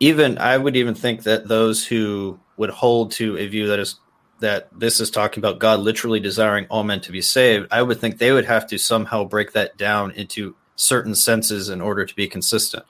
even 0.00 0.38
I 0.38 0.56
would 0.56 0.76
even 0.76 0.94
think 0.94 1.24
that 1.24 1.48
those 1.48 1.86
who 1.86 2.38
would 2.56 2.70
hold 2.70 3.12
to 3.12 3.36
a 3.38 3.46
view 3.46 3.68
that 3.68 3.78
is 3.78 3.98
that 4.40 4.68
this 4.72 5.00
is 5.00 5.10
talking 5.10 5.40
about 5.40 5.58
God 5.58 5.80
literally 5.80 6.20
desiring 6.20 6.66
all 6.68 6.84
men 6.84 7.00
to 7.02 7.12
be 7.12 7.20
saved, 7.20 7.68
I 7.70 7.82
would 7.82 8.00
think 8.00 8.18
they 8.18 8.32
would 8.32 8.44
have 8.44 8.66
to 8.68 8.78
somehow 8.78 9.24
break 9.24 9.52
that 9.52 9.76
down 9.76 10.12
into 10.12 10.54
certain 10.76 11.14
senses 11.14 11.68
in 11.68 11.80
order 11.80 12.04
to 12.04 12.14
be 12.14 12.28
consistent. 12.28 12.84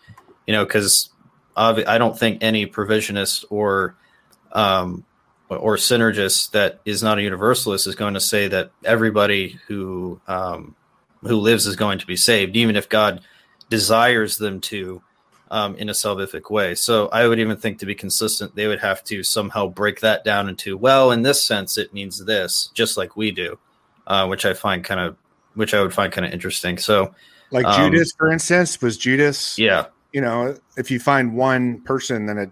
You 0.47 0.53
know, 0.55 0.65
because 0.65 1.11
I 1.57 1.99
don't 1.99 2.19
think 2.19 2.39
any 2.43 2.67
provisionist 2.67 3.45
or 3.51 3.97
um, 4.53 5.05
or 5.49 5.77
synergist 5.77 6.53
that 6.53 6.81
is 6.85 7.03
not 7.03 7.19
a 7.19 7.23
universalist 7.23 7.87
is 7.87 7.95
going 7.95 8.15
to 8.15 8.21
say 8.21 8.49
that 8.49 8.71
everybody 8.85 9.59
who 9.67 10.21
um, 10.29 10.75
who 11.23 11.37
lives 11.37 11.67
is 11.67 11.77
going 11.77 11.99
to 11.99 12.07
be 12.07 12.17
saved, 12.17 12.57
even 12.57 12.77
if 12.77 12.89
God 12.89 13.23
desires 13.71 14.39
them 14.39 14.61
to 14.61 15.03
um, 15.51 15.75
in 15.77 15.89
a 15.89 15.93
salvific 15.93 16.51
way. 16.51 16.75
So 16.75 17.09
I 17.09 17.27
would 17.27 17.39
even 17.39 17.57
think 17.57 17.79
to 17.79 17.87
be 17.87 17.95
consistent, 17.95 18.55
they 18.55 18.67
would 18.67 18.81
have 18.81 19.03
to 19.05 19.23
somehow 19.23 19.67
break 19.69 20.01
that 20.01 20.25
down 20.25 20.49
into 20.49 20.77
well, 20.77 21.11
in 21.11 21.23
this 21.23 21.43
sense, 21.43 21.79
it 21.79 21.93
means 21.93 22.25
this, 22.25 22.71
just 22.75 22.97
like 22.97 23.17
we 23.17 23.31
do, 23.31 23.59
uh, 24.07 24.27
which 24.27 24.45
I 24.45 24.55
find 24.55 24.85
kind 24.85 25.01
of 25.01 25.17
which 25.55 25.75
I 25.75 25.83
would 25.83 25.93
find 25.93 26.13
kind 26.13 26.27
of 26.27 26.33
interesting. 26.33 26.79
So, 26.79 27.15
like 27.51 27.67
um, 27.67 27.91
Judas, 27.93 28.13
for 28.17 28.31
instance, 28.31 28.81
was 28.81 28.97
Judas, 28.97 29.59
yeah. 29.59 29.87
You 30.13 30.23
know, 30.23 30.57
if 30.77 30.91
you 30.91 30.99
find 30.99 31.37
one 31.37 31.83
person, 31.83 32.27
then 32.27 32.39
it 32.39 32.51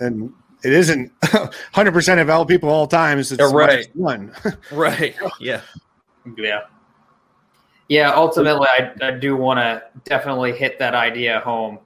and 0.00 0.32
it 0.64 0.72
isn't 0.72 1.12
100% 1.20 2.20
of 2.20 2.30
all 2.30 2.44
people 2.46 2.68
all 2.68 2.86
times. 2.86 3.32
It's 3.32 3.52
right. 3.52 3.88
one. 3.94 4.32
right. 4.72 5.14
Yeah. 5.40 5.60
Yeah. 6.36 6.60
Yeah. 7.88 8.12
Ultimately, 8.14 8.66
I, 8.66 8.92
I 9.00 9.10
do 9.12 9.36
want 9.36 9.58
to 9.58 9.82
definitely 10.04 10.52
hit 10.52 10.78
that 10.78 10.94
idea 10.94 11.40
home. 11.40 11.78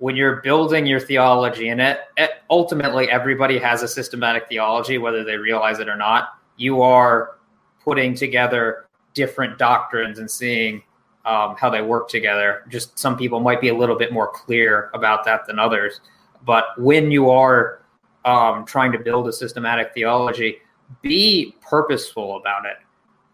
When 0.00 0.16
you're 0.16 0.36
building 0.40 0.86
your 0.86 0.98
theology, 0.98 1.68
and 1.68 1.80
it, 1.80 2.00
it, 2.16 2.30
ultimately 2.48 3.10
everybody 3.10 3.58
has 3.58 3.82
a 3.82 3.88
systematic 3.88 4.48
theology, 4.48 4.96
whether 4.96 5.24
they 5.24 5.36
realize 5.36 5.78
it 5.78 5.88
or 5.88 5.96
not, 5.96 6.38
you 6.56 6.80
are 6.80 7.36
putting 7.84 8.14
together 8.14 8.86
different 9.12 9.58
doctrines 9.58 10.18
and 10.18 10.30
seeing 10.30 10.82
um, 11.26 11.54
how 11.58 11.68
they 11.68 11.82
work 11.82 12.08
together. 12.08 12.64
Just 12.70 12.98
some 12.98 13.16
people 13.16 13.40
might 13.40 13.60
be 13.60 13.68
a 13.68 13.74
little 13.74 13.96
bit 13.96 14.10
more 14.10 14.28
clear 14.32 14.90
about 14.94 15.22
that 15.26 15.46
than 15.46 15.58
others. 15.58 16.00
But 16.46 16.64
when 16.78 17.10
you 17.10 17.28
are 17.28 17.82
um, 18.24 18.64
trying 18.64 18.92
to 18.92 18.98
build 18.98 19.28
a 19.28 19.32
systematic 19.32 19.92
theology, 19.92 20.60
be 21.02 21.54
purposeful 21.60 22.36
about 22.36 22.64
it. 22.64 22.76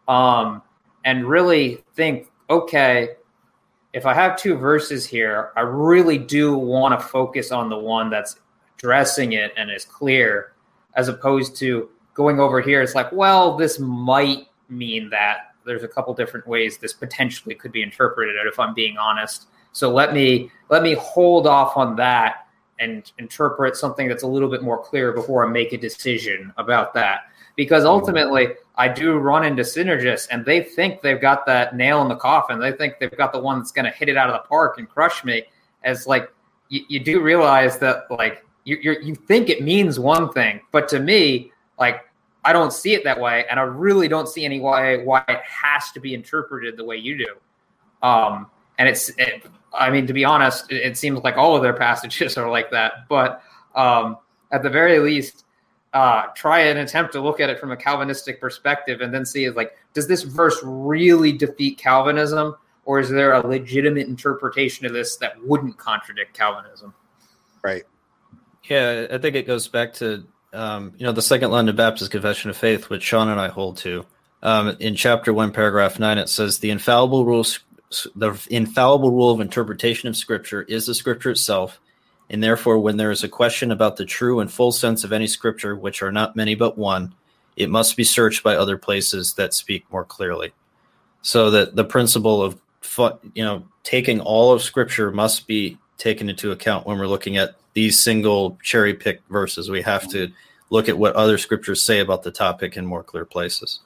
Um, 0.08 0.62
and 1.04 1.26
really 1.26 1.84
think, 1.94 2.32
okay, 2.50 3.10
if 3.96 4.04
I 4.04 4.12
have 4.12 4.36
two 4.36 4.56
verses 4.56 5.06
here, 5.06 5.52
I 5.56 5.62
really 5.62 6.18
do 6.18 6.54
want 6.54 7.00
to 7.00 7.06
focus 7.06 7.50
on 7.50 7.70
the 7.70 7.78
one 7.78 8.10
that's 8.10 8.38
addressing 8.76 9.32
it 9.32 9.54
and 9.56 9.70
is 9.70 9.86
clear, 9.86 10.52
as 10.96 11.08
opposed 11.08 11.56
to 11.56 11.88
going 12.12 12.38
over 12.38 12.60
here. 12.60 12.82
It's 12.82 12.94
like, 12.94 13.10
well, 13.10 13.56
this 13.56 13.78
might 13.78 14.48
mean 14.68 15.08
that. 15.08 15.54
There's 15.64 15.82
a 15.82 15.88
couple 15.88 16.12
different 16.12 16.46
ways 16.46 16.76
this 16.76 16.92
potentially 16.92 17.54
could 17.54 17.72
be 17.72 17.82
interpreted, 17.82 18.36
if 18.46 18.60
I'm 18.60 18.74
being 18.74 18.98
honest. 18.98 19.46
So 19.72 19.90
let 19.90 20.12
me 20.12 20.50
let 20.68 20.82
me 20.82 20.92
hold 20.92 21.46
off 21.46 21.78
on 21.78 21.96
that 21.96 22.45
and 22.78 23.12
interpret 23.18 23.76
something 23.76 24.08
that's 24.08 24.22
a 24.22 24.26
little 24.26 24.50
bit 24.50 24.62
more 24.62 24.82
clear 24.82 25.12
before 25.12 25.46
I 25.46 25.50
make 25.50 25.72
a 25.72 25.78
decision 25.78 26.52
about 26.56 26.94
that. 26.94 27.20
Because 27.56 27.84
ultimately, 27.84 28.48
I 28.76 28.88
do 28.88 29.16
run 29.16 29.44
into 29.44 29.62
synergists 29.62 30.28
and 30.30 30.44
they 30.44 30.62
think 30.62 31.00
they've 31.00 31.20
got 31.20 31.46
that 31.46 31.74
nail 31.74 32.02
in 32.02 32.08
the 32.08 32.16
coffin. 32.16 32.58
They 32.58 32.72
think 32.72 32.98
they've 32.98 33.16
got 33.16 33.32
the 33.32 33.40
one 33.40 33.58
that's 33.58 33.72
going 33.72 33.86
to 33.86 33.90
hit 33.90 34.08
it 34.08 34.16
out 34.16 34.28
of 34.28 34.34
the 34.34 34.46
park 34.46 34.78
and 34.78 34.88
crush 34.88 35.24
me. 35.24 35.44
As 35.82 36.06
like, 36.06 36.30
you, 36.68 36.84
you 36.88 37.00
do 37.00 37.22
realize 37.22 37.78
that, 37.78 38.10
like, 38.10 38.44
you, 38.64 38.76
you 38.82 39.14
think 39.14 39.48
it 39.48 39.62
means 39.62 39.98
one 39.98 40.32
thing, 40.32 40.60
but 40.72 40.88
to 40.88 40.98
me, 40.98 41.52
like, 41.78 42.02
I 42.44 42.52
don't 42.52 42.72
see 42.72 42.94
it 42.94 43.02
that 43.04 43.20
way, 43.20 43.44
and 43.50 43.58
I 43.58 43.64
really 43.64 44.06
don't 44.06 44.28
see 44.28 44.44
any 44.44 44.60
why 44.60 44.98
why 44.98 45.24
it 45.28 45.40
has 45.42 45.90
to 45.92 46.00
be 46.00 46.14
interpreted 46.14 46.76
the 46.76 46.84
way 46.84 46.96
you 46.96 47.18
do. 47.18 48.06
Um, 48.06 48.48
and 48.78 48.88
it's 48.88 49.08
it, 49.18 49.44
I 49.76 49.90
mean, 49.90 50.06
to 50.06 50.12
be 50.12 50.24
honest, 50.24 50.70
it, 50.70 50.76
it, 50.76 50.96
seems 50.96 51.20
like 51.20 51.36
all 51.36 51.56
of 51.56 51.62
their 51.62 51.72
passages 51.74 52.36
are 52.36 52.50
like 52.50 52.70
that. 52.70 53.08
But 53.08 53.42
um, 53.74 54.18
at 54.50 54.62
the 54.62 54.70
very 54.70 54.98
least, 54.98 55.44
uh, 55.92 56.26
try 56.34 56.60
and 56.60 56.78
attempt 56.78 57.12
to 57.12 57.20
look 57.20 57.40
at 57.40 57.48
it 57.48 57.58
from 57.58 57.72
a 57.72 57.76
Calvinistic 57.76 58.40
perspective, 58.40 59.00
and 59.00 59.14
then 59.14 59.24
see 59.24 59.44
is 59.44 59.54
like, 59.54 59.76
does 59.94 60.06
this 60.08 60.22
verse 60.22 60.58
really 60.62 61.32
defeat 61.32 61.78
Calvinism, 61.78 62.54
or 62.84 63.00
is 63.00 63.08
there 63.08 63.32
a 63.32 63.46
legitimate 63.46 64.06
interpretation 64.06 64.86
of 64.86 64.92
this 64.92 65.16
that 65.16 65.42
wouldn't 65.42 65.78
contradict 65.78 66.34
Calvinism? 66.34 66.94
Right. 67.62 67.84
Yeah, 68.64 69.06
I 69.10 69.18
think 69.18 69.36
it 69.36 69.46
goes 69.46 69.68
back 69.68 69.94
to 69.94 70.26
um, 70.52 70.94
you 70.98 71.06
know 71.06 71.12
the 71.12 71.22
Second 71.22 71.50
London 71.50 71.76
Baptist 71.76 72.10
Confession 72.10 72.50
of 72.50 72.56
Faith, 72.56 72.90
which 72.90 73.02
Sean 73.02 73.28
and 73.28 73.40
I 73.40 73.48
hold 73.48 73.78
to. 73.78 74.04
Um, 74.42 74.76
in 74.80 74.94
chapter 74.96 75.32
one, 75.32 75.52
paragraph 75.52 75.98
nine, 75.98 76.18
it 76.18 76.28
says 76.28 76.58
the 76.58 76.70
infallible 76.70 77.24
rules 77.24 77.60
the 78.14 78.38
infallible 78.50 79.10
rule 79.10 79.30
of 79.30 79.40
interpretation 79.40 80.08
of 80.08 80.16
scripture 80.16 80.62
is 80.62 80.86
the 80.86 80.94
scripture 80.94 81.30
itself 81.30 81.80
and 82.28 82.42
therefore 82.42 82.78
when 82.78 82.96
there 82.96 83.12
is 83.12 83.22
a 83.22 83.28
question 83.28 83.70
about 83.70 83.96
the 83.96 84.04
true 84.04 84.40
and 84.40 84.50
full 84.50 84.72
sense 84.72 85.04
of 85.04 85.12
any 85.12 85.26
scripture 85.26 85.76
which 85.76 86.02
are 86.02 86.10
not 86.10 86.34
many 86.34 86.54
but 86.54 86.76
one 86.76 87.14
it 87.56 87.70
must 87.70 87.96
be 87.96 88.04
searched 88.04 88.42
by 88.42 88.54
other 88.54 88.76
places 88.76 89.34
that 89.34 89.54
speak 89.54 89.90
more 89.90 90.04
clearly. 90.04 90.52
So 91.22 91.50
that 91.50 91.74
the 91.74 91.84
principle 91.84 92.42
of 92.42 92.60
you 93.34 93.44
know 93.44 93.64
taking 93.82 94.20
all 94.20 94.52
of 94.52 94.62
scripture 94.62 95.10
must 95.10 95.46
be 95.46 95.76
taken 95.98 96.28
into 96.28 96.52
account 96.52 96.86
when 96.86 96.98
we're 96.98 97.08
looking 97.08 97.36
at 97.36 97.56
these 97.72 97.98
single 97.98 98.58
cherry 98.62 98.94
picked 98.94 99.28
verses. 99.28 99.70
We 99.70 99.82
have 99.82 100.08
to 100.10 100.30
look 100.70 100.88
at 100.88 100.98
what 100.98 101.14
other 101.14 101.38
scriptures 101.38 101.82
say 101.82 102.00
about 102.00 102.22
the 102.22 102.30
topic 102.30 102.76
in 102.76 102.86
more 102.86 103.02
clear 103.02 103.24
places 103.24 103.80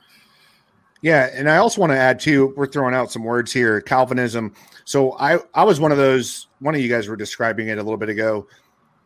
yeah, 1.03 1.31
and 1.33 1.49
I 1.49 1.57
also 1.57 1.81
want 1.81 1.93
to 1.93 1.99
add 1.99 2.21
too. 2.21 2.53
We're 2.57 2.67
throwing 2.67 2.95
out 2.95 3.11
some 3.11 3.25
words 3.25 3.53
here. 3.53 3.81
Calvinism. 3.81 4.55
So 4.85 5.17
I 5.19 5.39
I 5.55 5.65
was 5.65 5.81
one 5.81 5.93
of 5.93 5.99
those. 5.99 6.49
One 6.59 6.75
of 6.75 6.81
you 6.81 6.89
guys 6.89 7.09
were 7.09 7.17
describing 7.17 7.69
it 7.69 7.79
a 7.79 7.83
little 7.83 7.97
bit 7.97 8.11
ago, 8.11 8.47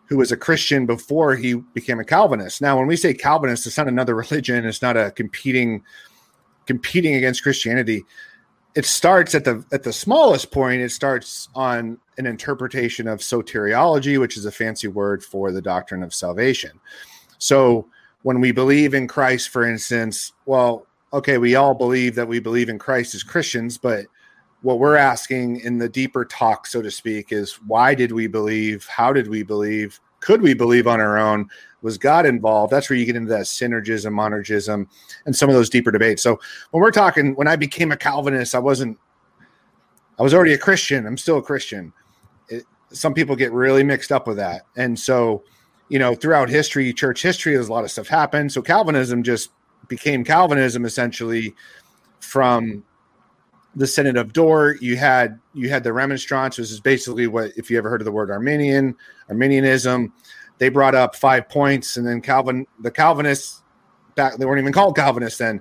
who 0.06 0.18
was 0.18 0.32
a 0.32 0.36
Christian 0.36 0.86
before 0.86 1.36
he 1.36 1.54
became 1.54 2.00
a 2.00 2.04
Calvinist. 2.04 2.60
Now, 2.60 2.76
when 2.78 2.88
we 2.88 2.96
say 2.96 3.14
Calvinist, 3.14 3.66
it's 3.66 3.78
not 3.78 3.88
another 3.88 4.14
religion. 4.16 4.64
It's 4.64 4.82
not 4.82 4.96
a 4.96 5.12
competing 5.12 5.82
competing 6.66 7.14
against 7.14 7.42
Christianity. 7.42 8.04
It 8.74 8.86
starts 8.86 9.34
at 9.36 9.44
the 9.44 9.64
at 9.72 9.84
the 9.84 9.92
smallest 9.92 10.50
point. 10.50 10.82
It 10.82 10.90
starts 10.90 11.48
on 11.54 11.98
an 12.18 12.26
interpretation 12.26 13.06
of 13.06 13.20
soteriology, 13.20 14.18
which 14.18 14.36
is 14.36 14.46
a 14.46 14.52
fancy 14.52 14.88
word 14.88 15.22
for 15.22 15.52
the 15.52 15.62
doctrine 15.62 16.02
of 16.02 16.12
salvation. 16.12 16.80
So 17.38 17.86
when 18.22 18.40
we 18.40 18.50
believe 18.50 18.94
in 18.94 19.06
Christ, 19.06 19.50
for 19.50 19.68
instance, 19.68 20.32
well, 20.46 20.86
okay, 21.14 21.38
we 21.38 21.54
all 21.54 21.74
believe 21.74 22.16
that 22.16 22.26
we 22.26 22.40
believe 22.40 22.68
in 22.68 22.78
Christ 22.78 23.14
as 23.14 23.22
Christians, 23.22 23.78
but 23.78 24.06
what 24.62 24.80
we're 24.80 24.96
asking 24.96 25.60
in 25.60 25.78
the 25.78 25.88
deeper 25.88 26.24
talk, 26.24 26.66
so 26.66 26.82
to 26.82 26.90
speak, 26.90 27.32
is 27.32 27.54
why 27.66 27.94
did 27.94 28.10
we 28.10 28.26
believe? 28.26 28.84
How 28.86 29.12
did 29.12 29.28
we 29.28 29.44
believe? 29.44 30.00
Could 30.18 30.42
we 30.42 30.54
believe 30.54 30.88
on 30.88 31.00
our 31.00 31.16
own? 31.16 31.48
Was 31.82 31.98
God 31.98 32.26
involved? 32.26 32.72
That's 32.72 32.90
where 32.90 32.98
you 32.98 33.04
get 33.04 33.14
into 33.14 33.28
that 33.28 33.44
synergism, 33.44 34.12
monergism, 34.12 34.86
and 35.26 35.36
some 35.36 35.48
of 35.48 35.54
those 35.54 35.70
deeper 35.70 35.92
debates. 35.92 36.22
So 36.22 36.40
when 36.72 36.82
we're 36.82 36.90
talking, 36.90 37.36
when 37.36 37.46
I 37.46 37.56
became 37.56 37.92
a 37.92 37.96
Calvinist, 37.96 38.54
I 38.54 38.58
wasn't, 38.58 38.98
I 40.18 40.22
was 40.22 40.34
already 40.34 40.54
a 40.54 40.58
Christian. 40.58 41.06
I'm 41.06 41.18
still 41.18 41.38
a 41.38 41.42
Christian. 41.42 41.92
It, 42.48 42.64
some 42.90 43.14
people 43.14 43.36
get 43.36 43.52
really 43.52 43.84
mixed 43.84 44.10
up 44.10 44.26
with 44.26 44.38
that. 44.38 44.62
And 44.76 44.98
so, 44.98 45.44
you 45.90 45.98
know, 45.98 46.14
throughout 46.14 46.48
history, 46.48 46.92
church 46.92 47.22
history, 47.22 47.52
there's 47.52 47.68
a 47.68 47.72
lot 47.72 47.84
of 47.84 47.90
stuff 47.90 48.08
happened. 48.08 48.50
So 48.50 48.62
Calvinism 48.62 49.22
just 49.22 49.50
became 49.88 50.24
Calvinism 50.24 50.84
essentially 50.84 51.54
from 52.20 52.84
the 53.76 53.86
Synod 53.86 54.16
of 54.16 54.32
Dort. 54.32 54.82
You 54.82 54.96
had 54.96 55.40
you 55.52 55.68
had 55.68 55.84
the 55.84 55.92
Remonstrance, 55.92 56.58
which 56.58 56.70
is 56.70 56.80
basically 56.80 57.26
what 57.26 57.52
if 57.56 57.70
you 57.70 57.78
ever 57.78 57.90
heard 57.90 58.00
of 58.00 58.04
the 58.04 58.12
word 58.12 58.30
Arminian, 58.30 58.94
Arminianism. 59.28 60.12
They 60.58 60.68
brought 60.68 60.94
up 60.94 61.16
five 61.16 61.48
points, 61.48 61.96
and 61.96 62.06
then 62.06 62.20
Calvin, 62.20 62.66
the 62.80 62.90
Calvinists, 62.90 63.62
back 64.14 64.36
they 64.36 64.46
weren't 64.46 64.60
even 64.60 64.72
called 64.72 64.96
Calvinists 64.96 65.38
then. 65.38 65.60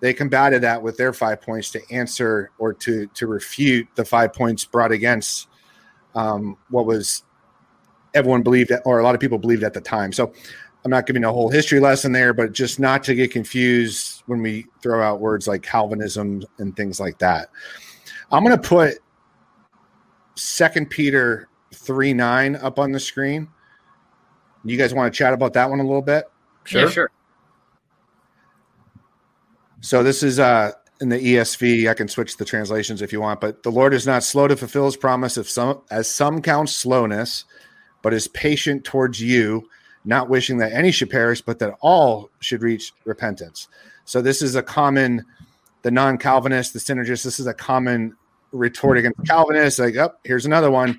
They 0.00 0.12
combated 0.12 0.62
that 0.62 0.82
with 0.82 0.98
their 0.98 1.14
five 1.14 1.40
points 1.40 1.70
to 1.70 1.80
answer 1.90 2.50
or 2.58 2.74
to 2.74 3.06
to 3.06 3.26
refute 3.26 3.88
the 3.94 4.04
five 4.04 4.34
points 4.34 4.64
brought 4.64 4.92
against 4.92 5.48
um, 6.14 6.58
what 6.68 6.84
was 6.84 7.22
everyone 8.14 8.42
believed, 8.42 8.70
or 8.84 8.98
a 8.98 9.02
lot 9.02 9.14
of 9.14 9.20
people 9.20 9.38
believed 9.38 9.64
at 9.64 9.72
the 9.72 9.80
time. 9.80 10.12
So 10.12 10.32
I'm 10.84 10.90
not 10.90 11.06
giving 11.06 11.24
a 11.24 11.32
whole 11.32 11.48
history 11.48 11.80
lesson 11.80 12.12
there, 12.12 12.34
but 12.34 12.52
just 12.52 12.78
not 12.78 13.02
to 13.04 13.14
get 13.14 13.30
confused 13.30 14.22
when 14.26 14.42
we 14.42 14.66
throw 14.82 15.02
out 15.02 15.20
words 15.20 15.48
like 15.48 15.62
Calvinism 15.62 16.42
and 16.58 16.76
things 16.76 17.00
like 17.00 17.18
that. 17.18 17.48
I'm 18.30 18.44
going 18.44 18.56
to 18.56 18.68
put 18.68 18.98
Second 20.34 20.90
Peter 20.90 21.48
three 21.72 22.12
nine 22.12 22.56
up 22.56 22.78
on 22.78 22.92
the 22.92 23.00
screen. 23.00 23.48
You 24.64 24.76
guys 24.76 24.92
want 24.92 25.12
to 25.12 25.16
chat 25.16 25.32
about 25.32 25.54
that 25.54 25.70
one 25.70 25.80
a 25.80 25.84
little 25.84 26.02
bit? 26.02 26.24
Sure. 26.64 26.82
Yeah, 26.82 26.90
sure. 26.90 27.10
So 29.80 30.02
this 30.02 30.22
is 30.22 30.38
uh 30.38 30.72
in 31.00 31.08
the 31.08 31.18
ESV. 31.18 31.88
I 31.88 31.94
can 31.94 32.08
switch 32.08 32.36
the 32.36 32.44
translations 32.44 33.02
if 33.02 33.12
you 33.12 33.20
want, 33.20 33.40
but 33.40 33.62
the 33.62 33.70
Lord 33.70 33.94
is 33.94 34.06
not 34.06 34.22
slow 34.22 34.48
to 34.48 34.56
fulfill 34.56 34.86
his 34.86 34.96
promise 34.96 35.36
of 35.36 35.48
some 35.48 35.82
as 35.90 36.10
some 36.10 36.42
count 36.42 36.70
slowness, 36.70 37.44
but 38.02 38.14
is 38.14 38.28
patient 38.28 38.84
towards 38.84 39.20
you 39.20 39.68
not 40.04 40.28
wishing 40.28 40.58
that 40.58 40.72
any 40.72 40.90
should 40.90 41.10
perish, 41.10 41.40
but 41.40 41.58
that 41.58 41.74
all 41.80 42.30
should 42.40 42.62
reach 42.62 42.92
repentance. 43.04 43.68
So 44.04 44.20
this 44.20 44.42
is 44.42 44.54
a 44.54 44.62
common, 44.62 45.24
the 45.82 45.90
non-Calvinist, 45.90 46.72
the 46.72 46.78
synergist. 46.78 47.24
This 47.24 47.40
is 47.40 47.46
a 47.46 47.54
common 47.54 48.14
retort 48.52 48.98
against 48.98 49.24
Calvinists. 49.26 49.78
Like, 49.78 49.96
oh, 49.96 50.12
here's 50.24 50.46
another 50.46 50.70
one. 50.70 50.98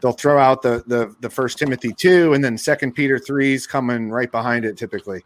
they'll 0.00 0.12
throw 0.12 0.38
out 0.38 0.62
the 0.62 0.84
the 0.86 1.14
the 1.20 1.30
first 1.30 1.58
Timothy 1.58 1.92
two, 1.92 2.34
and 2.34 2.44
then 2.44 2.58
Second 2.58 2.92
Peter 2.92 3.18
three 3.18 3.54
is 3.54 3.66
coming 3.66 4.10
right 4.10 4.30
behind 4.30 4.64
it 4.64 4.76
typically. 4.76 5.24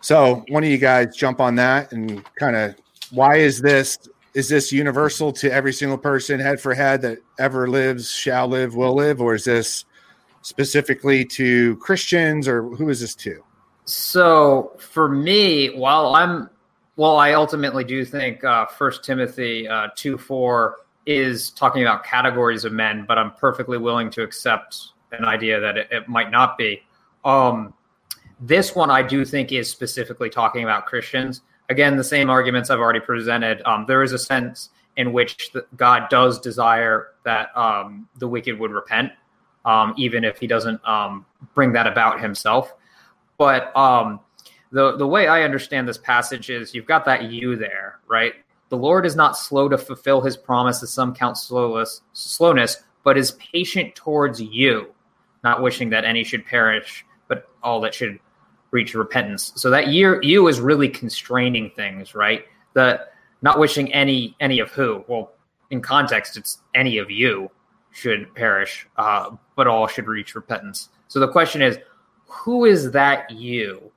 So 0.00 0.44
one 0.48 0.62
of 0.62 0.70
you 0.70 0.78
guys 0.78 1.16
jump 1.16 1.40
on 1.40 1.56
that 1.56 1.92
and 1.92 2.22
kind 2.36 2.54
of 2.54 2.76
why 3.10 3.36
is 3.36 3.60
this 3.60 3.98
is 4.34 4.48
this 4.48 4.70
universal 4.70 5.32
to 5.32 5.50
every 5.50 5.72
single 5.72 5.98
person 5.98 6.38
head 6.38 6.60
for 6.60 6.74
head 6.74 7.00
that 7.02 7.18
ever 7.38 7.68
lives, 7.68 8.10
shall 8.10 8.46
live, 8.46 8.76
will 8.76 8.94
live, 8.94 9.20
or 9.20 9.34
is 9.34 9.44
this 9.44 9.84
specifically 10.46 11.24
to 11.24 11.74
Christians 11.78 12.46
or 12.46 12.62
who 12.62 12.88
is 12.88 13.00
this 13.00 13.16
to? 13.16 13.42
So 13.84 14.72
for 14.78 15.08
me, 15.08 15.74
while 15.76 16.14
I'm 16.14 16.48
well, 16.94 17.18
I 17.18 17.32
ultimately 17.32 17.84
do 17.84 18.04
think 18.04 18.42
uh, 18.42 18.66
First 18.66 19.04
Timothy 19.04 19.68
uh, 19.68 19.88
two 19.96 20.16
four 20.16 20.76
is 21.04 21.50
talking 21.50 21.82
about 21.82 22.04
categories 22.04 22.64
of 22.64 22.72
men, 22.72 23.04
but 23.06 23.18
I'm 23.18 23.32
perfectly 23.32 23.76
willing 23.76 24.08
to 24.10 24.22
accept 24.22 24.92
an 25.12 25.24
idea 25.24 25.60
that 25.60 25.76
it, 25.76 25.88
it 25.90 26.08
might 26.08 26.30
not 26.30 26.56
be. 26.56 26.82
Um, 27.24 27.74
this 28.40 28.74
one 28.74 28.90
I 28.90 29.02
do 29.02 29.24
think 29.24 29.50
is 29.50 29.68
specifically 29.68 30.30
talking 30.30 30.62
about 30.62 30.86
Christians. 30.86 31.42
Again, 31.68 31.96
the 31.96 32.04
same 32.04 32.30
arguments 32.30 32.70
I've 32.70 32.78
already 32.78 33.00
presented. 33.00 33.62
Um, 33.66 33.84
there 33.86 34.02
is 34.02 34.12
a 34.12 34.18
sense 34.18 34.70
in 34.96 35.12
which 35.12 35.50
the, 35.52 35.66
God 35.76 36.08
does 36.08 36.38
desire 36.40 37.08
that 37.24 37.56
um, 37.56 38.08
the 38.18 38.28
wicked 38.28 38.58
would 38.58 38.70
repent, 38.70 39.12
um, 39.66 39.92
even 39.98 40.24
if 40.24 40.38
He 40.38 40.46
doesn't 40.46 40.82
um, 40.88 41.26
bring 41.54 41.72
that 41.72 41.86
about 41.86 42.20
Himself. 42.20 42.72
But 43.36 43.76
um, 43.76 44.20
the 44.72 44.96
the 44.96 45.06
way 45.06 45.28
I 45.28 45.42
understand 45.42 45.86
this 45.86 45.98
passage 45.98 46.48
is 46.48 46.74
you've 46.74 46.86
got 46.86 47.04
that 47.04 47.30
you 47.30 47.56
there, 47.56 47.98
right? 48.08 48.34
The 48.70 48.76
Lord 48.76 49.04
is 49.04 49.14
not 49.14 49.36
slow 49.36 49.68
to 49.68 49.76
fulfill 49.76 50.22
His 50.22 50.36
promise, 50.36 50.82
as 50.82 50.90
some 50.90 51.14
count 51.14 51.36
slowness, 51.36 52.00
slowness, 52.14 52.82
but 53.04 53.18
is 53.18 53.32
patient 53.32 53.94
towards 53.94 54.40
you, 54.40 54.88
not 55.44 55.62
wishing 55.62 55.90
that 55.90 56.04
any 56.04 56.24
should 56.24 56.46
perish, 56.46 57.04
but 57.28 57.48
all 57.62 57.80
that 57.82 57.94
should 57.94 58.18
reach 58.70 58.94
repentance. 58.94 59.52
So 59.56 59.70
that 59.70 59.88
year 59.88 60.20
you 60.22 60.48
is 60.48 60.60
really 60.60 60.88
constraining 60.88 61.70
things, 61.70 62.14
right? 62.14 62.44
The 62.72 63.06
not 63.42 63.58
wishing 63.58 63.92
any 63.92 64.34
any 64.40 64.60
of 64.60 64.70
who. 64.70 65.04
Well, 65.08 65.32
in 65.70 65.82
context, 65.82 66.36
it's 66.36 66.62
any 66.74 66.98
of 66.98 67.10
you 67.10 67.50
should 67.96 68.34
perish, 68.34 68.86
uh, 68.98 69.30
but 69.54 69.66
all 69.66 69.86
should 69.86 70.06
reach 70.06 70.34
repentance. 70.34 70.90
So 71.08 71.18
the 71.18 71.28
question 71.28 71.62
is, 71.62 71.78
who 72.26 72.66
is 72.66 72.90
that 72.90 73.30
you? 73.30 73.90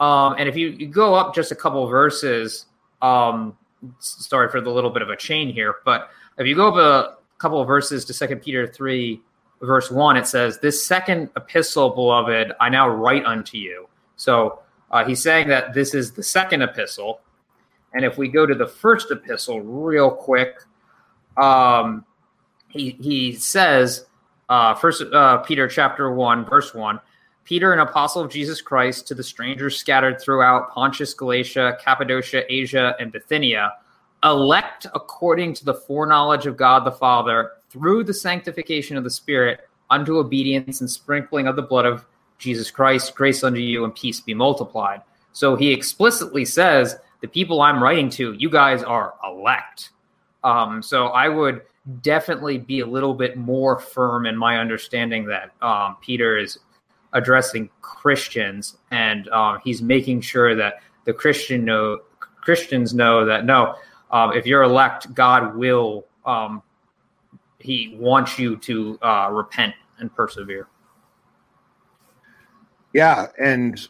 Um, 0.00 0.36
and 0.38 0.48
if 0.48 0.56
you, 0.56 0.68
you, 0.68 0.86
go 0.86 1.14
up 1.14 1.34
just 1.34 1.52
a 1.52 1.54
couple 1.54 1.86
verses, 1.86 2.64
um, 3.02 3.54
sorry 3.98 4.48
for 4.48 4.62
the 4.62 4.70
little 4.70 4.88
bit 4.88 5.02
of 5.02 5.10
a 5.10 5.16
chain 5.16 5.52
here, 5.52 5.76
but 5.84 6.08
if 6.38 6.46
you 6.46 6.56
go 6.56 6.68
up 6.68 6.76
a 6.76 7.18
couple 7.38 7.60
of 7.60 7.66
verses 7.66 8.06
to 8.06 8.14
Second 8.14 8.40
Peter 8.40 8.66
three, 8.66 9.20
verse 9.60 9.90
one, 9.90 10.16
it 10.16 10.26
says, 10.26 10.58
"This 10.58 10.84
second 10.84 11.28
epistle, 11.36 11.90
beloved, 11.90 12.52
I 12.58 12.70
now 12.70 12.88
write 12.88 13.26
unto 13.26 13.58
you." 13.58 13.86
So 14.16 14.60
uh, 14.90 15.04
he's 15.04 15.20
saying 15.20 15.48
that 15.48 15.74
this 15.74 15.94
is 15.94 16.12
the 16.12 16.22
second 16.22 16.62
epistle. 16.62 17.20
And 17.92 18.02
if 18.02 18.16
we 18.16 18.28
go 18.28 18.46
to 18.46 18.54
the 18.54 18.66
first 18.66 19.10
epistle 19.10 19.60
real 19.60 20.10
quick, 20.10 20.56
um, 21.36 22.06
he, 22.72 22.90
he 23.00 23.32
says, 23.34 24.06
uh, 24.48 24.74
first 24.74 25.02
uh, 25.12 25.38
Peter 25.38 25.68
chapter 25.68 26.12
1, 26.12 26.44
verse 26.44 26.74
1 26.74 27.00
Peter, 27.44 27.72
an 27.72 27.80
apostle 27.80 28.22
of 28.22 28.30
Jesus 28.30 28.60
Christ, 28.60 29.08
to 29.08 29.14
the 29.14 29.22
strangers 29.22 29.76
scattered 29.76 30.20
throughout 30.20 30.70
Pontus, 30.70 31.12
Galatia, 31.12 31.76
Cappadocia, 31.80 32.44
Asia, 32.48 32.94
and 33.00 33.10
Bithynia, 33.10 33.72
elect 34.22 34.86
according 34.94 35.52
to 35.54 35.64
the 35.64 35.74
foreknowledge 35.74 36.46
of 36.46 36.56
God 36.56 36.84
the 36.84 36.92
Father 36.92 37.52
through 37.68 38.04
the 38.04 38.14
sanctification 38.14 38.96
of 38.96 39.02
the 39.02 39.10
Spirit 39.10 39.68
unto 39.90 40.18
obedience 40.18 40.80
and 40.80 40.88
sprinkling 40.88 41.48
of 41.48 41.56
the 41.56 41.62
blood 41.62 41.84
of 41.84 42.04
Jesus 42.38 42.70
Christ, 42.70 43.14
grace 43.14 43.42
unto 43.42 43.60
you 43.60 43.84
and 43.84 43.94
peace 43.94 44.20
be 44.20 44.34
multiplied. 44.34 45.02
So 45.32 45.56
he 45.56 45.72
explicitly 45.72 46.44
says, 46.44 46.96
the 47.20 47.28
people 47.28 47.60
I'm 47.60 47.82
writing 47.82 48.08
to, 48.10 48.32
you 48.34 48.50
guys 48.50 48.82
are 48.82 49.14
elect. 49.24 49.90
Um, 50.44 50.82
so 50.82 51.06
I 51.08 51.28
would 51.28 51.62
definitely 52.00 52.58
be 52.58 52.80
a 52.80 52.86
little 52.86 53.14
bit 53.14 53.36
more 53.36 53.78
firm 53.78 54.26
in 54.26 54.36
my 54.36 54.58
understanding 54.58 55.26
that 55.26 55.50
um, 55.62 55.96
Peter 56.00 56.38
is 56.38 56.58
addressing 57.12 57.68
Christians 57.80 58.78
and 58.90 59.28
um, 59.28 59.58
he's 59.64 59.82
making 59.82 60.20
sure 60.20 60.54
that 60.54 60.74
the 61.04 61.12
Christian 61.12 61.64
know 61.64 62.00
Christians 62.40 62.94
know 62.94 63.24
that 63.24 63.44
no, 63.44 63.76
um, 64.10 64.32
if 64.32 64.46
you're 64.46 64.62
elect, 64.62 65.12
God 65.14 65.56
will 65.56 66.06
um, 66.24 66.62
he 67.58 67.96
wants 67.98 68.38
you 68.38 68.56
to 68.56 68.98
uh, 69.02 69.28
repent 69.30 69.74
and 69.98 70.14
persevere. 70.14 70.68
Yeah, 72.92 73.28
and 73.40 73.80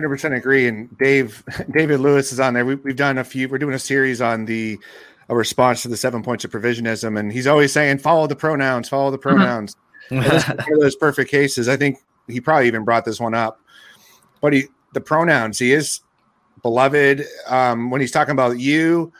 100% 0.00 0.36
agree. 0.36 0.68
And 0.68 0.96
Dave, 0.98 1.42
David 1.70 2.00
Lewis 2.00 2.32
is 2.32 2.40
on 2.40 2.54
there. 2.54 2.64
We, 2.64 2.76
have 2.86 2.96
done 2.96 3.18
a 3.18 3.24
few. 3.24 3.48
We're 3.48 3.58
doing 3.58 3.74
a 3.74 3.78
series 3.78 4.20
on 4.20 4.44
the 4.44 4.78
a 5.28 5.36
response 5.36 5.82
to 5.82 5.88
the 5.88 5.96
seven 5.96 6.22
points 6.22 6.44
of 6.44 6.50
provisionism, 6.50 7.18
and 7.18 7.32
he's 7.32 7.46
always 7.46 7.72
saying, 7.72 7.98
"Follow 7.98 8.26
the 8.26 8.36
pronouns, 8.36 8.88
follow 8.88 9.10
the 9.10 9.18
mm-hmm. 9.18 9.36
pronouns." 9.36 9.76
those 10.80 10.96
perfect 10.96 11.30
cases. 11.30 11.68
I 11.68 11.76
think 11.76 11.98
he 12.28 12.40
probably 12.40 12.66
even 12.66 12.84
brought 12.84 13.04
this 13.04 13.20
one 13.20 13.34
up, 13.34 13.60
but 14.40 14.52
he 14.52 14.64
the 14.94 15.00
pronouns. 15.00 15.58
He 15.58 15.72
is 15.72 16.00
beloved. 16.62 17.24
Um, 17.46 17.90
when 17.90 18.00
he's 18.00 18.10
talking 18.10 18.32
about 18.32 18.58
you, 18.58 19.12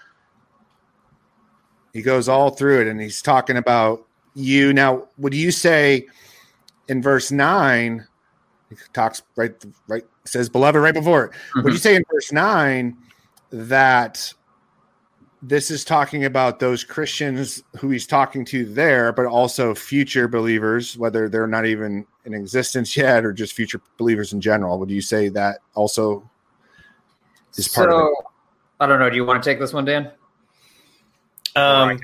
he 1.92 2.02
goes 2.02 2.28
all 2.28 2.50
through 2.50 2.82
it, 2.82 2.86
and 2.86 3.00
he's 3.00 3.20
talking 3.20 3.56
about 3.56 4.06
you. 4.34 4.72
Now, 4.72 5.08
would 5.18 5.34
you 5.34 5.50
say 5.50 6.06
in 6.88 7.02
verse 7.02 7.30
nine? 7.30 8.06
He 8.70 8.76
talks 8.92 9.22
right, 9.36 9.52
right, 9.88 10.04
says 10.24 10.48
beloved 10.48 10.80
right 10.80 10.94
before 10.94 11.26
it. 11.26 11.30
Mm-hmm. 11.30 11.62
Would 11.62 11.72
you 11.72 11.78
say 11.78 11.96
in 11.96 12.04
verse 12.12 12.32
nine 12.32 12.96
that 13.50 14.32
this 15.40 15.70
is 15.70 15.84
talking 15.84 16.24
about 16.24 16.58
those 16.58 16.82
Christians 16.82 17.62
who 17.76 17.90
he's 17.90 18.06
talking 18.06 18.44
to 18.46 18.64
there, 18.64 19.12
but 19.12 19.26
also 19.26 19.74
future 19.74 20.26
believers, 20.26 20.98
whether 20.98 21.28
they're 21.28 21.46
not 21.46 21.66
even 21.66 22.06
in 22.24 22.34
existence 22.34 22.96
yet 22.96 23.24
or 23.24 23.32
just 23.32 23.52
future 23.52 23.80
believers 23.96 24.32
in 24.32 24.40
general? 24.40 24.78
Would 24.78 24.90
you 24.90 25.00
say 25.00 25.28
that 25.30 25.58
also 25.74 26.28
is 27.56 27.68
part 27.68 27.90
so, 27.90 27.98
of 27.98 28.06
it? 28.06 28.24
I 28.80 28.86
don't 28.86 28.98
know. 28.98 29.10
Do 29.10 29.16
you 29.16 29.24
want 29.24 29.42
to 29.42 29.48
take 29.48 29.58
this 29.58 29.72
one, 29.72 29.84
Dan? 29.84 30.10
Um, 31.56 31.98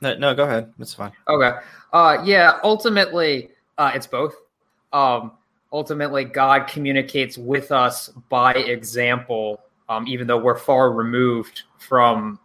no, 0.00 0.16
no, 0.16 0.34
go 0.34 0.44
ahead. 0.44 0.72
It's 0.78 0.94
fine. 0.94 1.12
Okay. 1.28 1.58
Uh, 1.92 2.22
yeah. 2.24 2.58
Ultimately, 2.62 3.50
uh, 3.78 3.92
it's 3.94 4.06
both. 4.06 4.34
Um, 4.92 5.32
ultimately 5.72 6.24
God 6.24 6.66
communicates 6.66 7.36
with 7.38 7.72
us 7.72 8.08
by 8.28 8.54
example, 8.54 9.60
um, 9.88 10.06
even 10.08 10.26
though 10.26 10.38
we're 10.38 10.58
far 10.58 10.92
removed 10.92 11.62
from 11.78 12.38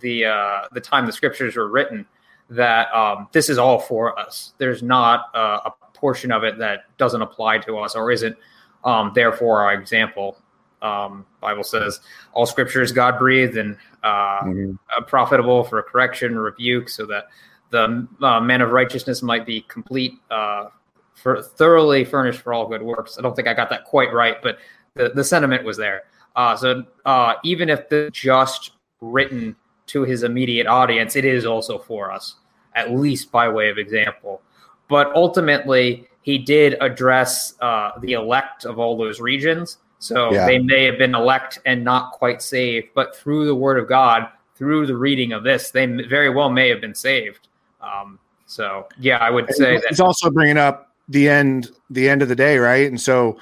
the 0.00 0.26
uh, 0.26 0.60
the 0.72 0.80
time 0.80 1.06
the 1.06 1.12
scriptures 1.12 1.56
were 1.56 1.68
written. 1.68 2.06
That 2.50 2.92
um, 2.94 3.28
this 3.32 3.50
is 3.50 3.58
all 3.58 3.78
for 3.78 4.18
us. 4.18 4.54
There's 4.56 4.82
not 4.82 5.26
a, 5.34 5.38
a, 5.38 5.74
portion 5.92 6.30
of 6.30 6.44
it 6.44 6.56
that 6.58 6.84
doesn't 6.96 7.20
apply 7.22 7.58
to 7.58 7.76
us 7.76 7.96
or 7.96 8.12
isn't 8.12 8.36
um, 8.84 9.10
therefore 9.14 9.62
our 9.62 9.74
example. 9.74 10.38
Um, 10.80 11.26
Bible 11.40 11.64
says 11.64 12.00
all 12.32 12.46
scripture 12.46 12.80
is 12.80 12.92
God 12.92 13.18
breathed 13.18 13.56
and 13.56 13.76
uh, 14.02 14.42
mm-hmm. 14.42 14.74
Uh, 14.96 15.02
profitable 15.02 15.64
for 15.64 15.82
correction, 15.82 16.38
rebuke, 16.38 16.88
so 16.88 17.04
that 17.06 17.24
the 17.70 18.06
uh, 18.22 18.40
man 18.40 18.60
of 18.62 18.70
righteousness 18.70 19.22
might 19.22 19.44
be 19.44 19.62
complete, 19.62 20.14
uh, 20.30 20.68
for 21.14 21.42
thoroughly 21.42 22.04
furnished 22.04 22.40
for 22.40 22.52
all 22.52 22.66
good 22.68 22.82
works. 22.82 23.18
I 23.18 23.22
don't 23.22 23.34
think 23.34 23.48
I 23.48 23.54
got 23.54 23.70
that 23.70 23.84
quite 23.84 24.12
right, 24.12 24.40
but 24.40 24.58
the, 24.94 25.10
the 25.10 25.24
sentiment 25.24 25.64
was 25.64 25.76
there. 25.76 26.04
Uh, 26.36 26.56
so 26.56 26.84
uh, 27.04 27.34
even 27.42 27.68
if 27.68 27.88
the 27.88 28.10
just 28.12 28.72
written 29.00 29.56
to 29.88 30.02
his 30.04 30.22
immediate 30.22 30.66
audience, 30.66 31.16
it 31.16 31.24
is 31.24 31.44
also 31.44 31.78
for 31.78 32.12
us, 32.12 32.36
at 32.74 32.92
least 32.92 33.32
by 33.32 33.48
way 33.48 33.68
of 33.68 33.78
example. 33.78 34.40
But 34.88 35.14
ultimately, 35.14 36.08
he 36.22 36.38
did 36.38 36.76
address 36.80 37.54
uh, 37.60 37.92
the 38.00 38.12
elect 38.12 38.64
of 38.64 38.78
all 38.78 38.96
those 38.96 39.20
regions. 39.20 39.78
So 39.98 40.32
yeah. 40.32 40.46
they 40.46 40.58
may 40.58 40.84
have 40.84 40.98
been 40.98 41.14
elect 41.14 41.58
and 41.66 41.82
not 41.82 42.12
quite 42.12 42.40
saved, 42.40 42.88
but 42.94 43.16
through 43.16 43.46
the 43.46 43.54
word 43.54 43.78
of 43.78 43.88
God, 43.88 44.28
through 44.54 44.86
the 44.86 44.96
reading 44.96 45.32
of 45.32 45.42
this, 45.42 45.70
they 45.70 45.86
very 45.86 46.30
well 46.30 46.50
may 46.50 46.68
have 46.68 46.80
been 46.80 46.94
saved. 46.94 47.48
Um, 47.80 48.18
so 48.46 48.88
yeah, 48.98 49.18
I 49.18 49.30
would 49.30 49.52
say 49.54 49.76
that 49.76 49.86
he's 49.88 50.00
also 50.00 50.30
bringing 50.30 50.56
up 50.56 50.92
the 51.08 51.28
end 51.28 51.70
the 51.90 52.08
end 52.08 52.22
of 52.22 52.28
the 52.28 52.36
day, 52.36 52.58
right? 52.58 52.88
And 52.88 53.00
so 53.00 53.38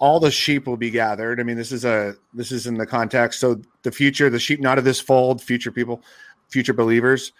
all 0.00 0.18
the 0.18 0.30
sheep 0.30 0.66
will 0.66 0.78
be 0.78 0.90
gathered. 0.90 1.38
I 1.38 1.42
mean, 1.42 1.56
this 1.56 1.70
is 1.70 1.84
a 1.84 2.14
this 2.34 2.50
is 2.50 2.66
in 2.66 2.74
the 2.74 2.86
context. 2.86 3.38
So 3.38 3.60
the 3.82 3.92
future, 3.92 4.30
the 4.30 4.38
sheep 4.38 4.60
not 4.60 4.78
of 4.78 4.84
this 4.84 4.98
fold, 4.98 5.40
future 5.42 5.70
people, 5.70 6.02
future 6.48 6.72
believers, 6.72 7.32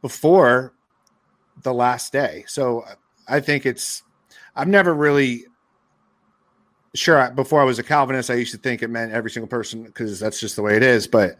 before 0.00 0.72
the 1.62 1.74
last 1.74 2.12
day. 2.12 2.44
So 2.46 2.84
I 3.28 3.40
think 3.40 3.66
it's 3.66 4.04
I've 4.54 4.68
never 4.68 4.94
really 4.94 5.46
sure 6.94 7.30
before 7.32 7.60
I 7.60 7.64
was 7.64 7.78
a 7.78 7.82
Calvinist, 7.82 8.30
I 8.30 8.34
used 8.34 8.52
to 8.52 8.58
think 8.58 8.82
it 8.82 8.88
meant 8.88 9.12
every 9.12 9.30
single 9.30 9.48
person 9.48 9.82
because 9.82 10.18
that's 10.20 10.40
just 10.40 10.56
the 10.56 10.62
way 10.62 10.76
it 10.76 10.82
is. 10.82 11.08
But 11.08 11.36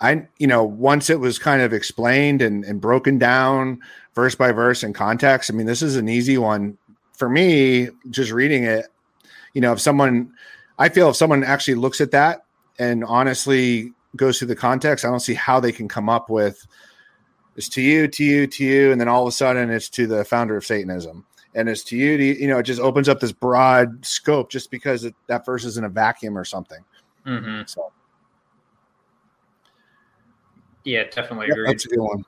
I, 0.00 0.26
you 0.38 0.46
know, 0.46 0.64
once 0.64 1.10
it 1.10 1.18
was 1.18 1.38
kind 1.38 1.62
of 1.62 1.72
explained 1.72 2.42
and, 2.42 2.64
and 2.64 2.80
broken 2.80 3.18
down 3.18 3.80
verse 4.14 4.34
by 4.34 4.52
verse 4.52 4.84
in 4.84 4.92
context, 4.92 5.50
I 5.50 5.54
mean, 5.54 5.66
this 5.66 5.82
is 5.82 5.96
an 5.96 6.08
easy 6.08 6.38
one 6.38 6.76
for 7.16 7.28
me, 7.28 7.88
just 8.10 8.30
reading 8.30 8.64
it. 8.64 8.86
You 9.58 9.62
know, 9.62 9.72
if 9.72 9.80
someone, 9.80 10.32
I 10.78 10.88
feel 10.88 11.10
if 11.10 11.16
someone 11.16 11.42
actually 11.42 11.74
looks 11.74 12.00
at 12.00 12.12
that 12.12 12.42
and 12.78 13.02
honestly 13.02 13.90
goes 14.14 14.38
through 14.38 14.46
the 14.46 14.54
context, 14.54 15.04
I 15.04 15.08
don't 15.08 15.18
see 15.18 15.34
how 15.34 15.58
they 15.58 15.72
can 15.72 15.88
come 15.88 16.08
up 16.08 16.30
with 16.30 16.64
it's 17.56 17.68
to 17.70 17.82
you, 17.82 18.06
to 18.06 18.22
you, 18.22 18.46
to 18.46 18.64
you, 18.64 18.92
and 18.92 19.00
then 19.00 19.08
all 19.08 19.22
of 19.22 19.28
a 19.28 19.32
sudden 19.32 19.68
it's 19.68 19.88
to 19.88 20.06
the 20.06 20.24
founder 20.24 20.56
of 20.56 20.64
Satanism, 20.64 21.26
and 21.56 21.68
it's 21.68 21.82
to 21.82 21.96
you. 21.96 22.16
To, 22.16 22.40
you 22.40 22.46
know, 22.46 22.58
it 22.58 22.62
just 22.62 22.80
opens 22.80 23.08
up 23.08 23.18
this 23.18 23.32
broad 23.32 24.06
scope 24.06 24.48
just 24.48 24.70
because 24.70 25.02
it, 25.02 25.12
that 25.26 25.44
verse 25.44 25.64
is 25.64 25.76
in 25.76 25.82
a 25.82 25.88
vacuum 25.88 26.38
or 26.38 26.44
something. 26.44 26.84
Mm-hmm. 27.26 27.62
So 27.66 27.90
Yeah, 30.84 31.02
definitely 31.12 31.48
agree. 31.48 31.66
that's 31.66 31.84
a 31.84 31.88
good 31.88 31.98
one. 31.98 32.24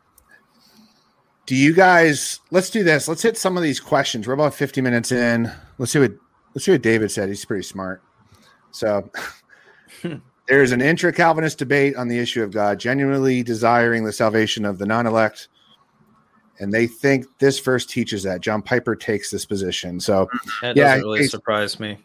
Do 1.47 1.55
you 1.55 1.74
guys? 1.74 2.41
Let's 2.51 2.70
do 2.70 2.83
this. 2.83 3.07
Let's 3.07 3.22
hit 3.22 3.39
some 3.39 3.57
of 3.57 3.62
these 3.62 3.78
questions. 3.78 4.26
We're 4.26 4.35
about 4.35 4.53
fifty 4.53 4.81
minutes 4.81 5.12
in. 5.12 5.49
Let's 5.78 5.93
see 5.93 6.01
what 6.01 6.11
let's 6.55 6.64
see 6.64 6.72
what 6.72 6.82
David 6.82 7.11
said. 7.11 7.28
He's 7.28 7.44
pretty 7.44 7.62
smart. 7.64 8.03
So 8.72 9.11
there's 10.48 10.72
an 10.72 10.80
intra 10.80 11.12
Calvinist 11.12 11.59
debate 11.59 11.96
on 11.96 12.09
the 12.09 12.18
issue 12.18 12.42
of 12.42 12.51
God 12.53 12.78
genuinely 12.78 13.42
desiring 13.42 14.05
the 14.05 14.12
salvation 14.12 14.64
of 14.64 14.78
the 14.78 14.86
non-elect, 14.86 15.48
and 16.59 16.72
they 16.72 16.86
think 16.86 17.26
this 17.38 17.59
verse 17.61 17.86
teaches 17.86 18.22
that. 18.24 18.40
John 18.40 18.62
Piper 18.62 18.94
takes 18.96 19.30
this 19.30 19.44
position. 19.46 20.01
So 20.01 20.28
That 20.62 20.76
Yeah, 20.76 20.94
doesn't 20.96 21.03
really 21.03 21.28
surprise 21.28 21.80
me. 21.80 21.98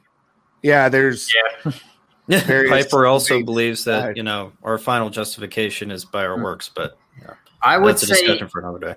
yeah, 0.63 0.89
there's 0.89 1.31
Yeah. 1.33 1.71
Piper 2.69 3.05
also 3.05 3.35
debates 3.35 3.45
believes 3.45 3.83
that 3.85 3.99
aside. 3.99 4.17
you 4.17 4.23
know 4.23 4.51
our 4.63 4.77
final 4.77 5.09
justification 5.09 5.91
is 5.91 6.05
by 6.05 6.25
our 6.25 6.37
Hmm. 6.37 6.43
works, 6.43 6.69
but 6.73 6.97
I 7.61 7.77
would 7.77 7.89
that's 7.89 8.03
a 8.03 8.07
say 8.07 8.13
discussion 8.15 8.47
for 8.47 8.61
another 8.61 8.79
day. 8.79 8.95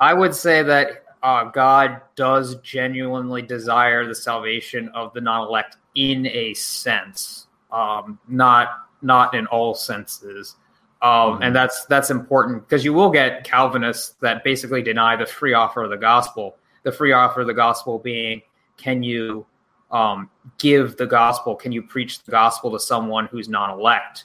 I 0.00 0.12
would 0.14 0.34
say 0.34 0.62
that 0.62 1.03
uh, 1.24 1.44
God 1.44 2.02
does 2.16 2.56
genuinely 2.56 3.40
desire 3.40 4.06
the 4.06 4.14
salvation 4.14 4.90
of 4.90 5.14
the 5.14 5.22
non-elect 5.22 5.78
in 5.94 6.26
a 6.26 6.52
sense, 6.54 7.46
um, 7.72 8.18
not 8.28 8.68
not 9.00 9.34
in 9.34 9.46
all 9.46 9.74
senses, 9.74 10.56
um, 11.02 11.10
Mhm. 11.10 11.38
and 11.46 11.56
that's 11.56 11.86
that's 11.86 12.10
important 12.10 12.62
because 12.68 12.84
you 12.84 12.92
will 12.92 13.10
get 13.10 13.42
Calvinists 13.44 14.16
that 14.20 14.44
basically 14.44 14.82
deny 14.82 15.16
the 15.16 15.26
free 15.26 15.54
offer 15.54 15.82
of 15.82 15.90
the 15.90 15.96
gospel. 15.96 16.56
The 16.82 16.92
free 16.92 17.12
offer 17.12 17.40
of 17.40 17.46
the 17.46 17.54
gospel 17.54 17.98
being, 17.98 18.42
can 18.76 19.02
you 19.02 19.46
um, 19.90 20.28
give 20.58 20.96
the 20.96 21.06
gospel? 21.06 21.54
Can 21.54 21.72
you 21.72 21.82
preach 21.82 22.22
the 22.24 22.32
gospel 22.32 22.70
to 22.72 22.80
someone 22.80 23.26
who's 23.26 23.48
non-elect? 23.48 24.24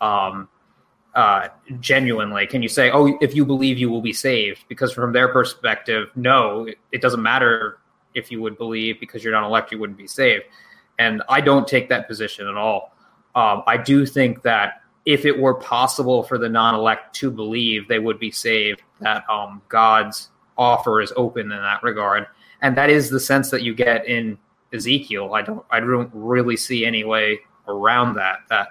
Um, 0.00 0.48
uh, 1.18 1.48
genuinely? 1.80 2.46
Can 2.46 2.62
you 2.62 2.68
say, 2.68 2.92
"Oh, 2.92 3.18
if 3.20 3.34
you 3.34 3.44
believe, 3.44 3.76
you 3.76 3.90
will 3.90 4.00
be 4.00 4.12
saved"? 4.12 4.64
Because 4.68 4.92
from 4.92 5.12
their 5.12 5.26
perspective, 5.26 6.10
no, 6.14 6.66
it, 6.66 6.78
it 6.92 7.02
doesn't 7.02 7.22
matter 7.22 7.78
if 8.14 8.30
you 8.30 8.40
would 8.40 8.56
believe 8.56 9.00
because 9.00 9.24
you're 9.24 9.32
not 9.32 9.42
elect, 9.42 9.72
you 9.72 9.80
wouldn't 9.80 9.98
be 9.98 10.06
saved. 10.06 10.44
And 11.00 11.22
I 11.28 11.40
don't 11.40 11.66
take 11.66 11.88
that 11.88 12.06
position 12.06 12.46
at 12.46 12.56
all. 12.56 12.94
Um, 13.34 13.64
I 13.66 13.76
do 13.76 14.06
think 14.06 14.42
that 14.42 14.82
if 15.06 15.24
it 15.24 15.36
were 15.36 15.54
possible 15.54 16.22
for 16.22 16.38
the 16.38 16.48
non-elect 16.48 17.14
to 17.16 17.30
believe, 17.30 17.88
they 17.88 17.98
would 17.98 18.20
be 18.20 18.30
saved. 18.30 18.82
That 19.00 19.28
um, 19.28 19.60
God's 19.68 20.30
offer 20.56 21.00
is 21.00 21.12
open 21.16 21.50
in 21.50 21.62
that 21.62 21.82
regard, 21.82 22.28
and 22.62 22.76
that 22.76 22.90
is 22.90 23.10
the 23.10 23.20
sense 23.20 23.50
that 23.50 23.62
you 23.62 23.74
get 23.74 24.06
in 24.06 24.38
Ezekiel. 24.72 25.34
I 25.34 25.42
don't, 25.42 25.64
I 25.68 25.80
don't 25.80 26.10
really 26.14 26.56
see 26.56 26.86
any 26.86 27.02
way 27.02 27.40
around 27.66 28.14
that. 28.14 28.38
That 28.50 28.68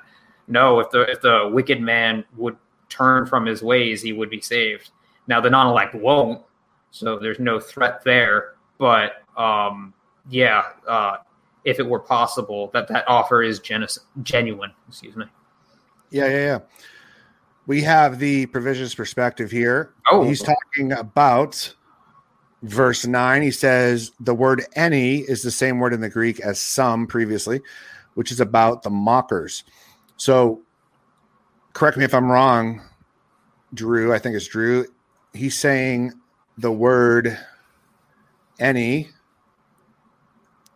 no, 0.47 0.79
if 0.79 0.89
the 0.91 1.01
if 1.09 1.21
the 1.21 1.49
wicked 1.51 1.81
man 1.81 2.23
would 2.35 2.55
turn 2.89 3.25
from 3.25 3.45
his 3.45 3.61
ways, 3.61 4.01
he 4.01 4.13
would 4.13 4.29
be 4.29 4.41
saved. 4.41 4.91
Now 5.27 5.41
the 5.41 5.49
non-elect 5.49 5.93
won't, 5.95 6.41
so 6.91 7.19
there's 7.19 7.39
no 7.39 7.59
threat 7.59 8.03
there. 8.03 8.55
But 8.77 9.23
um, 9.35 9.93
yeah, 10.29 10.63
uh, 10.87 11.17
if 11.65 11.79
it 11.79 11.87
were 11.87 11.99
possible, 11.99 12.69
that 12.73 12.87
that 12.87 13.07
offer 13.07 13.43
is 13.43 13.59
genu- 13.59 13.87
genuine. 14.23 14.71
Excuse 14.87 15.15
me. 15.15 15.25
yeah, 16.11 16.27
yeah, 16.27 16.37
yeah. 16.37 16.59
We 17.65 17.81
have 17.81 18.19
the 18.19 18.45
provisions 18.45 18.95
perspective 18.95 19.51
here. 19.51 19.93
Oh, 20.09 20.23
He's 20.23 20.41
talking 20.41 20.93
about 20.93 21.75
verse 22.63 23.05
9. 23.05 23.41
He 23.41 23.51
says 23.51 24.13
the 24.21 24.33
word 24.33 24.63
any 24.75 25.17
is 25.17 25.43
the 25.43 25.51
same 25.51 25.79
word 25.79 25.93
in 25.93 25.99
the 25.99 26.09
Greek 26.09 26.39
as 26.39 26.61
some 26.61 27.05
previously, 27.05 27.59
which 28.13 28.31
is 28.31 28.39
about 28.39 28.83
the 28.83 28.89
mockers. 28.89 29.65
So, 30.17 30.61
correct 31.73 31.97
me 31.97 32.03
if 32.03 32.13
I'm 32.13 32.31
wrong, 32.31 32.81
Drew. 33.73 34.13
I 34.13 34.19
think 34.19 34.35
it's 34.35 34.47
Drew. 34.47 34.85
He's 35.33 35.57
saying 35.57 36.13
the 36.57 36.71
word 36.71 37.37
any 38.59 39.09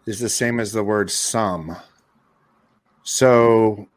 is 0.06 0.20
the 0.20 0.30
same 0.30 0.60
as 0.60 0.72
the 0.72 0.84
word 0.84 1.10
some. 1.10 1.76
So, 3.04 3.88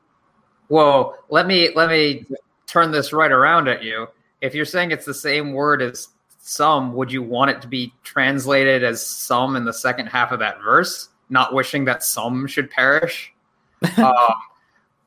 Well, 0.69 1.19
let 1.29 1.47
me 1.47 1.71
let 1.75 1.91
me 1.91 2.25
turn 2.67 2.91
this 2.91 3.13
right 3.13 3.31
around 3.31 3.69
at 3.69 3.83
you. 3.83 4.09
If 4.41 4.55
you're 4.55 4.65
saying 4.65 4.91
it's 4.91 5.07
the 5.07 5.15
same 5.15 5.53
word 5.53 5.83
as 5.83 6.09
some, 6.39 6.95
would 6.95 7.13
you 7.13 7.23
want 7.23 7.51
it 7.51 7.63
to 7.63 7.69
be 7.69 7.93
translated 8.03 8.83
as 8.83 9.05
some 9.05 9.57
in 9.57 9.65
the 9.65 9.73
second 9.73 10.07
half 10.07 10.33
of 10.33 10.39
that 10.41 10.63
verse? 10.63 11.09
Not 11.31 11.55
wishing 11.55 11.85
that 11.87 12.03
some 12.03 12.47
should 12.47 12.71
perish. 12.71 13.33
um, 13.99 14.35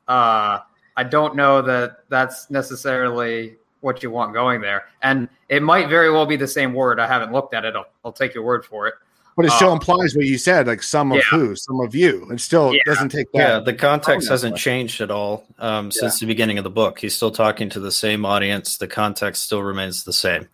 uh, 0.08 0.60
I 0.96 1.04
don't 1.04 1.36
know 1.36 1.62
that 1.62 2.04
that's 2.08 2.50
necessarily 2.50 3.56
what 3.80 4.02
you 4.02 4.10
want 4.10 4.32
going 4.34 4.60
there, 4.60 4.86
and 5.02 5.28
it 5.48 5.62
might 5.62 5.88
very 5.88 6.10
well 6.10 6.26
be 6.26 6.36
the 6.36 6.48
same 6.48 6.74
word. 6.74 6.98
I 6.98 7.06
haven't 7.06 7.32
looked 7.32 7.54
at 7.54 7.64
it. 7.64 7.76
I'll, 7.76 7.86
I'll 8.04 8.12
take 8.12 8.34
your 8.34 8.42
word 8.44 8.64
for 8.64 8.88
it. 8.88 8.94
but 9.36 9.44
it 9.46 9.52
still 9.52 9.70
Uh, 9.70 9.74
implies 9.74 10.16
what 10.16 10.26
you 10.26 10.36
said, 10.36 10.66
like 10.66 10.82
some 10.82 11.12
of 11.12 11.18
yeah. 11.18 11.22
who, 11.30 11.54
some 11.54 11.78
of 11.80 11.94
you. 11.94 12.28
It 12.32 12.40
still 12.40 12.74
Yeah. 12.74 12.80
doesn't 12.86 13.10
take 13.10 13.30
that. 13.32 13.38
Yeah, 13.38 13.58
the 13.60 13.72
context 13.72 14.28
hasn't 14.28 14.54
way. 14.54 14.58
changed 14.58 15.00
at 15.00 15.12
all 15.12 15.46
um, 15.60 15.92
since 15.92 16.18
the 16.18 16.26
beginning 16.26 16.58
of 16.58 16.64
the 16.64 16.70
book. 16.70 16.98
He's 16.98 17.14
still 17.14 17.30
talking 17.30 17.68
to 17.70 17.78
the 17.78 17.92
same 17.92 18.24
audience. 18.26 18.78
The 18.78 18.88
context 18.88 19.44
still 19.44 19.62
remains 19.62 20.02
the 20.02 20.12
same. 20.12 20.48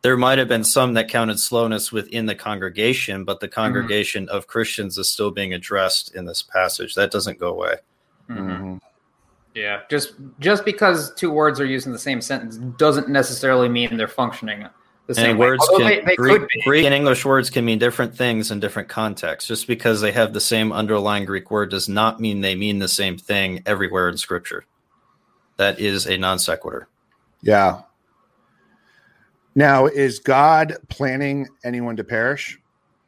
There 0.00 0.16
might 0.16 0.38
have 0.38 0.48
been 0.48 0.64
some 0.64 0.94
that 0.94 1.10
counted 1.10 1.38
slowness 1.38 1.92
within 1.92 2.24
the 2.24 2.34
congregation, 2.34 3.24
but 3.24 3.40
the 3.40 3.48
congregation 3.48 4.30
of 4.30 4.46
Christians 4.46 4.96
is 4.96 5.10
still 5.10 5.30
being 5.30 5.52
addressed 5.52 6.14
in 6.14 6.24
this 6.24 6.40
passage. 6.40 6.94
That 6.94 7.10
doesn't 7.10 7.38
go 7.38 7.48
away. 7.50 7.74
Mhm. 8.30 8.80
Yeah, 9.54 9.80
just 9.90 10.14
just 10.38 10.64
because 10.64 11.12
two 11.14 11.30
words 11.30 11.60
are 11.60 11.66
used 11.66 11.86
in 11.86 11.92
the 11.92 11.98
same 11.98 12.20
sentence 12.20 12.56
doesn't 12.78 13.08
necessarily 13.08 13.68
mean 13.68 13.96
they're 13.96 14.06
functioning 14.06 14.66
the 15.08 15.14
same 15.14 15.30
And 15.30 15.38
way. 15.38 15.48
words 15.48 15.62
Although 15.68 15.78
can 15.78 15.86
they, 15.86 16.00
they 16.04 16.16
Greek, 16.16 16.40
could. 16.40 16.48
Greek 16.64 16.84
and 16.84 16.94
English 16.94 17.24
words 17.24 17.50
can 17.50 17.64
mean 17.64 17.80
different 17.80 18.16
things 18.16 18.52
in 18.52 18.60
different 18.60 18.88
contexts. 18.88 19.48
Just 19.48 19.66
because 19.66 20.00
they 20.00 20.12
have 20.12 20.32
the 20.32 20.40
same 20.40 20.72
underlying 20.72 21.24
Greek 21.24 21.50
word 21.50 21.70
does 21.70 21.88
not 21.88 22.20
mean 22.20 22.40
they 22.42 22.54
mean 22.54 22.78
the 22.78 22.88
same 22.88 23.18
thing 23.18 23.60
everywhere 23.66 24.08
in 24.08 24.16
Scripture. 24.16 24.64
That 25.56 25.80
is 25.80 26.06
a 26.06 26.16
non 26.16 26.38
sequitur. 26.38 26.88
Yeah. 27.42 27.82
Now, 29.56 29.86
is 29.86 30.20
God 30.20 30.76
planning 30.88 31.48
anyone 31.64 31.96
to 31.96 32.04
perish? 32.04 32.58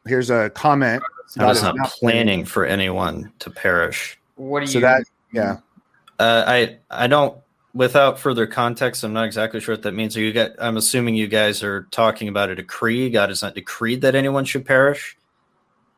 Here's 0.07 0.29
a 0.31 0.51
comment. 0.51 1.05
God 1.39 1.51
is 1.53 1.59
is 1.59 1.63
not 1.63 1.77
not 1.77 1.91
planning 1.91 2.45
for 2.45 2.67
anyone 2.67 3.33
to 3.39 3.49
perish. 3.49 4.19
What 4.35 4.61
do 4.61 4.65
you? 4.65 4.73
So 4.73 4.81
that, 4.81 5.05
yeah. 5.33 5.59
Uh, 6.19 6.45
I 6.47 6.79
I 6.91 7.07
don't. 7.07 7.39
Without 7.75 8.19
further 8.21 8.47
context, 8.47 9.03
I'm 9.03 9.15
not 9.15 9.25
exactly 9.25 9.59
sure 9.59 9.75
what 9.75 9.83
that 9.83 9.93
means. 9.93 10.15
Are 10.17 10.21
you 10.21 10.33
got? 10.33 10.51
I'm 10.59 10.77
assuming 10.77 11.15
you 11.15 11.27
guys 11.27 11.63
are 11.63 11.85
talking 11.91 12.29
about 12.29 12.51
a 12.51 12.55
decree. 12.55 13.09
God 13.09 13.31
has 13.31 13.41
not 13.43 13.55
decreed 13.55 14.03
that 14.03 14.15
anyone 14.15 14.45
should 14.45 14.67
perish. 14.67 15.17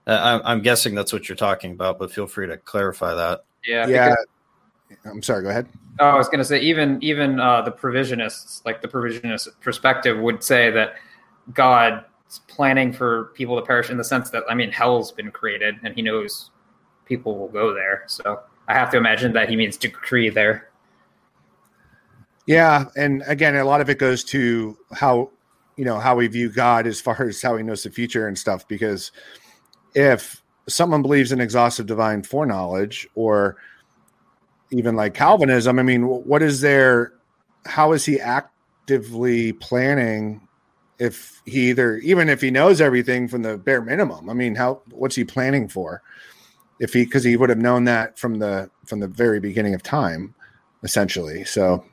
Uh, 0.07 0.21
I'm, 0.23 0.41
I'm 0.45 0.63
guessing 0.63 0.95
that's 0.95 1.13
what 1.13 1.29
you're 1.29 1.35
talking 1.37 1.73
about, 1.73 1.99
but 1.99 2.13
feel 2.13 2.27
free 2.29 2.47
to 2.47 2.57
clarify 2.59 3.15
that. 3.15 3.45
yeah, 3.67 3.87
Yeah. 3.89 4.11
because- 4.11 4.27
I'm 5.05 5.23
sorry. 5.23 5.43
Go 5.43 5.49
ahead. 5.49 5.67
oh, 5.99 6.05
I 6.07 6.15
was 6.17 6.29
going 6.29 6.39
to 6.39 6.45
say 6.45 6.61
even 6.61 7.03
even 7.03 7.41
uh, 7.41 7.63
the 7.63 7.73
provisionists, 7.73 8.65
like 8.65 8.81
the 8.81 8.87
provisionist 8.89 9.49
perspective, 9.61 10.17
would 10.19 10.45
say 10.45 10.71
that 10.71 10.95
God's 11.53 12.05
planning 12.47 12.93
for 12.93 13.33
people 13.35 13.59
to 13.59 13.67
perish 13.67 13.91
in 13.91 13.97
the 13.97 14.05
sense 14.05 14.31
that 14.31 14.45
I 14.49 14.55
mean 14.55 14.71
hell's 14.71 15.11
been 15.11 15.33
created 15.33 15.77
and 15.83 15.95
He 15.95 16.03
knows 16.03 16.51
people 17.07 17.37
will 17.37 17.49
go 17.49 17.75
there. 17.75 18.05
So 18.07 18.41
I 18.69 18.75
have 18.75 18.91
to 18.91 18.97
imagine 18.97 19.33
that 19.35 19.49
He 19.49 19.57
means 19.57 19.77
decree 19.77 20.31
there. 20.31 20.69
Yeah, 22.47 22.87
and 22.97 23.23
again, 23.27 23.57
a 23.57 23.65
lot 23.65 23.81
of 23.81 23.89
it 23.89 23.99
goes 23.99 24.23
to 24.25 24.77
how 24.93 25.31
you 25.77 25.85
know 25.85 25.99
how 25.99 26.17
we 26.17 26.27
view 26.27 26.51
God 26.51 26.87
as 26.87 27.01
far 27.01 27.23
as 27.29 27.41
how 27.43 27.57
He 27.57 27.63
knows 27.63 27.83
the 27.83 27.91
future 27.91 28.27
and 28.27 28.39
stuff. 28.39 28.67
Because 28.69 29.13
if 29.95 30.43
someone 30.69 31.03
believes 31.03 31.33
in 31.33 31.41
exhaustive 31.41 31.87
divine 31.87 32.23
foreknowledge, 32.23 33.09
or 33.15 33.57
even 34.71 34.97
like 34.97 35.15
Calvinism, 35.15 35.79
I 35.79 35.83
mean, 35.83 36.03
what 36.05 36.43
is 36.43 36.61
there? 36.61 37.13
How 37.67 37.93
is 37.93 38.05
he 38.05 38.21
actively 38.21 39.53
planning? 39.53 40.41
If 40.99 41.43
he 41.45 41.71
either, 41.71 41.97
even 41.99 42.29
if 42.29 42.41
he 42.41 42.53
knows 42.53 42.81
everything 42.81 43.27
from 43.27 43.43
the 43.43 43.59
bare 43.59 43.83
minimum, 43.83 44.31
I 44.31 44.33
mean, 44.33 44.55
how 44.55 44.83
what's 44.91 45.17
he 45.17 45.25
planning 45.25 45.69
for? 45.69 46.03
If 46.81 46.93
he, 46.93 47.05
because 47.05 47.25
he 47.25 47.37
would 47.37 47.51
have 47.51 47.59
known 47.59 47.85
that 47.85 48.19
from 48.19 48.39
the 48.39 48.71
from 48.85 49.01
the 49.01 49.09
very 49.09 49.41
beginning 49.41 49.75
of 49.75 49.83
time. 49.83 50.35
essentially. 50.85 51.45
So, 51.45 51.85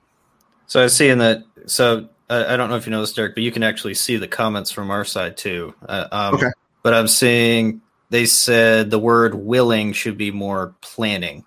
so 0.68 0.84
I 0.84 0.88
see 0.88 1.10
in 1.10 1.18
that. 1.18 1.44
So 1.66 2.10
I, 2.30 2.54
I 2.54 2.58
don't 2.58 2.70
know 2.70 2.76
if 2.76 2.86
you 2.86 2.92
know 2.92 3.02
this, 3.02 3.14
Derek, 3.14 3.34
but 3.34 3.44
you 3.44 3.52
can 3.52 3.64
actually 3.64 3.96
see 3.96 4.18
the 4.18 4.28
comments 4.28 4.70
from 4.70 4.92
our 4.92 5.04
side 5.04 5.38
too. 5.38 5.74
Uh, 5.90 6.08
um, 6.12 6.36
okay. 6.36 6.52
But 6.84 6.94
I'm 6.94 7.08
seeing 7.08 7.82
they 8.10 8.26
said 8.26 8.92
the 8.92 9.00
word 9.00 9.34
willing 9.34 9.94
should 9.94 10.18
be 10.18 10.30
more 10.30 10.76
planning. 10.82 11.44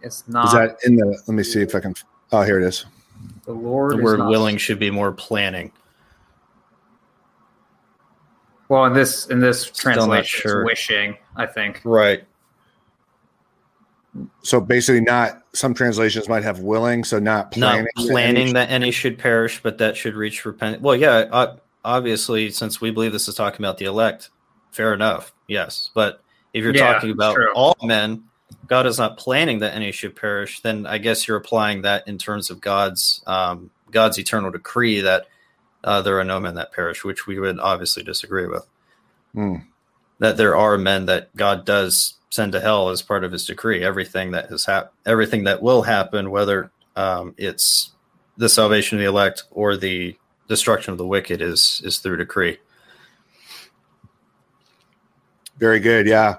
It's 0.00 0.26
not. 0.28 0.46
Is 0.46 0.52
that 0.52 0.76
in 0.86 0.96
the? 0.96 1.06
Let 1.26 1.34
me 1.34 1.42
see 1.42 1.60
if 1.60 1.74
I 1.74 1.80
can. 1.80 1.94
Oh, 2.32 2.42
here 2.42 2.58
it 2.58 2.66
is. 2.66 2.86
The 3.44 3.52
Lord. 3.52 3.98
The 3.98 4.02
word 4.02 4.20
willing 4.26 4.56
should 4.56 4.78
be 4.78 4.90
more 4.90 5.12
planning. 5.12 5.72
Well, 8.68 8.84
in 8.84 8.92
this 8.92 9.26
in 9.26 9.40
this 9.40 9.70
translation, 9.70 10.42
sure. 10.42 10.64
wishing. 10.64 11.16
I 11.36 11.46
think. 11.46 11.80
Right. 11.84 12.24
So 14.42 14.60
basically, 14.60 15.00
not 15.00 15.42
some 15.52 15.74
translations 15.74 16.28
might 16.28 16.42
have 16.42 16.60
willing, 16.60 17.04
so 17.04 17.18
not 17.18 17.52
planning. 17.52 17.86
Not 17.96 18.06
planning 18.06 18.52
that 18.54 18.70
any, 18.70 18.90
should 18.90 19.18
perish, 19.18 19.62
but 19.62 19.78
that 19.78 19.96
should 19.96 20.14
reach 20.14 20.44
repentance. 20.44 20.82
Well, 20.82 20.96
yeah, 20.96 21.54
obviously, 21.84 22.50
since 22.50 22.80
we 22.80 22.90
believe 22.90 23.12
this 23.12 23.28
is 23.28 23.34
talking 23.34 23.64
about 23.64 23.78
the 23.78 23.84
elect, 23.84 24.30
fair 24.72 24.92
enough, 24.92 25.32
yes. 25.46 25.90
But 25.94 26.22
if 26.52 26.64
you're 26.64 26.74
yeah, 26.74 26.94
talking 26.94 27.10
about 27.12 27.36
all 27.54 27.76
men, 27.82 28.24
God 28.66 28.86
is 28.86 28.98
not 28.98 29.18
planning 29.18 29.60
that 29.60 29.74
any 29.74 29.92
should 29.92 30.16
perish. 30.16 30.60
Then 30.60 30.86
I 30.86 30.98
guess 30.98 31.28
you're 31.28 31.36
applying 31.36 31.82
that 31.82 32.08
in 32.08 32.18
terms 32.18 32.50
of 32.50 32.60
God's 32.60 33.22
um, 33.26 33.70
God's 33.90 34.18
eternal 34.18 34.50
decree 34.50 35.00
that 35.02 35.26
uh, 35.84 36.02
there 36.02 36.18
are 36.18 36.24
no 36.24 36.40
men 36.40 36.54
that 36.54 36.72
perish, 36.72 37.04
which 37.04 37.26
we 37.26 37.38
would 37.38 37.58
obviously 37.58 38.02
disagree 38.02 38.46
with. 38.46 38.66
Mm. 39.34 39.64
That 40.18 40.36
there 40.36 40.56
are 40.56 40.76
men 40.76 41.06
that 41.06 41.34
God 41.36 41.64
does 41.64 42.14
send 42.30 42.52
to 42.52 42.60
hell 42.60 42.88
as 42.88 43.02
part 43.02 43.24
of 43.24 43.32
His 43.32 43.46
decree. 43.46 43.84
Everything 43.84 44.32
that 44.32 44.48
has 44.50 44.64
hap- 44.64 44.92
everything 45.06 45.44
that 45.44 45.62
will 45.62 45.82
happen, 45.82 46.30
whether 46.30 46.70
um, 46.96 47.34
it's 47.36 47.92
the 48.36 48.48
salvation 48.48 48.98
of 48.98 49.00
the 49.00 49.08
elect 49.08 49.44
or 49.50 49.76
the 49.76 50.16
destruction 50.48 50.92
of 50.92 50.98
the 50.98 51.06
wicked, 51.06 51.40
is 51.40 51.80
is 51.84 51.98
through 51.98 52.16
decree. 52.16 52.58
Very 55.58 55.80
good. 55.80 56.06
Yeah. 56.06 56.36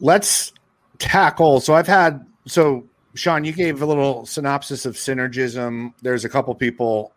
Let's 0.00 0.52
tackle. 0.98 1.60
So 1.60 1.74
I've 1.74 1.86
had 1.86 2.26
so 2.46 2.84
Sean, 3.14 3.44
you 3.44 3.52
gave 3.52 3.82
a 3.82 3.86
little 3.86 4.24
synopsis 4.24 4.86
of 4.86 4.94
synergism. 4.94 5.92
There's 6.02 6.24
a 6.24 6.28
couple 6.28 6.54
people 6.54 7.12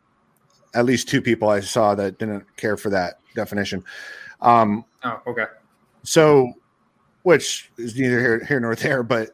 at 0.74 0.86
least 0.86 1.10
two 1.10 1.22
people 1.22 1.50
I 1.50 1.60
saw 1.60 1.96
that 1.96 2.18
didn't 2.18 2.46
care 2.58 2.78
for 2.78 2.90
that 2.90 3.20
definition. 3.36 3.84
Um, 4.42 4.86
oh, 5.04 5.22
okay. 5.28 5.46
So, 6.04 6.54
which 7.24 7.72
is 7.78 7.96
neither 7.96 8.20
here, 8.20 8.44
here 8.46 8.60
nor 8.60 8.76
there, 8.76 9.04
but 9.04 9.30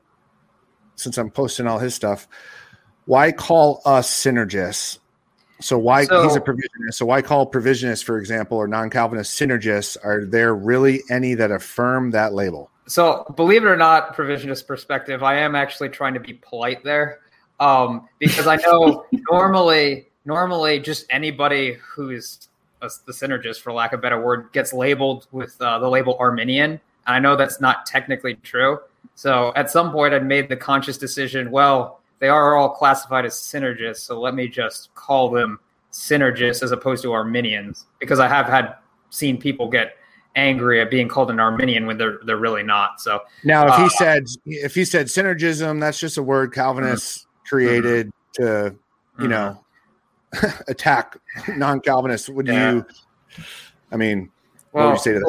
since 0.95 1.17
I'm 1.17 1.31
posting 1.31 1.65
all 1.65 1.79
his 1.79 1.95
stuff, 1.95 2.27
why 3.05 3.31
call 3.31 3.81
us 3.85 4.09
synergists? 4.09 4.99
So 5.61 5.77
why 5.77 6.05
so, 6.05 6.23
he's 6.23 6.35
a 6.35 6.41
provisionist? 6.41 6.93
So 6.93 7.05
why 7.05 7.21
call 7.21 7.49
provisionists, 7.49 8.03
for 8.03 8.17
example, 8.17 8.57
or 8.57 8.67
non-Calvinist 8.67 9.37
synergists? 9.37 9.97
Are 10.03 10.25
there 10.25 10.55
really 10.55 11.01
any 11.09 11.33
that 11.33 11.51
affirm 11.51 12.11
that 12.11 12.33
label? 12.33 12.69
So 12.87 13.25
believe 13.35 13.63
it 13.63 13.67
or 13.67 13.75
not, 13.77 14.15
provisionist 14.15 14.67
perspective, 14.67 15.21
I 15.21 15.35
am 15.39 15.55
actually 15.55 15.89
trying 15.89 16.13
to 16.13 16.19
be 16.19 16.33
polite 16.33 16.83
there, 16.83 17.19
um, 17.59 18.07
because 18.19 18.47
I 18.47 18.55
know 18.57 19.05
normally 19.31 20.09
normally 20.26 20.80
just 20.80 21.05
anybody 21.09 21.78
who's 21.82 22.49
a, 22.82 22.89
the 23.05 23.13
synergist, 23.13 23.61
for 23.61 23.74
lack 23.74 23.93
of 23.93 23.99
a 23.99 24.01
better 24.01 24.22
word, 24.22 24.51
gets 24.53 24.74
labeled 24.74 25.28
with 25.32 25.59
uh, 25.61 25.80
the 25.80 25.89
label 25.89 26.15
Arminian. 26.20 26.72
And 26.72 26.80
I 27.05 27.20
know 27.20 27.36
that's 27.36 27.59
not 27.59 27.86
technically 27.86 28.36
true. 28.36 28.80
So 29.15 29.51
at 29.55 29.70
some 29.70 29.91
point, 29.91 30.13
I'd 30.13 30.26
made 30.26 30.49
the 30.49 30.55
conscious 30.55 30.97
decision. 30.97 31.51
Well, 31.51 31.99
they 32.20 32.30
are 32.30 32.55
all 32.55 32.70
classified 32.70 33.26
as 33.26 33.34
synergists, 33.34 33.99
so 33.99 34.20
let 34.20 34.36
me 34.36 34.47
just 34.47 34.93
call 34.95 35.30
them 35.30 35.59
synergists 35.91 36.61
as 36.61 36.72
opposed 36.72 37.01
to 37.03 37.13
Arminians, 37.13 37.86
because 37.99 38.20
I 38.20 38.28
have 38.28 38.45
had 38.45 38.76
seen 39.09 39.38
people 39.38 39.70
get 39.70 39.95
angry 40.36 40.82
at 40.82 40.91
being 40.91 41.07
called 41.07 41.32
an 41.32 41.39
Arminian 41.39 41.86
when 41.86 41.97
they're 41.97 42.20
they're 42.26 42.38
really 42.38 42.63
not. 42.63 43.01
So 43.01 43.22
now, 43.43 43.65
if 43.65 43.72
uh, 43.72 43.84
he 43.84 43.89
said 43.89 44.26
if 44.45 44.76
he 44.76 44.86
said 44.86 45.07
synergism, 45.07 45.80
that's 45.80 45.99
just 45.99 46.17
a 46.17 46.24
word 46.24 46.53
Calvinists 46.53 47.20
mm-hmm. 47.20 47.47
created 47.47 48.07
mm-hmm. 48.07 48.43
to 48.43 48.76
you 49.17 49.24
mm-hmm. 49.24 49.30
know 49.30 49.65
attack 50.67 51.17
non-Calvinists, 51.55 52.30
would 52.30 52.47
yeah. 52.47 52.73
you? 52.73 52.86
I 53.91 53.97
mean, 53.97 54.30
well, 54.71 54.86
what 54.86 54.89
would 54.89 54.93
you 54.93 55.03
say 55.03 55.13
to 55.13 55.19
that? 55.19 55.27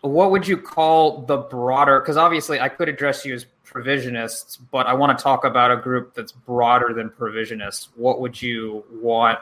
What, 0.00 0.12
what 0.12 0.30
would 0.30 0.48
you 0.48 0.56
call 0.56 1.22
the 1.22 1.38
broader? 1.38 2.00
Because 2.00 2.16
obviously, 2.16 2.60
I 2.60 2.68
could 2.68 2.88
address 2.88 3.24
you 3.24 3.34
as 3.34 3.46
provisionists, 3.66 4.58
but 4.70 4.86
I 4.86 4.94
want 4.94 5.16
to 5.16 5.22
talk 5.22 5.44
about 5.44 5.70
a 5.70 5.76
group 5.76 6.14
that's 6.14 6.32
broader 6.32 6.92
than 6.94 7.10
provisionists. 7.10 7.88
What 7.96 8.20
would 8.20 8.40
you 8.40 8.84
want 8.92 9.38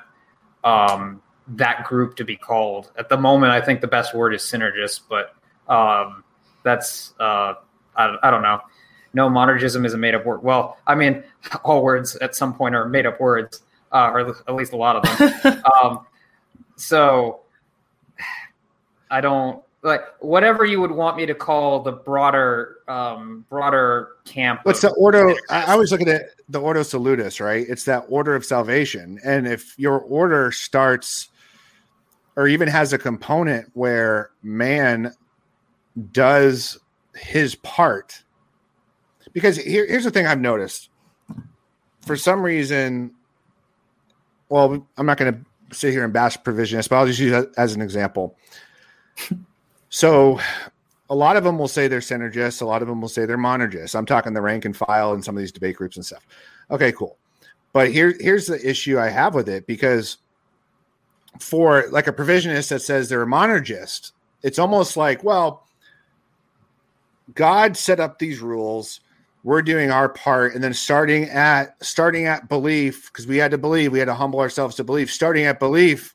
um, 0.65 1.23
that 1.49 1.85
group 1.85 2.17
to 2.17 2.25
be 2.25 2.37
called? 2.37 2.91
At 2.97 3.09
the 3.09 3.17
moment, 3.17 3.53
I 3.53 3.61
think 3.61 3.81
the 3.81 3.89
best 3.89 4.15
word 4.15 4.35
is 4.35 4.43
synergist, 4.43 5.03
but 5.09 5.35
um, 5.73 6.25
that's 6.63 7.15
uh, 7.21 7.55
I, 7.97 8.17
I 8.23 8.31
don't 8.31 8.43
know. 8.43 8.61
No, 9.15 9.29
monergism 9.29 9.87
is 9.87 9.95
a 9.95 9.99
made 9.99 10.15
up 10.15 10.27
word. 10.27 10.43
Well, 10.43 10.77
I 10.87 10.95
mean, 10.95 11.25
all 11.65 11.83
words 11.83 12.17
at 12.17 12.35
some 12.35 12.55
point 12.55 12.75
are 12.75 12.89
made 12.89 13.07
up 13.07 13.21
words 13.21 13.63
uh, 13.93 14.11
or 14.13 14.21
at 14.21 14.55
least 14.55 14.73
a 14.73 14.77
lot 14.77 14.97
of 14.97 15.19
them. 15.19 15.63
um, 15.83 16.07
so 16.77 17.41
I 19.11 19.21
don't 19.21 19.63
like 19.83 20.03
whatever 20.21 20.65
you 20.65 20.81
would 20.81 20.91
want 20.91 21.17
me 21.17 21.27
to 21.27 21.35
call 21.35 21.81
the 21.81 21.93
broader 21.93 22.77
um, 22.89 23.45
broader 23.49 24.17
camp. 24.25 24.61
What's 24.65 24.81
the 24.81 24.91
order? 24.93 25.35
I, 25.51 25.75
I 25.75 25.77
was 25.77 25.91
looking 25.93 26.09
at 26.09 26.23
the 26.49 26.61
ordo 26.61 26.83
salutis, 26.83 27.41
right? 27.41 27.67
It's 27.69 27.85
that 27.85 28.05
order 28.09 28.35
of 28.35 28.45
salvation, 28.45 29.19
and 29.25 29.47
if 29.47 29.79
your 29.79 30.01
order 30.01 30.51
starts 30.53 31.29
or 32.37 32.47
even 32.47 32.69
has 32.69 32.93
a 32.93 32.99
component 32.99 33.69
where 33.75 34.31
man 34.43 35.13
does 36.13 36.79
his 37.17 37.57
part, 37.57 38.23
because 39.33 39.57
here, 39.57 39.87
here's 39.87 40.05
the 40.05 40.11
thing 40.11 40.27
I've 40.27 40.41
noticed. 40.41 40.91
For 42.07 42.17
some 42.17 42.43
reason, 42.43 43.13
well, 44.49 44.87
I'm 44.97 45.07
not 45.07 45.19
going 45.19 45.33
to 45.33 45.77
sit 45.77 45.93
here 45.93 46.05
and 46.05 46.13
bash 46.13 46.39
provisionists, 46.39 46.89
but 46.89 46.97
I'll 46.97 47.07
just 47.07 47.19
use 47.19 47.33
that 47.33 47.49
as 47.57 47.75
an 47.75 47.83
example. 47.83 48.37
so, 49.91 50.41
a 51.11 51.15
lot 51.15 51.37
of 51.37 51.45
them 51.45 51.59
will 51.59 51.69
say 51.69 51.89
they're 51.89 52.01
synergists. 52.01 52.61
A 52.61 52.67
lot 52.67 52.83
of 52.83 52.89
them 52.89 53.01
will 53.01 53.09
say 53.09 53.25
they're 53.25 53.39
monergists. 53.39 53.95
I'm 53.95 54.07
talking 54.07 54.35
the 54.35 54.43
rank 54.43 54.65
and 54.65 54.77
file 54.77 55.15
and 55.15 55.25
some 55.25 55.37
of 55.37 55.41
these 55.41 55.53
debate 55.53 55.77
groups 55.77 55.97
and 55.97 56.05
stuff. 56.05 56.27
Okay, 56.71 56.93
cool. 56.93 57.17
But 57.73 57.91
here, 57.91 58.15
here's 58.21 58.47
the 58.47 58.69
issue 58.69 58.99
I 58.99 59.09
have 59.09 59.35
with 59.35 59.49
it 59.49 59.67
because 59.67 60.19
for 61.39 61.87
like 61.91 62.07
a 62.07 62.13
provisionist 62.13 62.69
that 62.69 62.83
says 62.83 63.09
they're 63.09 63.23
a 63.23 63.27
monergist, 63.27 64.13
it's 64.43 64.59
almost 64.59 64.97
like, 64.97 65.25
well, 65.25 65.67
God 67.35 67.77
set 67.77 68.01
up 68.01 68.19
these 68.19 68.41
rules 68.41 69.01
we're 69.49 69.63
doing 69.63 69.91
our 69.91 70.11
part 70.11 70.55
and 70.55 70.63
then 70.63 70.75
starting 70.75 71.25
at 71.25 71.83
starting 71.83 72.27
at 72.27 72.51
belief 72.51 73.11
because 73.11 73.27
we 73.27 73.39
had 73.39 73.51
to 73.51 73.57
believe 73.57 73.91
we 73.91 73.99
had 73.99 74.05
to 74.05 74.15
humble 74.15 74.41
ourselves 74.41 74.77
to 74.77 74.85
believe. 74.85 75.11
Starting 75.11 75.47
at 75.47 75.59
belief 75.59 76.15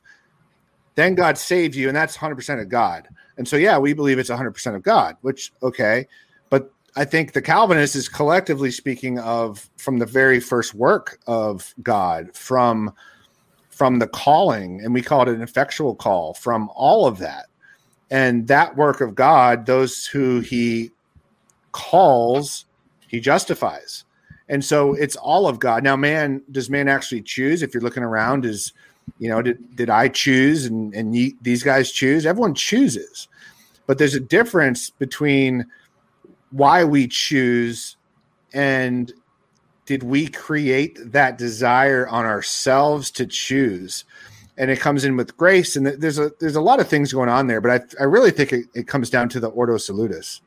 then 0.94 1.16
god 1.16 1.36
saved 1.36 1.74
you 1.74 1.88
and 1.88 1.96
that's 1.96 2.16
100% 2.16 2.62
of 2.62 2.68
god. 2.68 3.08
And 3.36 3.48
so 3.48 3.56
yeah 3.56 3.76
we 3.76 3.92
believe 3.92 4.20
it's 4.20 4.30
100% 4.30 4.76
of 4.76 4.84
god 4.84 5.16
which 5.22 5.52
okay. 5.64 6.06
But 6.48 6.70
i 6.94 7.04
think 7.04 7.32
the 7.32 7.42
calvinist 7.42 7.96
is 7.96 8.08
collectively 8.08 8.70
speaking 8.70 9.18
of 9.18 9.68
from 9.78 9.98
the 9.98 10.06
very 10.06 10.38
first 10.38 10.72
work 10.72 11.18
of 11.26 11.74
god 11.82 12.32
from 12.36 12.94
from 13.68 13.98
the 13.98 14.06
calling 14.06 14.80
and 14.80 14.94
we 14.94 15.02
call 15.02 15.22
it 15.22 15.28
an 15.28 15.42
effectual 15.42 15.96
call 15.96 16.34
from 16.34 16.70
all 16.76 17.04
of 17.04 17.18
that. 17.18 17.46
And 18.12 18.46
that 18.46 18.76
work 18.76 19.00
of 19.00 19.16
god 19.16 19.66
those 19.66 20.06
who 20.06 20.38
he 20.38 20.92
calls 21.72 22.66
he 23.14 23.20
justifies. 23.20 24.04
And 24.48 24.64
so 24.64 24.94
it's 24.94 25.16
all 25.16 25.46
of 25.46 25.58
God. 25.58 25.82
Now, 25.82 25.96
man, 25.96 26.42
does 26.50 26.68
man 26.68 26.88
actually 26.88 27.22
choose? 27.22 27.62
If 27.62 27.72
you're 27.72 27.82
looking 27.82 28.02
around, 28.02 28.44
is 28.44 28.72
you 29.18 29.28
know, 29.28 29.40
did 29.40 29.76
did 29.76 29.90
I 29.90 30.08
choose 30.08 30.66
and 30.66 30.94
and 30.94 31.14
ye, 31.16 31.36
these 31.40 31.62
guys 31.62 31.92
choose? 31.92 32.26
Everyone 32.26 32.54
chooses, 32.54 33.28
but 33.86 33.98
there's 33.98 34.14
a 34.14 34.20
difference 34.20 34.90
between 34.90 35.66
why 36.50 36.84
we 36.84 37.08
choose 37.08 37.96
and 38.52 39.12
did 39.86 40.02
we 40.02 40.28
create 40.28 40.98
that 41.12 41.38
desire 41.38 42.06
on 42.08 42.24
ourselves 42.24 43.10
to 43.10 43.26
choose 43.26 44.04
and 44.56 44.70
it 44.70 44.78
comes 44.78 45.04
in 45.04 45.16
with 45.16 45.36
grace 45.36 45.74
and 45.74 45.86
there's 45.86 46.18
a 46.18 46.30
there's 46.38 46.54
a 46.54 46.60
lot 46.60 46.78
of 46.78 46.88
things 46.88 47.12
going 47.12 47.28
on 47.28 47.48
there 47.48 47.60
but 47.60 47.70
i, 47.98 48.02
I 48.02 48.04
really 48.04 48.30
think 48.30 48.52
it, 48.52 48.66
it 48.74 48.86
comes 48.86 49.10
down 49.10 49.28
to 49.30 49.40
the 49.40 49.48
ordo 49.48 49.76
salutis 49.76 50.40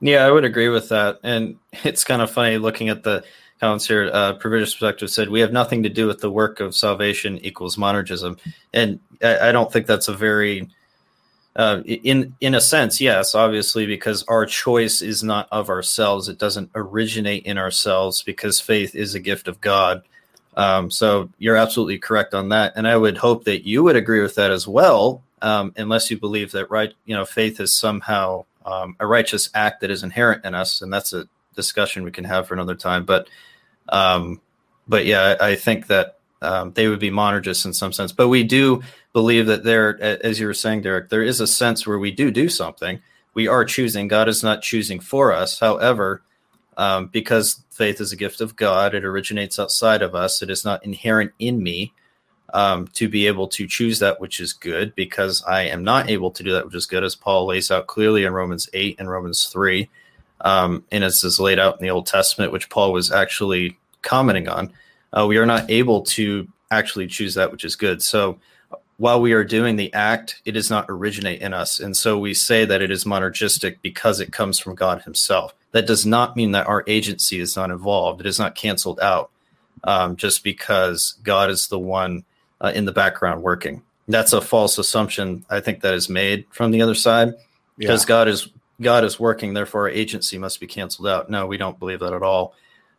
yeah, 0.00 0.26
I 0.26 0.30
would 0.30 0.44
agree 0.44 0.68
with 0.68 0.88
that. 0.90 1.20
And 1.22 1.56
it's 1.84 2.04
kind 2.04 2.22
of 2.22 2.30
funny 2.30 2.58
looking 2.58 2.88
at 2.88 3.02
the 3.02 3.24
comments 3.60 3.86
here. 3.86 4.10
Uh, 4.12 4.34
Provisionist 4.34 4.74
Perspective 4.74 5.10
said, 5.10 5.30
We 5.30 5.40
have 5.40 5.52
nothing 5.52 5.82
to 5.82 5.88
do 5.88 6.06
with 6.06 6.20
the 6.20 6.30
work 6.30 6.60
of 6.60 6.74
salvation 6.74 7.38
equals 7.44 7.76
monergism. 7.76 8.38
And 8.72 9.00
I, 9.22 9.48
I 9.48 9.52
don't 9.52 9.72
think 9.72 9.86
that's 9.86 10.08
a 10.08 10.14
very 10.14 10.68
Uh, 11.56 11.82
in 11.84 12.36
in 12.40 12.54
a 12.54 12.60
sense, 12.60 13.00
yes, 13.00 13.34
obviously, 13.34 13.84
because 13.84 14.22
our 14.28 14.46
choice 14.46 15.02
is 15.02 15.24
not 15.24 15.48
of 15.50 15.68
ourselves; 15.68 16.28
it 16.28 16.38
doesn't 16.38 16.70
originate 16.76 17.44
in 17.44 17.58
ourselves, 17.58 18.22
because 18.22 18.60
faith 18.60 18.94
is 18.94 19.16
a 19.16 19.20
gift 19.20 19.48
of 19.48 19.60
God. 19.60 20.02
Um, 20.56 20.88
so 20.88 21.30
you're 21.38 21.56
absolutely 21.56 21.98
correct 21.98 22.32
on 22.32 22.50
that, 22.50 22.74
and 22.76 22.86
I 22.86 22.96
would 22.96 23.18
hope 23.18 23.42
that 23.44 23.66
you 23.66 23.82
would 23.82 23.96
agree 23.96 24.22
with 24.22 24.36
that 24.36 24.52
as 24.52 24.68
well, 24.68 25.24
um, 25.42 25.72
unless 25.76 26.12
you 26.12 26.16
believe 26.16 26.52
that 26.52 26.70
right, 26.70 26.92
you 27.06 27.16
know, 27.16 27.24
faith 27.24 27.58
is 27.58 27.76
somehow 27.76 28.44
um, 28.68 28.96
a 29.00 29.06
righteous 29.06 29.48
act 29.54 29.80
that 29.80 29.90
is 29.90 30.02
inherent 30.02 30.44
in 30.44 30.54
us, 30.54 30.82
and 30.82 30.92
that's 30.92 31.12
a 31.12 31.26
discussion 31.54 32.04
we 32.04 32.10
can 32.10 32.24
have 32.24 32.46
for 32.46 32.54
another 32.54 32.74
time. 32.74 33.04
But, 33.04 33.28
um, 33.88 34.40
but 34.86 35.06
yeah, 35.06 35.36
I, 35.40 35.54
think 35.54 35.86
that 35.86 36.18
um, 36.42 36.72
they 36.72 36.86
would 36.88 36.98
be 36.98 37.10
monergists 37.10 37.64
in 37.64 37.72
some 37.72 37.92
sense. 37.92 38.12
But 38.12 38.28
we 38.28 38.44
do 38.44 38.82
believe 39.14 39.46
that 39.46 39.64
there, 39.64 40.00
as 40.02 40.38
you 40.38 40.46
were 40.46 40.54
saying, 40.54 40.82
Derek, 40.82 41.08
there 41.08 41.22
is 41.22 41.40
a 41.40 41.46
sense 41.46 41.86
where 41.86 41.98
we 41.98 42.10
do 42.10 42.30
do 42.30 42.48
something. 42.48 43.00
We 43.32 43.48
are 43.48 43.64
choosing. 43.64 44.06
God 44.06 44.28
is 44.28 44.42
not 44.42 44.62
choosing 44.62 45.00
for 45.00 45.32
us. 45.32 45.58
However, 45.58 46.22
um, 46.76 47.06
because 47.06 47.64
faith 47.70 48.00
is 48.00 48.12
a 48.12 48.16
gift 48.16 48.40
of 48.40 48.54
God, 48.54 48.94
it 48.94 49.04
originates 49.04 49.58
outside 49.58 50.02
of 50.02 50.14
us. 50.14 50.42
It 50.42 50.50
is 50.50 50.64
not 50.64 50.84
inherent 50.84 51.32
in 51.38 51.62
me 51.62 51.92
um, 52.54 52.88
to 52.88 53.08
be 53.08 53.26
able 53.26 53.48
to 53.48 53.66
choose 53.66 53.98
that 53.98 54.20
which 54.20 54.40
is 54.40 54.52
good 54.52 54.94
because 54.94 55.42
I 55.44 55.62
am 55.62 55.84
not 55.84 56.08
able 56.08 56.30
to 56.30 56.42
do 56.42 56.52
that 56.52 56.64
which 56.64 56.74
is 56.74 56.86
good, 56.86 57.04
as 57.04 57.14
Paul 57.14 57.46
lays 57.46 57.70
out 57.70 57.86
clearly 57.86 58.24
in 58.24 58.32
Romans 58.32 58.68
8 58.72 58.96
and 58.98 59.10
Romans 59.10 59.46
3. 59.46 59.88
Um, 60.40 60.84
and 60.92 61.04
as 61.04 61.22
is 61.24 61.40
laid 61.40 61.58
out 61.58 61.78
in 61.78 61.84
the 61.84 61.90
Old 61.90 62.06
Testament, 62.06 62.52
which 62.52 62.70
Paul 62.70 62.92
was 62.92 63.10
actually 63.10 63.76
commenting 64.02 64.48
on, 64.48 64.72
uh, 65.12 65.26
we 65.26 65.36
are 65.36 65.46
not 65.46 65.70
able 65.70 66.02
to 66.02 66.46
actually 66.70 67.06
choose 67.06 67.34
that 67.34 67.50
which 67.50 67.64
is 67.64 67.76
good. 67.76 68.02
So 68.02 68.38
while 68.98 69.20
we 69.20 69.32
are 69.32 69.44
doing 69.44 69.76
the 69.76 69.92
act, 69.94 70.40
it 70.44 70.52
does 70.52 70.70
not 70.70 70.86
originate 70.88 71.40
in 71.40 71.54
us. 71.54 71.80
And 71.80 71.96
so 71.96 72.18
we 72.18 72.34
say 72.34 72.64
that 72.64 72.82
it 72.82 72.90
is 72.90 73.04
monergistic 73.04 73.78
because 73.80 74.20
it 74.20 74.32
comes 74.32 74.58
from 74.58 74.74
God 74.74 75.02
Himself. 75.02 75.54
That 75.72 75.86
does 75.86 76.04
not 76.04 76.36
mean 76.36 76.52
that 76.52 76.66
our 76.66 76.84
agency 76.86 77.40
is 77.40 77.56
not 77.56 77.70
involved, 77.70 78.20
it 78.20 78.26
is 78.26 78.38
not 78.38 78.54
canceled 78.54 79.00
out 79.00 79.30
um, 79.84 80.16
just 80.16 80.42
because 80.42 81.16
God 81.22 81.50
is 81.50 81.68
the 81.68 81.78
one 81.78 82.24
uh, 82.60 82.72
in 82.74 82.84
the 82.84 82.92
background 82.92 83.42
working. 83.42 83.82
That's 84.08 84.32
a 84.32 84.40
false 84.40 84.78
assumption 84.78 85.44
I 85.50 85.60
think 85.60 85.82
that 85.82 85.94
is 85.94 86.08
made 86.08 86.46
from 86.50 86.70
the 86.70 86.82
other 86.82 86.94
side 86.94 87.34
because 87.76 88.04
yeah. 88.04 88.08
God 88.08 88.28
is 88.28 88.48
God 88.80 89.04
is 89.04 89.18
working, 89.18 89.54
therefore 89.54 89.82
our 89.82 89.88
agency 89.88 90.38
must 90.38 90.60
be 90.60 90.66
canceled 90.66 91.08
out. 91.08 91.28
No, 91.28 91.46
we 91.46 91.56
don't 91.56 91.78
believe 91.78 92.00
that 92.00 92.12
at 92.12 92.22
all, 92.22 92.54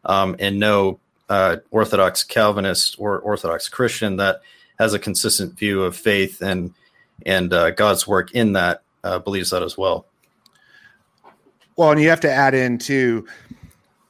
um, 0.05 0.35
and 0.39 0.59
no 0.59 0.99
uh, 1.29 1.57
Orthodox 1.71 2.23
Calvinist 2.23 2.95
or 2.99 3.19
Orthodox 3.19 3.69
Christian 3.69 4.17
that 4.17 4.41
has 4.77 4.93
a 4.93 4.99
consistent 4.99 5.57
view 5.57 5.83
of 5.83 5.95
faith 5.95 6.41
and 6.41 6.73
and 7.25 7.53
uh, 7.53 7.71
God's 7.71 8.07
work 8.07 8.31
in 8.31 8.53
that 8.53 8.81
uh, 9.03 9.19
believes 9.19 9.49
that 9.49 9.63
as 9.63 9.77
well. 9.77 10.05
Well, 11.75 11.91
and 11.91 12.01
you 12.01 12.09
have 12.09 12.21
to 12.21 12.31
add 12.31 12.53
in 12.53 12.77
too. 12.77 13.27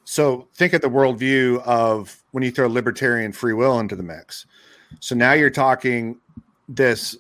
So 0.05 0.47
think 0.55 0.73
at 0.73 0.81
the 0.81 0.89
worldview 0.89 1.61
of 1.63 2.23
when 2.31 2.43
you 2.43 2.51
throw 2.51 2.67
libertarian 2.67 3.31
free 3.31 3.53
will 3.53 3.79
into 3.79 3.95
the 3.95 4.03
mix. 4.03 4.45
So 4.99 5.15
now 5.15 5.33
you're 5.33 5.49
talking 5.49 6.17
this 6.67 7.17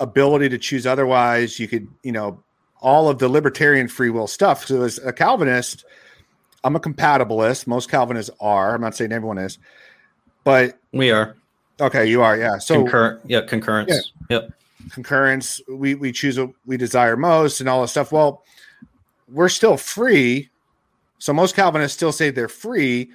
ability 0.00 0.48
to 0.50 0.58
choose 0.58 0.86
otherwise. 0.86 1.58
You 1.58 1.68
could, 1.68 1.88
you 2.02 2.12
know, 2.12 2.42
all 2.80 3.08
of 3.08 3.18
the 3.18 3.28
libertarian 3.28 3.88
free 3.88 4.10
will 4.10 4.26
stuff. 4.26 4.66
So 4.66 4.82
as 4.82 4.98
a 4.98 5.12
Calvinist, 5.12 5.84
I'm 6.62 6.76
a 6.76 6.80
compatibilist. 6.80 7.66
Most 7.66 7.90
Calvinists 7.90 8.30
are. 8.40 8.74
I'm 8.74 8.80
not 8.80 8.94
saying 8.94 9.12
everyone 9.12 9.38
is, 9.38 9.58
but 10.44 10.78
we 10.92 11.10
are. 11.10 11.36
Okay, 11.80 12.06
you 12.06 12.22
are. 12.22 12.36
Yeah. 12.36 12.58
So 12.58 12.82
concurrent. 12.82 13.20
Yeah, 13.26 13.42
concurrence. 13.42 14.10
Yeah. 14.28 14.38
Yep. 14.38 14.52
Concurrence. 14.90 15.60
We 15.68 15.94
we 15.94 16.12
choose 16.12 16.38
what 16.38 16.50
we 16.66 16.76
desire 16.76 17.16
most, 17.16 17.60
and 17.60 17.68
all 17.68 17.82
this 17.82 17.90
stuff. 17.90 18.12
Well, 18.12 18.42
we're 19.28 19.48
still 19.48 19.76
free. 19.76 20.50
So 21.18 21.32
most 21.32 21.54
Calvinists 21.56 21.96
still 21.96 22.12
say 22.12 22.30
they're 22.30 22.48
free, 22.48 23.10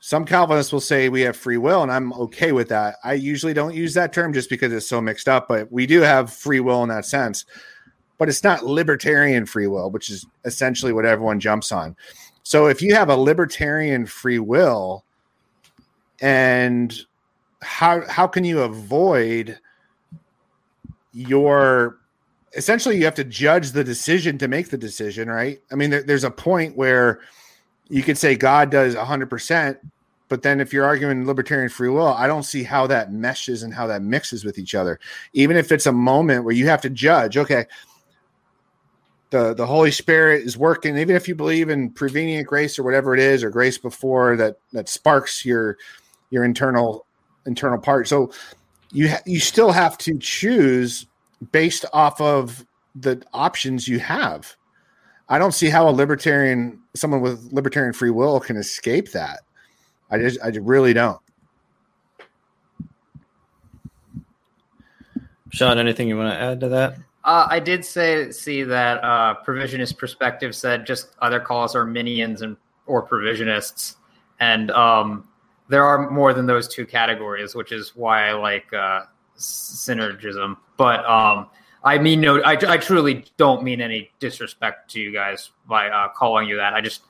some 0.00 0.24
Calvinists 0.24 0.72
will 0.72 0.80
say 0.80 1.08
we 1.08 1.22
have 1.22 1.36
free 1.36 1.56
will, 1.56 1.82
and 1.82 1.90
I'm 1.90 2.12
okay 2.14 2.52
with 2.52 2.68
that. 2.68 2.96
I 3.02 3.14
usually 3.14 3.54
don't 3.54 3.74
use 3.74 3.94
that 3.94 4.12
term 4.12 4.32
just 4.32 4.50
because 4.50 4.72
it's 4.72 4.86
so 4.86 5.00
mixed 5.00 5.28
up, 5.28 5.48
but 5.48 5.70
we 5.72 5.86
do 5.86 6.00
have 6.00 6.32
free 6.32 6.60
will 6.60 6.82
in 6.82 6.88
that 6.90 7.06
sense. 7.06 7.44
But 8.18 8.28
it's 8.28 8.44
not 8.44 8.64
libertarian 8.64 9.46
free 9.46 9.66
will, 9.66 9.90
which 9.90 10.10
is 10.10 10.26
essentially 10.44 10.92
what 10.92 11.04
everyone 11.04 11.40
jumps 11.40 11.72
on. 11.72 11.96
So 12.42 12.66
if 12.66 12.80
you 12.80 12.94
have 12.94 13.08
a 13.08 13.16
libertarian 13.16 14.06
free 14.06 14.38
will, 14.38 15.04
and 16.20 16.98
how 17.62 18.06
how 18.08 18.26
can 18.26 18.44
you 18.44 18.60
avoid 18.60 19.58
your 21.12 21.98
essentially 22.54 22.96
you 22.96 23.04
have 23.04 23.14
to 23.14 23.24
judge 23.24 23.72
the 23.72 23.84
decision 23.84 24.38
to 24.38 24.48
make 24.48 24.70
the 24.70 24.78
decision, 24.78 25.28
right? 25.28 25.60
I 25.70 25.74
mean, 25.74 25.90
there, 25.90 26.02
there's 26.02 26.24
a 26.24 26.30
point 26.30 26.76
where 26.76 27.20
you 27.88 28.02
could 28.02 28.18
say 28.18 28.36
God 28.36 28.70
does 28.70 28.94
100%, 28.94 29.78
but 30.28 30.42
then 30.42 30.60
if 30.60 30.72
you're 30.72 30.84
arguing 30.84 31.26
libertarian 31.26 31.68
free 31.68 31.88
will, 31.88 32.08
I 32.08 32.26
don't 32.26 32.42
see 32.42 32.62
how 32.62 32.86
that 32.88 33.12
meshes 33.12 33.62
and 33.62 33.72
how 33.72 33.86
that 33.86 34.02
mixes 34.02 34.44
with 34.44 34.58
each 34.58 34.74
other. 34.74 34.98
Even 35.32 35.56
if 35.56 35.70
it's 35.70 35.86
a 35.86 35.92
moment 35.92 36.44
where 36.44 36.54
you 36.54 36.66
have 36.66 36.82
to 36.82 36.90
judge, 36.90 37.36
okay, 37.36 37.66
the 39.30 39.54
the 39.54 39.66
Holy 39.66 39.90
Spirit 39.90 40.42
is 40.44 40.56
working, 40.56 40.96
even 40.96 41.16
if 41.16 41.28
you 41.28 41.34
believe 41.34 41.68
in 41.68 41.90
prevenient 41.90 42.46
grace 42.46 42.78
or 42.78 42.82
whatever 42.82 43.14
it 43.14 43.20
is, 43.20 43.42
or 43.42 43.50
grace 43.50 43.78
before 43.78 44.36
that 44.36 44.56
that 44.72 44.88
sparks 44.88 45.44
your 45.44 45.76
your 46.30 46.44
internal 46.44 47.06
internal 47.44 47.78
part. 47.78 48.08
So 48.08 48.32
you 48.92 49.10
ha- 49.10 49.22
you 49.26 49.40
still 49.40 49.72
have 49.72 49.98
to 49.98 50.18
choose 50.18 51.06
based 51.52 51.84
off 51.92 52.20
of 52.20 52.64
the 52.94 53.22
options 53.32 53.88
you 53.88 53.98
have. 53.98 54.56
I 55.28 55.38
don't 55.38 55.52
see 55.52 55.68
how 55.68 55.88
a 55.88 55.90
libertarian, 55.90 56.80
someone 56.96 57.20
with 57.20 57.52
libertarian 57.52 57.92
free 57.92 58.10
will, 58.10 58.40
can 58.40 58.56
escape 58.56 59.12
that. 59.12 59.40
I 60.10 60.18
just, 60.18 60.38
I 60.42 60.48
really 60.48 60.92
don't. 60.92 61.20
Sean, 65.50 65.78
anything 65.78 66.08
you 66.08 66.16
want 66.16 66.32
to 66.32 66.38
add 66.38 66.60
to 66.60 66.68
that? 66.68 66.96
Uh, 67.24 67.46
I 67.50 67.58
did 67.58 67.84
say 67.84 68.30
see 68.30 68.62
that 68.62 69.02
uh, 69.02 69.34
provisionist 69.44 69.98
perspective 69.98 70.54
said 70.54 70.86
just 70.86 71.08
other 71.20 71.40
calls 71.40 71.74
Arminians 71.74 72.42
and 72.42 72.56
or 72.86 73.04
provisionists, 73.06 73.96
and 74.38 74.70
um, 74.70 75.26
there 75.68 75.84
are 75.84 76.08
more 76.10 76.32
than 76.32 76.46
those 76.46 76.68
two 76.68 76.86
categories, 76.86 77.54
which 77.54 77.72
is 77.72 77.96
why 77.96 78.28
I 78.28 78.32
like 78.32 78.72
uh, 78.72 79.02
synergism. 79.38 80.56
But 80.76 81.04
um, 81.04 81.48
I 81.86 81.98
mean, 81.98 82.20
no, 82.20 82.42
I, 82.42 82.58
I 82.66 82.78
truly 82.78 83.24
don't 83.36 83.62
mean 83.62 83.80
any 83.80 84.10
disrespect 84.18 84.90
to 84.90 85.00
you 85.00 85.12
guys 85.12 85.50
by 85.68 85.88
uh, 85.88 86.08
calling 86.08 86.48
you 86.48 86.56
that. 86.56 86.74
I 86.74 86.80
just, 86.80 87.02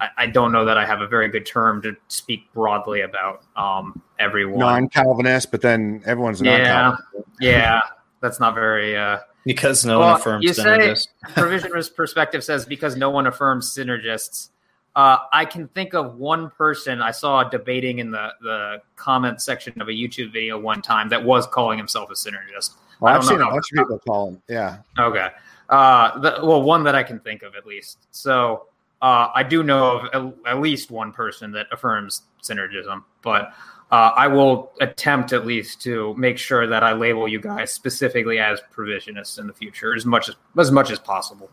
I, 0.00 0.08
I, 0.16 0.26
don't 0.26 0.50
know 0.50 0.64
that 0.64 0.78
I 0.78 0.86
have 0.86 1.02
a 1.02 1.06
very 1.06 1.28
good 1.28 1.44
term 1.44 1.82
to 1.82 1.94
speak 2.08 2.50
broadly 2.54 3.02
about 3.02 3.44
um, 3.54 4.00
everyone. 4.18 4.60
Non-Calvinist, 4.60 5.50
but 5.50 5.60
then 5.60 6.02
everyone's 6.06 6.40
yeah, 6.40 6.96
yeah. 7.38 7.82
That's 8.22 8.40
not 8.40 8.54
very. 8.54 8.96
Uh, 8.96 9.18
because 9.44 9.84
no 9.84 9.98
well, 9.98 10.12
one 10.12 10.20
affirms 10.20 10.44
you 10.44 10.50
synergists. 10.52 11.08
say 11.26 11.32
provisionist 11.34 11.94
perspective 11.94 12.42
says 12.42 12.64
because 12.64 12.96
no 12.96 13.10
one 13.10 13.26
affirms 13.26 13.74
synergists. 13.74 14.48
Uh, 14.96 15.18
I 15.34 15.44
can 15.44 15.68
think 15.68 15.94
of 15.94 16.16
one 16.16 16.48
person 16.48 17.02
I 17.02 17.10
saw 17.10 17.44
debating 17.44 17.98
in 17.98 18.10
the 18.10 18.30
the 18.40 18.82
comment 18.96 19.42
section 19.42 19.78
of 19.82 19.88
a 19.88 19.92
YouTube 19.92 20.32
video 20.32 20.58
one 20.58 20.80
time 20.80 21.10
that 21.10 21.22
was 21.22 21.46
calling 21.46 21.76
himself 21.76 22.10
a 22.10 22.14
synergist. 22.14 22.70
Well, 23.00 23.14
I've 23.14 23.24
seen 23.24 23.40
a 23.40 23.46
bunch 23.46 23.72
of 23.72 23.76
people 23.76 23.98
call 24.00 24.28
him. 24.30 24.42
Yeah. 24.48 24.78
Okay. 24.98 25.28
Uh, 25.68 26.18
the, 26.18 26.38
well, 26.42 26.62
one 26.62 26.82
that 26.84 26.94
I 26.94 27.02
can 27.02 27.20
think 27.20 27.42
of 27.42 27.54
at 27.54 27.66
least. 27.66 28.06
So 28.10 28.66
uh, 29.02 29.28
I 29.34 29.42
do 29.42 29.62
know 29.62 29.98
of 29.98 30.34
at, 30.46 30.52
at, 30.52 30.60
least 30.60 30.90
one 30.90 31.12
person 31.12 31.52
that 31.52 31.66
affirms 31.70 32.22
synergism, 32.42 33.04
but 33.22 33.52
uh, 33.90 34.12
I 34.16 34.26
will 34.26 34.72
attempt 34.80 35.32
at 35.32 35.46
least 35.46 35.80
to 35.82 36.14
make 36.14 36.38
sure 36.38 36.66
that 36.66 36.82
I 36.82 36.92
label 36.92 37.28
you 37.28 37.40
guys 37.40 37.70
specifically 37.70 38.38
as 38.38 38.60
provisionists 38.74 39.38
in 39.38 39.46
the 39.46 39.52
future 39.52 39.94
as 39.94 40.04
much 40.04 40.28
as 40.28 40.36
as 40.58 40.72
much 40.72 40.90
as 40.90 40.98
possible. 40.98 41.50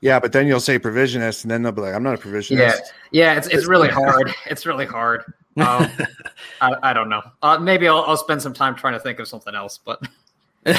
Yeah, 0.00 0.18
but 0.18 0.32
then 0.32 0.46
you'll 0.46 0.60
say 0.60 0.78
provisionist, 0.78 1.42
and 1.44 1.50
then 1.50 1.62
they'll 1.62 1.72
be 1.72 1.82
like, 1.82 1.94
"I'm 1.94 2.02
not 2.02 2.14
a 2.14 2.18
provisionist." 2.18 2.58
Yeah, 2.58 2.74
yeah, 3.10 3.34
it's 3.34 3.48
it's 3.48 3.66
really 3.66 3.88
hard. 4.00 4.34
It's 4.46 4.64
really 4.64 4.86
hard. 4.86 5.24
Um, 5.56 5.90
I, 6.60 6.74
I, 6.82 6.92
don't 6.92 7.08
know. 7.08 7.22
Uh, 7.42 7.58
maybe 7.58 7.86
I'll, 7.88 8.04
I'll, 8.04 8.16
spend 8.16 8.40
some 8.40 8.54
time 8.54 8.74
trying 8.74 8.94
to 8.94 9.00
think 9.00 9.18
of 9.18 9.28
something 9.28 9.54
else, 9.54 9.78
but 9.78 10.00
you 10.64 10.72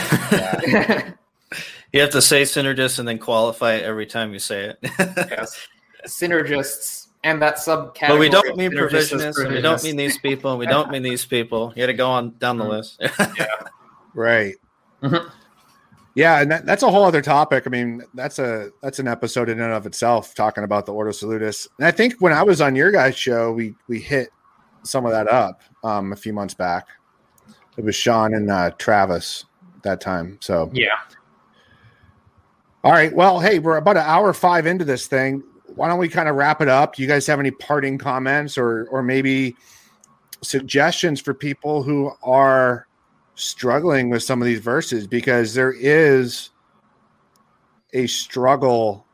have 1.99 2.09
to 2.11 2.21
say 2.21 2.43
synergist 2.43 2.97
and 2.97 3.07
then 3.07 3.19
qualify 3.19 3.73
it 3.73 3.83
every 3.83 4.05
time 4.05 4.33
you 4.33 4.39
say 4.39 4.69
it. 4.69 4.79
yes, 4.81 5.67
synergists 6.07 7.07
and 7.23 7.41
that 7.41 7.57
subcategory. 7.57 8.07
But 8.07 8.19
we 8.19 8.29
don't 8.29 8.57
mean 8.57 8.71
provisionists. 8.71 9.53
We 9.53 9.61
don't 9.61 9.83
mean 9.83 9.97
these 9.97 10.17
people. 10.17 10.57
We 10.57 10.65
don't 10.65 10.89
mean 10.89 11.03
these 11.03 11.25
people. 11.25 11.73
You 11.75 11.83
got 11.83 11.87
to 11.87 11.93
go 11.93 12.09
on 12.09 12.37
down 12.39 12.57
the 12.57 12.63
mm-hmm. 12.63 12.71
list. 12.71 13.37
yeah, 13.37 13.47
right. 14.15 14.55
Mm-hmm. 15.03 15.27
Yeah, 16.13 16.41
and 16.41 16.51
that, 16.51 16.65
that's 16.65 16.83
a 16.83 16.91
whole 16.91 17.05
other 17.05 17.21
topic. 17.21 17.63
I 17.65 17.69
mean, 17.69 18.03
that's 18.13 18.37
a 18.37 18.71
that's 18.81 18.99
an 18.99 19.07
episode 19.07 19.47
in 19.47 19.61
and 19.61 19.71
of 19.71 19.85
itself 19.85 20.35
talking 20.35 20.63
about 20.63 20.85
the 20.85 20.93
Ordo 20.93 21.11
Salutis. 21.11 21.67
And 21.77 21.87
I 21.87 21.91
think 21.91 22.15
when 22.19 22.33
I 22.33 22.43
was 22.43 22.59
on 22.59 22.75
your 22.75 22.91
guys' 22.91 23.15
show, 23.15 23.53
we 23.53 23.75
we 23.87 23.99
hit 23.99 24.29
some 24.83 25.05
of 25.05 25.11
that 25.11 25.29
up 25.29 25.61
um, 25.83 26.11
a 26.11 26.15
few 26.15 26.33
months 26.33 26.53
back. 26.53 26.87
It 27.77 27.85
was 27.85 27.95
Sean 27.95 28.33
and 28.33 28.51
uh, 28.51 28.71
Travis 28.71 29.45
that 29.83 30.01
time. 30.01 30.37
So 30.41 30.69
yeah. 30.73 30.99
All 32.83 32.91
right. 32.91 33.15
Well, 33.15 33.39
hey, 33.39 33.59
we're 33.59 33.77
about 33.77 33.95
an 33.95 34.03
hour 34.05 34.33
five 34.33 34.65
into 34.65 34.83
this 34.83 35.07
thing. 35.07 35.43
Why 35.75 35.87
don't 35.87 35.99
we 35.99 36.09
kind 36.09 36.27
of 36.27 36.35
wrap 36.35 36.61
it 36.61 36.67
up? 36.67 36.95
Do 36.95 37.03
you 37.03 37.07
guys 37.07 37.25
have 37.27 37.39
any 37.39 37.51
parting 37.51 37.97
comments 37.97 38.57
or 38.57 38.87
or 38.87 39.01
maybe 39.01 39.55
suggestions 40.41 41.21
for 41.21 41.33
people 41.33 41.83
who 41.83 42.11
are 42.21 42.87
struggling 43.41 44.09
with 44.09 44.23
some 44.23 44.41
of 44.41 44.45
these 44.45 44.59
verses? 44.59 45.07
Because 45.07 45.53
there 45.53 45.73
is 45.73 46.51
a 47.93 48.07
struggle 48.07 49.05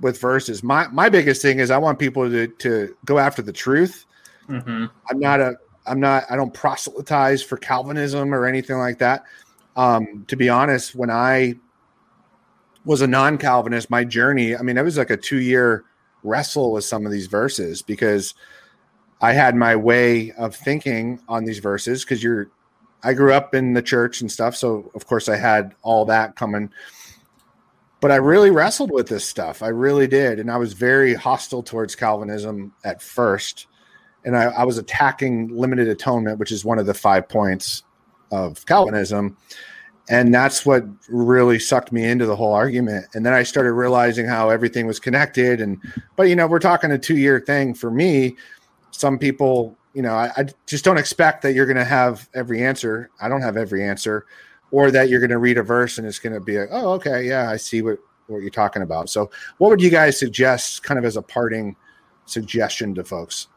with 0.00 0.20
verses. 0.20 0.62
My 0.62 0.88
my 0.88 1.08
biggest 1.08 1.42
thing 1.42 1.58
is 1.58 1.70
I 1.70 1.78
want 1.78 1.98
people 1.98 2.28
to 2.28 2.48
to 2.48 2.96
go 3.04 3.18
after 3.18 3.42
the 3.42 3.52
truth. 3.52 4.06
Mm-hmm. 4.48 4.86
I'm 5.10 5.18
not 5.18 5.40
a 5.40 5.56
I'm 5.86 6.00
not 6.00 6.24
I 6.30 6.36
don't 6.36 6.54
proselytize 6.54 7.42
for 7.42 7.56
Calvinism 7.56 8.34
or 8.34 8.46
anything 8.46 8.78
like 8.78 8.98
that. 8.98 9.24
Um, 9.76 10.24
to 10.28 10.36
be 10.36 10.48
honest, 10.48 10.94
when 10.94 11.10
I 11.10 11.54
was 12.84 13.00
a 13.00 13.06
non-Calvinist, 13.06 13.90
my 13.90 14.02
journey, 14.02 14.56
I 14.56 14.62
mean, 14.62 14.76
it 14.76 14.82
was 14.82 14.98
like 14.98 15.10
a 15.10 15.16
two-year 15.16 15.84
wrestle 16.24 16.72
with 16.72 16.84
some 16.84 17.06
of 17.06 17.12
these 17.12 17.26
verses 17.26 17.82
because 17.82 18.34
I 19.20 19.32
had 19.32 19.54
my 19.54 19.76
way 19.76 20.32
of 20.32 20.54
thinking 20.54 21.20
on 21.28 21.44
these 21.44 21.58
verses 21.58 22.04
because 22.04 22.22
you're 22.22 22.50
I 23.02 23.14
grew 23.14 23.32
up 23.32 23.54
in 23.54 23.74
the 23.74 23.82
church 23.82 24.20
and 24.20 24.30
stuff, 24.30 24.56
so 24.56 24.90
of 24.94 25.06
course 25.06 25.28
I 25.28 25.36
had 25.36 25.74
all 25.82 26.04
that 26.06 26.36
coming. 26.36 26.70
But 28.00 28.12
I 28.12 28.16
really 28.16 28.50
wrestled 28.50 28.92
with 28.92 29.08
this 29.08 29.24
stuff. 29.24 29.62
I 29.62 29.68
really 29.68 30.06
did. 30.06 30.38
And 30.38 30.50
I 30.50 30.56
was 30.56 30.72
very 30.72 31.14
hostile 31.14 31.62
towards 31.62 31.96
Calvinism 31.96 32.72
at 32.84 33.02
first. 33.02 33.66
And 34.24 34.36
I, 34.36 34.44
I 34.44 34.64
was 34.64 34.78
attacking 34.78 35.48
limited 35.48 35.88
atonement, 35.88 36.38
which 36.38 36.52
is 36.52 36.64
one 36.64 36.78
of 36.78 36.86
the 36.86 36.94
five 36.94 37.28
points 37.28 37.82
of 38.30 38.64
Calvinism 38.66 39.36
and 40.08 40.34
that's 40.34 40.64
what 40.64 40.84
really 41.08 41.58
sucked 41.58 41.92
me 41.92 42.04
into 42.04 42.26
the 42.26 42.34
whole 42.34 42.52
argument 42.52 43.06
and 43.14 43.24
then 43.24 43.32
i 43.32 43.42
started 43.42 43.72
realizing 43.72 44.26
how 44.26 44.50
everything 44.50 44.86
was 44.86 44.98
connected 44.98 45.60
and 45.60 45.78
but 46.16 46.24
you 46.24 46.36
know 46.36 46.46
we're 46.46 46.58
talking 46.58 46.90
a 46.90 46.98
two 46.98 47.16
year 47.16 47.40
thing 47.40 47.74
for 47.74 47.90
me 47.90 48.36
some 48.90 49.18
people 49.18 49.76
you 49.98 50.02
know 50.02 50.14
I, 50.14 50.30
I 50.36 50.44
just 50.66 50.84
don't 50.84 50.96
expect 50.96 51.42
that 51.42 51.54
you're 51.54 51.66
going 51.66 51.76
to 51.76 51.84
have 51.84 52.28
every 52.32 52.64
answer 52.64 53.10
i 53.20 53.28
don't 53.28 53.42
have 53.42 53.56
every 53.56 53.82
answer 53.82 54.26
or 54.70 54.92
that 54.92 55.08
you're 55.08 55.18
going 55.18 55.30
to 55.30 55.38
read 55.38 55.58
a 55.58 55.62
verse 55.64 55.98
and 55.98 56.06
it's 56.06 56.20
going 56.20 56.34
to 56.34 56.40
be 56.40 56.56
like 56.56 56.68
oh 56.70 56.92
okay 56.92 57.26
yeah 57.26 57.50
i 57.50 57.56
see 57.56 57.82
what 57.82 57.98
what 58.28 58.38
you're 58.38 58.48
talking 58.48 58.82
about 58.82 59.10
so 59.10 59.28
what 59.58 59.70
would 59.70 59.82
you 59.82 59.90
guys 59.90 60.16
suggest 60.16 60.84
kind 60.84 60.98
of 60.98 61.04
as 61.04 61.16
a 61.16 61.22
parting 61.22 61.74
suggestion 62.26 62.94
to 62.94 63.02
folks 63.02 63.48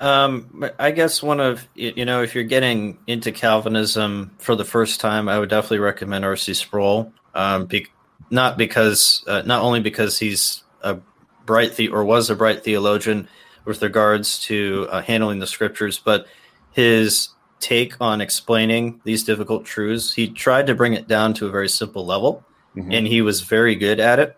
um, 0.00 0.64
I 0.78 0.92
guess 0.92 1.24
one 1.24 1.40
of 1.40 1.66
you 1.74 2.04
know, 2.04 2.22
if 2.22 2.32
you're 2.32 2.44
getting 2.44 2.98
into 3.08 3.32
Calvinism 3.32 4.30
for 4.38 4.54
the 4.54 4.64
first 4.64 5.00
time, 5.00 5.28
I 5.28 5.40
would 5.40 5.48
definitely 5.48 5.80
recommend 5.80 6.24
R.C. 6.24 6.54
Sproul. 6.54 7.12
Um, 7.34 7.66
be, 7.66 7.88
not 8.30 8.56
because 8.56 9.24
uh, 9.26 9.42
not 9.44 9.60
only 9.60 9.80
because 9.80 10.16
he's 10.16 10.62
a 10.82 10.98
bright 11.46 11.74
the- 11.74 11.88
or 11.88 12.04
was 12.04 12.30
a 12.30 12.36
bright 12.36 12.62
theologian 12.62 13.26
with 13.68 13.82
regards 13.82 14.40
to 14.40 14.88
uh, 14.90 15.02
handling 15.02 15.38
the 15.38 15.46
scriptures, 15.46 15.98
but 15.98 16.26
his 16.72 17.28
take 17.60 18.00
on 18.00 18.20
explaining 18.20 19.00
these 19.04 19.22
difficult 19.22 19.66
truths, 19.66 20.14
he 20.14 20.28
tried 20.28 20.66
to 20.66 20.74
bring 20.74 20.94
it 20.94 21.06
down 21.06 21.34
to 21.34 21.46
a 21.46 21.50
very 21.50 21.68
simple 21.68 22.06
level, 22.06 22.44
mm-hmm. 22.74 22.90
and 22.90 23.06
he 23.06 23.20
was 23.20 23.42
very 23.42 23.76
good 23.76 24.00
at 24.00 24.18
it. 24.18 24.36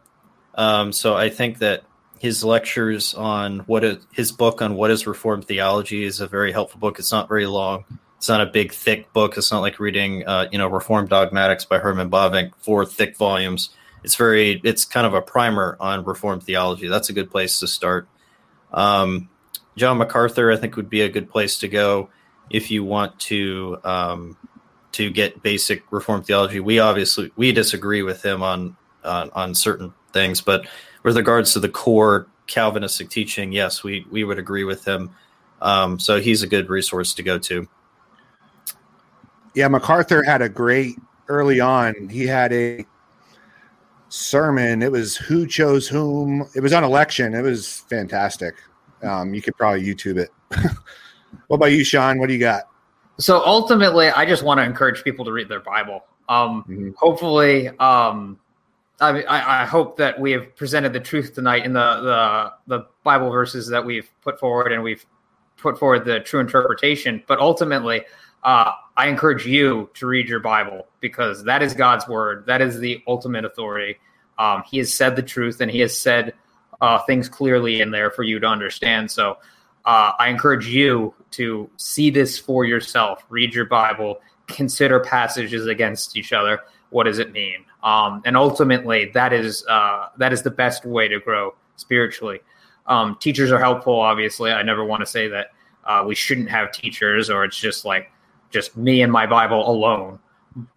Um, 0.57 0.93
so 0.93 1.17
I 1.17 1.31
think 1.31 1.59
that 1.59 1.85
his 2.19 2.43
lectures 2.43 3.15
on 3.15 3.61
what 3.61 3.85
is, 3.85 3.99
his 4.13 4.33
book 4.33 4.61
on 4.61 4.75
what 4.75 4.91
is 4.91 5.07
Reformed 5.07 5.47
theology 5.47 6.05
is 6.05 6.21
a 6.21 6.27
very 6.27 6.51
helpful 6.51 6.81
book. 6.81 6.99
It's 6.99 7.13
not 7.13 7.29
very 7.29 7.47
long. 7.47 7.85
It's 8.19 8.29
not 8.29 8.43
a 8.43 8.47
big, 8.47 8.73
thick 8.73 9.13
book. 9.13 9.39
It's 9.39 9.53
not 9.53 9.61
like 9.61 9.79
reading, 9.79 10.27
uh, 10.27 10.49
you 10.51 10.59
know, 10.59 10.69
Reformed 10.69 11.09
Dogmatics 11.09 11.65
by 11.65 11.79
Herman 11.79 12.11
Bavinck, 12.11 12.51
four 12.59 12.85
thick 12.85 13.17
volumes. 13.17 13.71
It's 14.03 14.17
very, 14.17 14.61
it's 14.65 14.85
kind 14.85 15.07
of 15.07 15.15
a 15.15 15.23
primer 15.23 15.77
on 15.79 16.05
Reformed 16.05 16.43
theology. 16.43 16.89
That's 16.89 17.09
a 17.09 17.13
good 17.15 17.31
place 17.31 17.61
to 17.61 17.69
start. 17.69 18.09
Um, 18.73 19.29
John 19.77 19.99
MacArthur, 19.99 20.53
I 20.53 20.57
think, 20.57 20.77
would 20.77 20.91
be 20.91 21.03
a 21.03 21.09
good 21.09 21.31
place 21.31 21.59
to 21.61 21.69
go 21.69 22.11
if 22.51 22.71
you 22.71 22.85
want 22.85 23.19
to 23.21 23.79
um, 23.85 24.37
to 24.93 25.11
get 25.11 25.43
basic 25.43 25.85
reform 25.91 26.23
theology. 26.23 26.61
We 26.61 26.79
obviously 26.79 27.31
we 27.37 27.53
disagree 27.53 28.03
with 28.03 28.25
him 28.25 28.43
on 28.43 28.77
on, 29.05 29.31
on 29.31 29.55
certain 29.55 29.95
things, 30.13 30.41
but 30.41 30.67
with 31.03 31.17
regards 31.17 31.53
to 31.55 31.61
the 31.61 31.69
core 31.69 32.27
Calvinistic 32.47 33.09
teaching, 33.09 33.53
yes, 33.53 33.83
we 33.85 34.07
we 34.11 34.25
would 34.25 34.39
agree 34.39 34.65
with 34.65 34.85
him. 34.85 35.11
Um, 35.63 35.99
so 35.99 36.21
he's 36.21 36.43
a 36.43 36.47
good 36.47 36.69
resource 36.69 37.15
to 37.15 37.23
go 37.23 37.39
to. 37.39 37.69
Yeah, 39.55 39.69
MacArthur 39.69 40.23
had 40.23 40.43
a 40.43 40.49
great 40.49 40.97
early 41.29 41.61
on. 41.61 42.09
He 42.09 42.27
had 42.27 42.53
a 42.53 42.85
sermon. 44.11 44.83
It 44.83 44.93
was 44.93 45.17
who 45.17 45.47
chose 45.47 45.89
whom. 45.89 46.47
It 46.55 46.61
was 46.61 46.73
on 46.73 46.85
election. 46.85 47.35
It 47.35 47.43
was 47.43 47.79
fantastic. 47.89 48.55
Um, 49.03 49.33
you 49.33 49.41
could 49.41 49.57
probably 49.57 49.83
YouTube 49.83 50.19
it. 50.19 50.31
what 51.47 51.57
about 51.57 51.73
you, 51.73 51.83
Sean? 51.83 52.19
What 52.19 52.27
do 52.27 52.35
you 52.35 52.41
got? 52.41 52.65
So 53.19 53.43
ultimately, 53.45 54.09
I 54.09 54.27
just 54.27 54.43
want 54.43 54.59
to 54.59 54.65
encourage 54.65 55.03
people 55.05 55.25
to 55.25 55.33
read 55.33 55.49
their 55.49 55.61
Bible. 55.61 56.05
Um, 56.29 56.63
mm-hmm. 56.63 56.91
Hopefully, 56.97 57.69
um, 57.79 58.39
I, 59.01 59.13
mean, 59.13 59.25
I, 59.29 59.63
I, 59.63 59.67
hope 59.67 59.97
that 59.97 60.21
we 60.21 60.33
have 60.33 60.55
presented 60.55 60.93
the 60.93 61.01
truth 61.01 61.35
tonight 61.35 61.65
in 61.65 61.73
the, 61.73 62.01
the 62.67 62.79
the 62.79 62.87
Bible 63.03 63.31
verses 63.31 63.67
that 63.69 63.85
we've 63.85 64.09
put 64.23 64.39
forward, 64.39 64.73
and 64.73 64.83
we've 64.83 65.05
put 65.57 65.79
forward 65.79 66.05
the 66.05 66.21
true 66.21 66.41
interpretation. 66.41 67.23
But 67.27 67.41
ultimately, 67.41 68.05
uh, 68.43 68.73
I 68.97 69.09
encourage 69.09 69.47
you 69.47 69.91
to 69.95 70.07
read 70.07 70.29
your 70.29 70.41
Bible 70.41 70.87
because 71.01 71.45
that 71.45 71.63
is 71.63 71.75
God's 71.75 72.07
word. 72.09 72.45
That 72.47 72.61
is 72.63 72.79
the 72.79 73.03
ultimate 73.07 73.45
authority. 73.45 73.99
Um, 74.39 74.63
he 74.67 74.79
has 74.79 74.93
said 74.93 75.17
the 75.17 75.23
truth, 75.23 75.61
and 75.61 75.71
He 75.71 75.81
has 75.81 75.99
said 75.99 76.35
uh, 76.81 76.99
things 77.01 77.29
clearly 77.29 77.81
in 77.81 77.91
there 77.91 78.11
for 78.11 78.23
you 78.23 78.39
to 78.41 78.47
understand. 78.47 79.11
So, 79.11 79.39
uh, 79.85 80.13
I 80.19 80.29
encourage 80.29 80.67
you 80.67 81.15
to 81.33 81.71
see 81.77 82.11
this 82.11 82.39
for 82.39 82.65
yourself. 82.65 83.25
Read 83.29 83.55
your 83.55 83.65
Bible. 83.65 84.21
Consider 84.47 85.01
passages 85.01 85.67
against 85.67 86.17
each 86.17 86.33
other. 86.33 86.61
What 86.91 87.05
does 87.05 87.19
it 87.19 87.33
mean? 87.33 87.65
Um, 87.83 88.23
and 88.25 88.37
ultimately, 88.37 89.11
that 89.15 89.33
is 89.33 89.65
uh, 89.67 90.09
that 90.19 90.33
is 90.33 90.43
the 90.43 90.51
best 90.51 90.85
way 90.85 91.09
to 91.09 91.21
grow 91.21 91.55
spiritually. 91.77 92.41
Um, 92.87 93.17
teachers 93.21 93.53
are 93.53 93.59
helpful, 93.59 93.99
obviously. 94.01 94.51
I 94.51 94.63
never 94.63 94.85
want 94.85 95.01
to 95.01 95.07
say 95.07 95.29
that 95.29 95.53
uh, 95.85 96.05
we 96.07 96.15
shouldn't 96.15 96.51
have 96.51 96.73
teachers 96.73 97.31
or 97.31 97.45
it's 97.45 97.59
just 97.59 97.85
like 97.85 98.11
just 98.51 98.77
me 98.77 99.03
and 99.03 99.13
my 99.13 99.27
Bible 99.27 99.69
alone. 99.69 100.19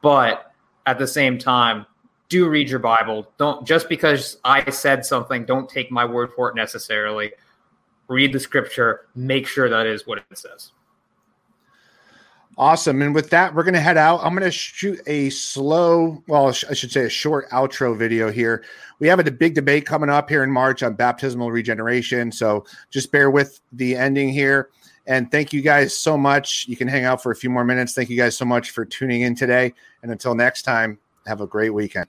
But 0.02 0.52
at 0.86 1.00
the 1.00 1.08
same 1.08 1.38
time, 1.38 1.86
do 2.30 2.48
read 2.48 2.70
your 2.70 2.80
Bible. 2.80 3.32
Don't 3.38 3.66
just 3.68 3.90
because 3.90 4.38
I 4.44 4.70
said 4.70 5.06
something, 5.06 5.46
don't 5.46 5.70
take 5.70 5.92
my 5.92 6.06
word 6.06 6.32
for 6.36 6.50
it 6.50 6.56
necessarily. 6.56 7.32
Read 8.08 8.34
the 8.34 8.40
scripture, 8.40 9.08
make 9.16 9.48
sure 9.48 9.70
that 9.70 9.86
is 9.86 10.06
what 10.06 10.18
it 10.18 10.38
says. 10.38 10.72
Awesome. 12.56 13.02
And 13.02 13.16
with 13.16 13.32
that, 13.32 13.56
we're 13.56 13.64
going 13.64 13.74
to 13.74 13.80
head 13.80 13.98
out. 13.98 14.20
I'm 14.24 14.34
going 14.34 14.44
to 14.44 14.52
shoot 14.52 15.00
a 15.08 15.32
slow, 15.32 16.22
well, 16.28 16.50
I 16.50 16.74
should 16.74 16.92
say 16.92 17.06
a 17.06 17.10
short 17.10 17.50
outro 17.50 17.98
video 17.98 18.32
here. 18.32 18.64
We 19.00 19.08
have 19.08 19.20
a 19.20 19.32
big 19.32 19.56
debate 19.56 19.88
coming 19.88 20.10
up 20.10 20.30
here 20.30 20.44
in 20.44 20.52
March 20.52 20.84
on 20.84 20.94
baptismal 20.94 21.52
regeneration. 21.52 22.32
So 22.32 22.66
just 22.92 23.12
bear 23.12 23.32
with 23.32 23.60
the 23.72 23.96
ending 23.96 24.30
here. 24.30 24.70
And 25.06 25.30
thank 25.32 25.52
you 25.52 25.62
guys 25.62 25.96
so 25.96 26.18
much. 26.18 26.66
You 26.68 26.78
can 26.78 26.88
hang 26.88 27.04
out 27.04 27.22
for 27.22 27.32
a 27.32 27.36
few 27.36 27.50
more 27.50 27.66
minutes. 27.66 27.94
Thank 27.94 28.10
you 28.10 28.18
guys 28.18 28.38
so 28.38 28.46
much 28.46 28.72
for 28.72 28.86
tuning 28.86 29.22
in 29.22 29.36
today. 29.36 29.74
And 30.02 30.12
until 30.12 30.34
next 30.34 30.62
time, 30.62 31.00
have 31.26 31.42
a 31.42 31.48
great 31.48 31.72
weekend. 31.72 32.08